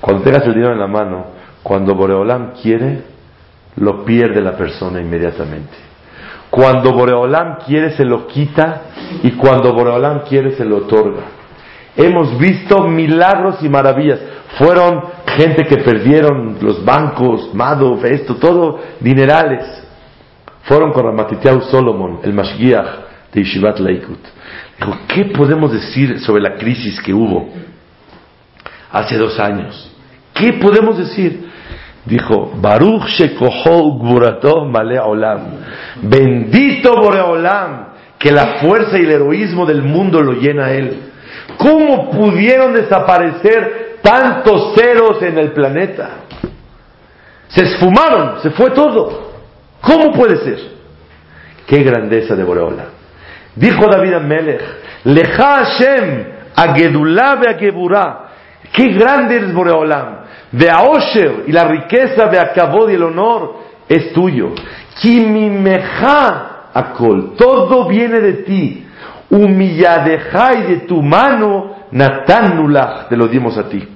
cuando 0.00 0.24
tengas 0.24 0.44
el 0.44 0.54
dinero 0.54 0.72
en 0.72 0.80
la 0.80 0.88
mano, 0.88 1.26
cuando 1.62 1.94
Boreolam 1.94 2.54
quiere, 2.60 3.02
lo 3.76 4.04
pierde 4.04 4.40
la 4.40 4.56
persona 4.56 5.00
inmediatamente. 5.00 5.72
Cuando 6.50 6.92
Boreolam 6.92 7.58
quiere 7.64 7.96
se 7.96 8.04
lo 8.04 8.26
quita 8.26 8.82
y 9.22 9.30
cuando 9.32 9.72
Boreolam 9.72 10.22
quiere 10.28 10.56
se 10.56 10.64
lo 10.64 10.78
otorga. 10.78 11.22
Hemos 11.96 12.36
visto 12.38 12.82
milagros 12.88 13.62
y 13.62 13.68
maravillas. 13.68 14.18
Fueron 14.58 15.04
gente 15.36 15.62
que 15.64 15.76
perdieron 15.76 16.58
los 16.60 16.84
bancos, 16.84 17.54
Madov, 17.54 18.04
esto, 18.04 18.34
todo, 18.34 18.80
dinerales. 18.98 19.64
Fueron 20.64 20.92
con 20.92 21.04
Ramatiteau 21.04 21.60
Solomon, 21.62 22.18
el 22.24 22.32
Mashgiach 22.32 23.11
de 23.32 23.42
Yeshivat 23.42 23.78
Laikut. 23.78 24.18
Dijo, 24.78 24.98
¿qué 25.08 25.24
podemos 25.26 25.72
decir 25.72 26.20
sobre 26.20 26.42
la 26.42 26.54
crisis 26.56 27.00
que 27.00 27.14
hubo 27.14 27.48
hace 28.90 29.16
dos 29.16 29.38
años? 29.40 29.90
¿Qué 30.34 30.54
podemos 30.54 30.98
decir? 30.98 31.50
Dijo, 32.04 32.52
Baruch 32.56 33.06
Shekoho 33.06 33.98
Gvurato 33.98 34.64
Male 34.64 34.98
Olam. 34.98 35.40
Bendito 36.02 36.94
Boreolam, 37.00 37.92
que 38.18 38.32
la 38.32 38.58
fuerza 38.60 38.98
y 38.98 39.02
el 39.02 39.12
heroísmo 39.12 39.66
del 39.66 39.82
mundo 39.82 40.20
lo 40.20 40.32
llena 40.32 40.66
a 40.66 40.72
él. 40.72 40.96
¿Cómo 41.56 42.10
pudieron 42.10 42.72
desaparecer 42.72 43.98
tantos 44.02 44.74
ceros 44.74 45.22
en 45.22 45.38
el 45.38 45.52
planeta? 45.52 46.10
Se 47.48 47.62
esfumaron, 47.64 48.40
se 48.42 48.50
fue 48.50 48.70
todo. 48.70 49.30
¿Cómo 49.80 50.12
puede 50.12 50.36
ser? 50.38 50.58
Qué 51.66 51.82
grandeza 51.82 52.34
de 52.34 52.42
Boreolam. 52.42 52.91
Dijo 53.54 53.86
David 53.86 54.14
Amelech, 54.14 54.62
Leja 55.04 55.64
Hashem, 55.64 56.24
Agedullah 56.56 57.36
Beageburah. 57.36 58.28
Qué 58.72 58.88
grande 58.88 59.36
eres 59.36 59.52
Boreolam. 59.52 60.22
De 60.50 60.70
Aosher 60.70 61.44
y 61.46 61.52
la 61.52 61.64
riqueza 61.64 62.26
de 62.26 62.38
Akabod 62.38 62.90
y 62.90 62.94
el 62.94 63.02
honor 63.02 63.56
es 63.88 64.12
tuyo. 64.12 64.50
Kimimeja 65.00 66.68
Akol. 66.72 67.34
Todo 67.36 67.88
viene 67.88 68.20
de 68.20 68.32
ti. 68.44 68.86
Humilladeja 69.30 70.54
y 70.54 70.62
de 70.62 70.76
tu 70.80 71.02
mano, 71.02 71.86
Natanulach, 71.90 73.08
te 73.08 73.16
lo 73.16 73.28
dimos 73.28 73.56
a 73.56 73.68
ti. 73.68 73.88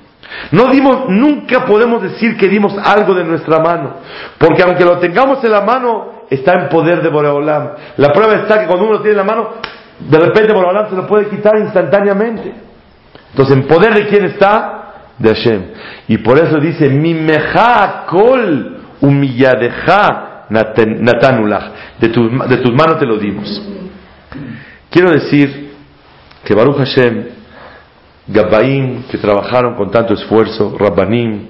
No 0.51 0.69
dimos, 0.69 1.09
nunca 1.09 1.65
podemos 1.67 2.03
decir 2.03 2.37
que 2.37 2.49
dimos 2.49 2.75
algo 2.83 3.15
de 3.15 3.25
nuestra 3.25 3.61
mano, 3.61 3.97
porque 4.39 4.63
aunque 4.63 4.85
lo 4.85 4.99
tengamos 4.99 5.43
en 5.45 5.51
la 5.53 5.61
mano, 5.61 6.16
está 6.31 6.55
en 6.55 6.69
poder 6.69 7.03
de 7.03 7.09
Boreolam. 7.09 7.71
La 7.97 8.13
prueba 8.13 8.35
está 8.35 8.61
que 8.61 8.67
cuando 8.67 8.87
uno 8.87 9.01
tiene 9.01 9.13
en 9.13 9.17
la 9.17 9.25
mano, 9.25 9.49
de 9.99 10.19
repente 10.19 10.53
Boreolam 10.53 10.91
se 10.91 10.97
lo 10.97 11.07
puede 11.07 11.29
quitar 11.29 11.59
instantáneamente. 11.59 12.55
Entonces, 13.31 13.57
¿en 13.57 13.67
poder 13.67 13.95
de 13.95 14.07
quién 14.07 14.25
está? 14.25 14.83
De 15.19 15.31
Hashem. 15.31 15.63
Y 16.09 16.19
por 16.19 16.39
eso 16.39 16.59
dice, 16.59 16.89
mi 16.89 17.15
meja 17.15 18.05
kol 18.07 18.79
humilladeja 19.01 20.47
natanulach. 20.51 21.65
De, 21.99 22.09
de 22.09 22.57
tus 22.59 22.73
manos 22.73 22.99
te 22.99 23.07
lo 23.07 23.17
dimos. 23.17 23.63
Quiero 24.91 25.11
decir 25.11 25.75
que 26.45 26.55
Baruch 26.55 26.79
Hashem 26.79 27.37
Gabbaim 28.29 29.05
que 29.05 29.19
trabajaron 29.19 29.75
con 29.75 29.91
tanto 29.91 30.15
esfuerzo, 30.15 30.77
Rabbanim 30.79 31.49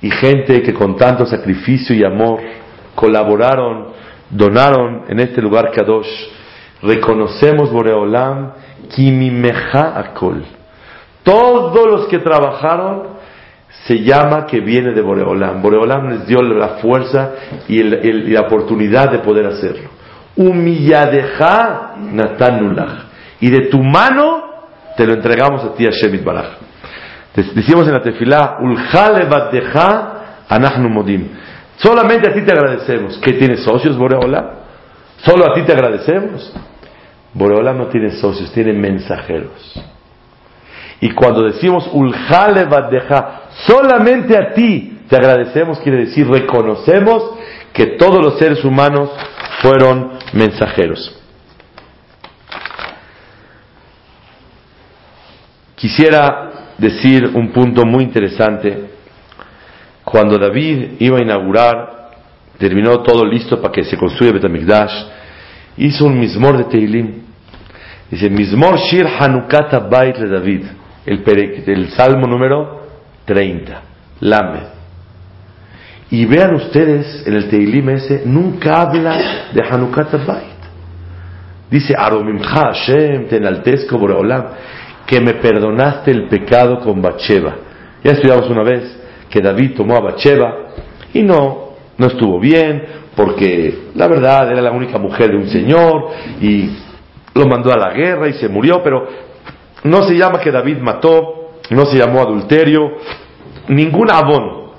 y 0.00 0.10
gente 0.10 0.62
que 0.62 0.72
con 0.72 0.96
tanto 0.96 1.26
sacrificio 1.26 1.94
y 1.94 2.04
amor 2.04 2.40
colaboraron, 2.94 3.87
donaron 4.30 5.04
en 5.08 5.20
este 5.20 5.40
lugar 5.40 5.70
Kadosh. 5.72 6.08
Reconocemos 6.82 7.72
Boreolam, 7.72 8.52
Kimimeja 8.94 9.98
Akol. 9.98 10.44
Todos 11.22 11.86
los 11.86 12.06
que 12.06 12.18
trabajaron 12.18 13.18
se 13.86 14.02
llama 14.02 14.46
que 14.46 14.60
viene 14.60 14.92
de 14.92 15.02
Boreolam. 15.02 15.60
Boreolam 15.60 16.10
les 16.10 16.26
dio 16.26 16.40
la 16.42 16.78
fuerza 16.80 17.32
y, 17.68 17.82
la 17.82 18.42
oportunidad 18.42 19.10
de 19.10 19.18
poder 19.18 19.46
hacerlo. 19.46 19.90
Humilladeja 20.36 21.94
Natanulach. 22.12 23.06
Y 23.40 23.50
de 23.50 23.66
tu 23.66 23.82
mano 23.82 24.44
te 24.96 25.06
lo 25.06 25.14
entregamos 25.14 25.64
a 25.64 25.74
ti, 25.74 25.84
Shemit 25.84 26.24
Baraj. 26.24 26.46
Decimos 27.34 27.86
en 27.86 27.94
la 27.94 28.02
tefilá, 28.02 28.58
anachnu 30.48 30.88
modim. 30.88 31.28
Solamente 31.78 32.28
a 32.28 32.34
ti 32.34 32.42
te 32.42 32.52
agradecemos. 32.52 33.18
¿Qué 33.18 33.34
tienes 33.34 33.62
socios, 33.62 33.96
Boreola? 33.96 34.54
¿Solo 35.24 35.50
a 35.50 35.54
ti 35.54 35.62
te 35.62 35.72
agradecemos? 35.72 36.52
Boreola 37.32 37.72
no 37.72 37.86
tiene 37.86 38.10
socios, 38.12 38.52
tiene 38.52 38.72
mensajeros. 38.72 39.74
Y 41.00 41.10
cuando 41.10 41.44
decimos 41.44 41.88
deja, 42.90 43.42
solamente 43.66 44.36
a 44.36 44.52
ti 44.52 44.98
te 45.08 45.16
agradecemos, 45.16 45.78
quiere 45.78 46.06
decir 46.06 46.28
reconocemos 46.28 47.34
que 47.72 47.96
todos 47.98 48.24
los 48.24 48.38
seres 48.38 48.64
humanos 48.64 49.10
fueron 49.62 50.18
mensajeros. 50.32 51.14
Quisiera 55.76 56.50
decir 56.76 57.30
un 57.34 57.52
punto 57.52 57.84
muy 57.84 58.02
interesante. 58.02 58.97
Cuando 60.10 60.38
David 60.38 60.92
iba 61.00 61.18
a 61.18 61.22
inaugurar, 61.22 62.08
terminó 62.56 63.02
todo 63.02 63.26
listo 63.26 63.60
para 63.60 63.72
que 63.72 63.84
se 63.84 63.98
construya 63.98 64.32
Betamigdash, 64.32 65.04
hizo 65.76 66.06
un 66.06 66.18
mismor 66.18 66.56
de 66.56 66.64
Teilim. 66.64 67.24
Dice, 68.10 68.30
mismor 68.30 68.78
Shir 68.78 69.06
Hanukata 69.06 69.80
Bait 69.80 70.16
de 70.16 70.28
David, 70.28 70.64
el, 71.04 71.90
salmo 71.90 72.26
número 72.26 72.86
30, 73.26 73.82
Lamed. 74.20 74.62
Y 76.10 76.24
vean 76.24 76.54
ustedes 76.54 77.26
en 77.26 77.34
el 77.34 77.50
Teilim 77.50 77.90
ese, 77.90 78.22
nunca 78.24 78.80
habla 78.80 79.50
de 79.52 79.62
Hanukata 79.62 80.16
Bait. 80.24 80.58
Dice, 81.70 81.94
Aromimcha 81.94 82.72
Hashem, 82.72 83.28
te 83.28 83.36
enaltezco 83.36 83.98
Boreolam 83.98 84.44
que 85.06 85.20
me 85.20 85.34
perdonaste 85.34 86.10
el 86.10 86.28
pecado 86.28 86.80
con 86.80 87.02
Bacheva. 87.02 87.56
Ya 88.02 88.12
estudiamos 88.12 88.48
una 88.48 88.62
vez 88.62 88.98
que 89.30 89.40
David 89.40 89.74
tomó 89.76 89.96
a 89.96 90.00
Bacheva 90.00 90.56
y 91.12 91.22
no, 91.22 91.70
no 91.96 92.06
estuvo 92.06 92.38
bien 92.38 92.84
porque 93.14 93.88
la 93.94 94.06
verdad 94.06 94.50
era 94.52 94.62
la 94.62 94.70
única 94.70 94.98
mujer 94.98 95.30
de 95.30 95.36
un 95.36 95.48
señor 95.48 96.10
y 96.40 96.70
lo 97.34 97.46
mandó 97.46 97.72
a 97.72 97.76
la 97.76 97.92
guerra 97.92 98.28
y 98.28 98.34
se 98.34 98.48
murió, 98.48 98.80
pero 98.82 99.08
no 99.84 100.02
se 100.04 100.14
llama 100.14 100.40
que 100.40 100.50
David 100.50 100.78
mató, 100.78 101.50
no 101.70 101.86
se 101.86 101.96
llamó 101.96 102.20
adulterio, 102.20 102.92
ningún 103.68 104.10
abón, 104.10 104.70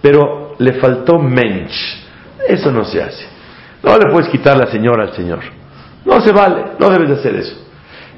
pero 0.00 0.54
le 0.58 0.74
faltó 0.74 1.18
mensch. 1.18 1.98
Eso 2.48 2.70
no 2.70 2.84
se 2.84 3.02
hace. 3.02 3.26
No 3.82 3.96
le 3.98 4.10
puedes 4.10 4.28
quitar 4.30 4.56
la 4.56 4.66
señora 4.66 5.04
al 5.04 5.12
Señor. 5.12 5.40
No 6.04 6.20
se 6.20 6.32
vale, 6.32 6.72
no 6.78 6.88
debes 6.88 7.08
de 7.10 7.14
hacer 7.16 7.34
eso. 7.36 7.56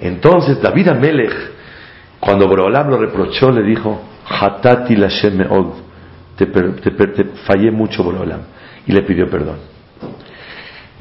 Entonces 0.00 0.60
David 0.62 0.88
Amelech, 0.88 1.34
cuando 2.20 2.46
Borolam 2.46 2.90
lo 2.90 2.98
reprochó, 2.98 3.50
le 3.50 3.62
dijo, 3.62 4.00
Hatati 4.28 4.94
la 4.94 5.08
te, 6.36 6.46
te, 6.46 7.24
fallé 7.46 7.70
mucho 7.70 8.04
Borolam, 8.04 8.40
y 8.86 8.92
le 8.92 9.02
pidió 9.02 9.28
perdón. 9.28 9.56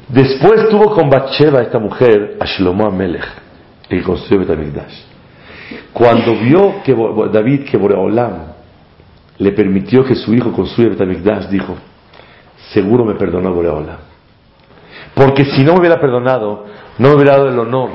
Después 0.08 0.68
tuvo 0.70 0.92
con 0.94 1.08
Bathsheba, 1.08 1.60
esta 1.60 1.78
mujer, 1.78 2.36
a 2.40 2.46
Shlomo 2.46 2.86
Amelech, 2.86 3.26
el 3.88 4.02
construyó 4.02 4.40
Betamigdash. 4.40 5.04
Cuando 5.92 6.34
vio 6.36 6.82
que 6.82 6.96
David, 7.32 7.64
que 7.64 7.76
Borolam 7.76 8.52
le 9.38 9.52
permitió 9.52 10.04
que 10.04 10.14
su 10.14 10.34
hijo 10.34 10.52
construya 10.52 10.90
Betamigdash, 10.90 11.48
dijo, 11.48 11.76
seguro 12.72 13.04
me 13.04 13.14
perdonó 13.14 13.52
Boreolam. 13.52 13.98
Porque 15.14 15.44
si 15.44 15.62
no 15.62 15.74
me 15.74 15.80
hubiera 15.80 16.00
perdonado, 16.00 16.66
no 16.98 17.08
me 17.08 17.14
hubiera 17.14 17.32
dado 17.36 17.48
el 17.48 17.58
honor 17.58 17.90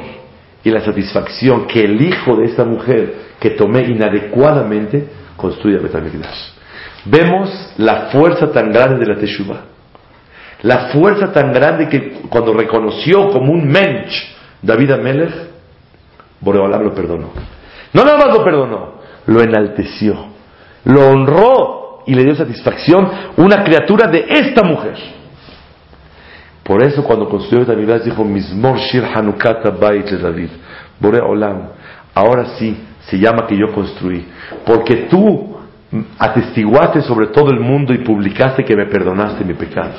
y 0.65 0.71
la 0.71 0.81
satisfacción 0.81 1.67
que 1.67 1.81
el 1.81 2.01
hijo 2.01 2.35
de 2.35 2.45
esta 2.45 2.65
mujer 2.65 3.13
que 3.39 3.51
tomé 3.51 3.81
inadecuadamente 3.81 5.07
construya 5.37 5.77
Betamigdash. 5.77 6.53
Vemos 7.05 7.73
la 7.77 8.07
fuerza 8.07 8.51
tan 8.51 8.71
grande 8.71 8.97
de 8.97 9.13
la 9.13 9.19
Teshuvah. 9.19 9.61
La 10.63 10.87
fuerza 10.87 11.31
tan 11.31 11.53
grande 11.53 11.87
que 11.87 12.13
cuando 12.29 12.51
reconoció 12.53 13.29
como 13.29 13.53
un 13.53 13.67
mensch 13.67 14.35
David 14.59 14.91
Amelech, 14.91 15.33
Boreolam 16.41 16.81
lo 16.81 16.95
perdonó. 16.95 17.29
No 17.93 18.03
nada 18.03 18.17
más 18.17 18.35
lo 18.35 18.43
perdonó, 18.43 18.95
lo 19.27 19.41
enalteció, 19.41 20.15
lo 20.85 21.07
honró 21.07 22.03
y 22.07 22.15
le 22.15 22.23
dio 22.23 22.35
satisfacción 22.35 23.07
una 23.37 23.63
criatura 23.63 24.07
de 24.07 24.25
esta 24.27 24.63
mujer. 24.63 24.95
Por 26.65 26.81
eso 26.81 27.03
cuando 27.03 27.29
construyó 27.29 27.63
David 27.63 28.05
dijo, 28.05 28.25
Mismor 28.25 28.79
Shir 28.79 29.05
Hanukata 29.05 29.69
Bait 29.69 30.09
David, 30.09 30.49
Bore 30.99 31.21
Olam, 31.21 31.69
ahora 32.15 32.57
sí 32.57 32.75
se 33.01 33.19
llama 33.19 33.45
que 33.45 33.55
yo 33.55 33.71
construí, 33.71 34.25
porque 34.65 35.07
tú 35.07 35.57
atestiguaste 36.17 37.03
sobre 37.03 37.27
todo 37.27 37.51
el 37.51 37.59
mundo 37.59 37.93
y 37.93 37.99
publicaste 37.99 38.65
que 38.65 38.75
me 38.75 38.87
perdonaste 38.87 39.45
mi 39.45 39.53
pecado. 39.53 39.93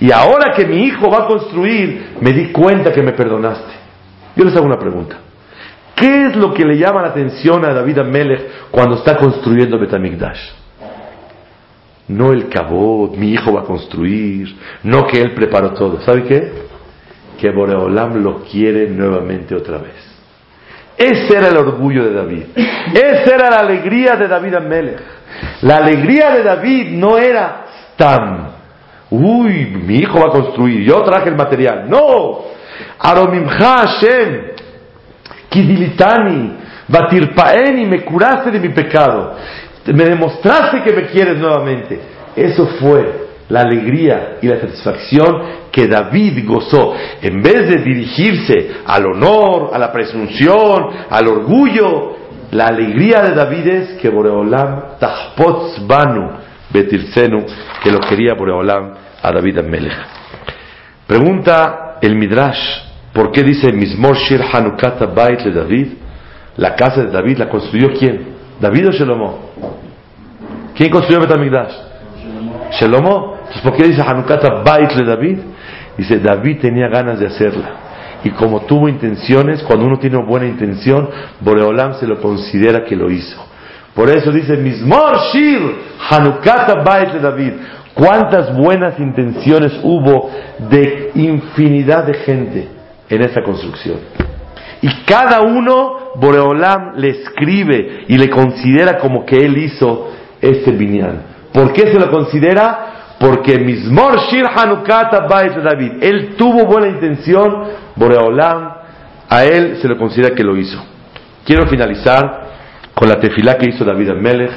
Y 0.00 0.10
ahora 0.10 0.52
que 0.52 0.66
mi 0.66 0.86
hijo 0.86 1.08
va 1.08 1.18
a 1.18 1.26
construir, 1.28 2.16
me 2.20 2.32
di 2.32 2.50
cuenta 2.50 2.92
que 2.92 3.00
me 3.00 3.12
perdonaste. 3.12 3.72
Yo 4.34 4.44
les 4.44 4.56
hago 4.56 4.66
una 4.66 4.80
pregunta. 4.80 5.18
¿Qué 5.94 6.26
es 6.26 6.34
lo 6.34 6.52
que 6.52 6.64
le 6.64 6.78
llama 6.78 7.02
la 7.02 7.10
atención 7.10 7.64
a 7.64 7.72
David 7.72 7.98
Amelech 7.98 8.70
cuando 8.72 8.96
está 8.96 9.16
construyendo 9.16 9.78
Betamigdash? 9.78 10.61
No 12.12 12.32
el 12.32 12.48
cabot, 12.48 13.16
mi 13.16 13.32
hijo 13.32 13.52
va 13.52 13.60
a 13.60 13.64
construir, 13.64 14.54
no 14.82 15.06
que 15.06 15.20
él 15.20 15.32
preparó 15.32 15.72
todo. 15.72 16.00
¿Sabe 16.02 16.24
qué? 16.24 16.52
Que 17.40 17.50
Boreolam 17.50 18.22
lo 18.22 18.42
quiere 18.42 18.88
nuevamente 18.88 19.54
otra 19.54 19.78
vez. 19.78 19.94
Ese 20.96 21.36
era 21.36 21.48
el 21.48 21.56
orgullo 21.56 22.04
de 22.04 22.12
David. 22.12 22.42
Esa 22.54 23.34
era 23.34 23.50
la 23.50 23.60
alegría 23.60 24.16
de 24.16 24.28
David 24.28 24.54
Amelech. 24.54 25.00
La 25.62 25.76
alegría 25.78 26.30
de 26.32 26.42
David 26.42 26.90
no 26.90 27.16
era 27.16 27.64
tan, 27.96 28.50
uy, 29.10 29.66
mi 29.86 29.96
hijo 29.96 30.20
va 30.20 30.26
a 30.26 30.30
construir, 30.30 30.84
yo 30.84 31.02
traje 31.02 31.30
el 31.30 31.36
material. 31.36 31.88
No. 31.88 32.40
Aromimcha 32.98 33.86
Hashem, 33.86 34.42
Kidilitani, 35.48 36.58
Batirpaeni, 36.88 37.86
me 37.86 38.02
curaste 38.02 38.50
de 38.50 38.60
mi 38.60 38.68
pecado 38.68 39.36
me 39.86 40.04
demostraste 40.04 40.82
que 40.82 40.92
me 40.92 41.06
quieres 41.06 41.38
nuevamente. 41.38 42.00
Eso 42.36 42.66
fue 42.80 43.22
la 43.48 43.60
alegría 43.60 44.38
y 44.40 44.46
la 44.46 44.60
satisfacción 44.60 45.42
que 45.70 45.86
David 45.86 46.46
gozó. 46.46 46.94
En 47.20 47.42
vez 47.42 47.68
de 47.68 47.82
dirigirse 47.82 48.70
al 48.86 49.06
honor, 49.06 49.70
a 49.72 49.78
la 49.78 49.92
presunción, 49.92 50.88
al 51.10 51.28
orgullo, 51.28 52.16
la 52.52 52.66
alegría 52.66 53.22
de 53.22 53.34
David 53.34 53.66
es 53.66 53.88
que 54.00 54.08
Boreolam 54.08 54.98
tahpotz 54.98 55.86
banu 55.86 56.30
betirsenu, 56.70 57.44
que 57.82 57.90
lo 57.90 57.98
quería 57.98 58.34
Boreolam 58.34 58.94
a 59.22 59.32
David 59.32 59.58
Amelech. 59.58 59.96
Pregunta 61.06 61.98
el 62.00 62.16
Midrash, 62.16 62.58
¿por 63.12 63.30
qué 63.32 63.42
dice 63.42 63.72
Mismor 63.72 64.16
Shir 64.16 64.42
Hanukata 64.52 65.06
Bait 65.06 65.40
de 65.40 65.52
David? 65.52 65.88
La 66.56 66.74
casa 66.74 67.04
de 67.04 67.10
David 67.10 67.38
la 67.38 67.48
construyó 67.48 67.92
quién? 67.98 68.31
¿David 68.62 68.88
o 68.88 68.92
Shelomo? 68.92 69.38
¿Quién 70.76 70.88
construyó 70.88 71.20
Betamigdash? 71.20 71.74
Shelomo. 72.78 73.34
Entonces, 73.38 73.60
¿por 73.60 73.76
qué 73.76 73.88
dice 73.88 74.02
Hanukata 74.02 74.62
Bait 74.64 74.92
de 74.92 75.04
David? 75.04 75.38
Dice, 75.98 76.20
David 76.20 76.60
tenía 76.60 76.88
ganas 76.88 77.18
de 77.18 77.26
hacerla. 77.26 77.80
y 78.24 78.30
como 78.30 78.60
tuvo 78.60 78.88
intenciones, 78.88 79.64
cuando 79.64 79.84
uno 79.84 79.98
tiene 79.98 80.16
buena 80.24 80.46
intención, 80.46 81.08
Boreolam 81.40 81.94
se 81.94 82.06
lo 82.06 82.20
considera 82.20 82.84
que 82.84 82.94
lo 82.94 83.10
hizo. 83.10 83.44
Por 83.96 84.08
eso 84.08 84.30
dice, 84.30 84.56
Mismor 84.56 85.18
Shir, 85.32 85.60
Hanukata 86.08 86.84
Bait 86.84 87.14
de 87.14 87.18
David. 87.18 87.52
¿Cuántas 87.94 88.56
buenas 88.56 88.96
intenciones 89.00 89.72
hubo 89.82 90.30
de 90.70 91.10
infinidad 91.16 92.04
de 92.04 92.14
gente 92.14 92.68
en 93.10 93.22
esa 93.22 93.42
construcción? 93.42 93.98
Y 94.82 95.04
cada 95.04 95.42
uno, 95.42 96.12
Boreolam 96.16 96.96
le 96.96 97.10
escribe 97.10 98.04
y 98.08 98.18
le 98.18 98.28
considera 98.28 98.98
como 98.98 99.24
que 99.24 99.36
él 99.36 99.56
hizo 99.56 100.10
este 100.40 100.72
binyan. 100.72 101.22
¿Por 101.52 101.72
qué 101.72 101.92
se 101.92 102.00
lo 102.00 102.10
considera? 102.10 103.16
Porque 103.20 103.60
Mismor 103.60 104.18
Shir 104.28 104.44
de 104.44 105.62
David. 105.62 105.92
Él 106.02 106.34
tuvo 106.36 106.66
buena 106.66 106.88
intención, 106.88 107.68
Boreolam, 107.94 108.72
a 109.28 109.44
él 109.44 109.78
se 109.80 109.86
le 109.86 109.96
considera 109.96 110.34
que 110.34 110.42
lo 110.42 110.56
hizo. 110.56 110.82
Quiero 111.44 111.66
finalizar 111.68 112.42
con 112.92 113.08
la 113.08 113.20
tefilá 113.20 113.56
que 113.56 113.70
hizo 113.70 113.84
David 113.84 114.10
Melech, 114.14 114.52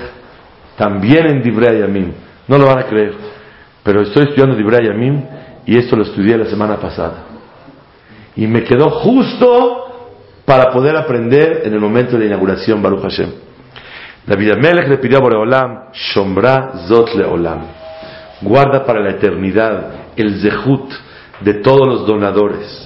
también 0.76 1.28
en 1.28 1.44
Divrei 1.44 1.80
Yamim. 1.80 2.12
No 2.48 2.58
lo 2.58 2.66
van 2.66 2.80
a 2.80 2.84
creer, 2.88 3.14
pero 3.84 4.02
estoy 4.02 4.24
estudiando 4.24 4.56
Divrei 4.56 4.88
Yamim 4.88 5.22
y 5.68 5.78
esto 5.78 5.96
lo 5.96 6.04
estudié 6.04 6.36
la 6.36 6.46
semana 6.46 6.78
pasada. 6.78 7.26
Y 8.36 8.48
me 8.48 8.64
quedó 8.64 8.90
justo 8.90 9.85
para 10.46 10.72
poder 10.72 10.96
aprender 10.96 11.64
en 11.66 11.74
el 11.74 11.80
momento 11.80 12.14
de 12.14 12.20
la 12.20 12.26
inauguración 12.26 12.82
Baruch 12.82 13.02
Hashem. 13.02 13.30
David 14.26 14.54
Melech 14.62 14.88
le 14.88 14.98
pidió 14.98 15.18
a 15.18 15.22
Boreolam, 15.22 15.92
Shombra 15.94 16.88
Zot 16.88 17.14
Leolam. 17.16 17.62
Guarda 18.42 18.86
para 18.86 19.02
la 19.02 19.12
eternidad 19.12 19.90
el 20.16 20.40
zehut 20.42 20.92
de 21.42 21.56
todos 21.56 21.88
los 21.88 22.08
donadores 22.08 22.86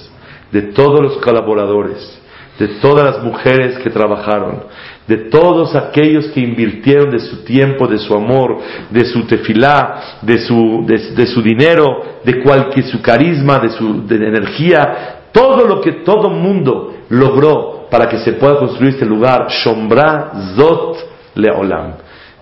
de 0.52 0.62
todos 0.62 1.00
los 1.00 1.18
colaboradores, 1.18 2.18
de 2.58 2.68
todas 2.80 3.04
las 3.04 3.24
mujeres 3.24 3.78
que 3.78 3.90
trabajaron, 3.90 4.64
de 5.06 5.16
todos 5.16 5.74
aquellos 5.74 6.26
que 6.28 6.40
invirtieron 6.40 7.10
de 7.10 7.20
su 7.20 7.44
tiempo, 7.44 7.86
de 7.86 7.98
su 7.98 8.14
amor, 8.14 8.58
de 8.90 9.04
su 9.04 9.26
tefilá, 9.26 10.18
de 10.22 10.38
su, 10.38 10.84
de, 10.86 11.26
su 11.26 11.42
dinero, 11.42 12.20
de 12.24 12.42
cualquier 12.42 12.84
su 12.86 13.00
carisma, 13.00 13.58
de 13.58 13.70
su 13.70 14.04
energía, 14.10 15.19
todo 15.32 15.66
lo 15.66 15.80
que 15.80 15.92
todo 16.04 16.30
mundo 16.30 16.94
logró 17.08 17.86
para 17.90 18.08
que 18.08 18.18
se 18.18 18.32
pueda 18.34 18.58
construir 18.58 18.94
este 18.94 19.06
lugar, 19.06 19.48
Shombra 19.48 20.32
Zot 20.56 20.96
Leolam. 21.34 21.94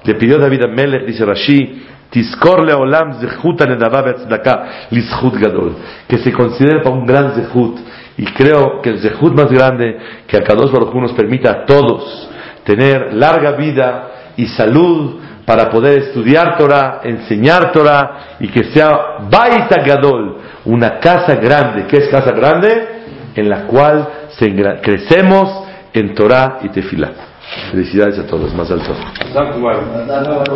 Le 0.04 0.14
pidió 0.14 0.38
David 0.38 0.62
a 0.64 0.68
Melech, 0.68 1.06
dice 1.06 1.24
Rashi, 1.24 1.82
Tiskor 2.10 2.64
leolam 2.64 3.20
zechut 3.20 3.60
gadol. 5.38 5.76
Que 6.08 6.18
se 6.18 6.32
considere 6.32 6.80
para 6.82 6.94
un 6.94 7.04
gran 7.04 7.34
zechut. 7.34 7.78
Y 8.16 8.24
creo 8.32 8.80
que 8.82 8.90
el 8.90 8.98
zehut 9.00 9.34
más 9.34 9.50
grande 9.50 9.98
que 10.26 10.36
a 10.36 10.42
Kadosh 10.42 10.72
Baruj 10.72 10.94
nos 10.94 11.12
permita 11.12 11.50
a 11.50 11.66
todos 11.66 12.30
tener 12.64 13.14
larga 13.14 13.52
vida 13.52 14.10
y 14.36 14.46
salud 14.46 15.20
para 15.44 15.70
poder 15.70 15.98
estudiar 15.98 16.58
Torah, 16.58 17.00
enseñar 17.04 17.72
Torah 17.72 18.36
y 18.40 18.48
que 18.48 18.64
sea 18.64 18.90
Baita 19.30 19.82
Gadol, 19.82 20.36
una 20.64 20.98
casa 20.98 21.34
grande. 21.36 21.86
¿Qué 21.86 21.98
es 21.98 22.08
casa 22.08 22.32
grande? 22.32 22.88
En 23.34 23.48
la 23.48 23.66
cual 23.66 24.08
crecemos 24.82 25.64
en 25.92 26.14
Torah 26.14 26.58
y 26.62 26.68
Tefilá. 26.68 27.10
Felicidades 27.70 28.18
a 28.18 28.26
todos, 28.26 28.52
más 28.54 28.70
alto. 28.70 28.94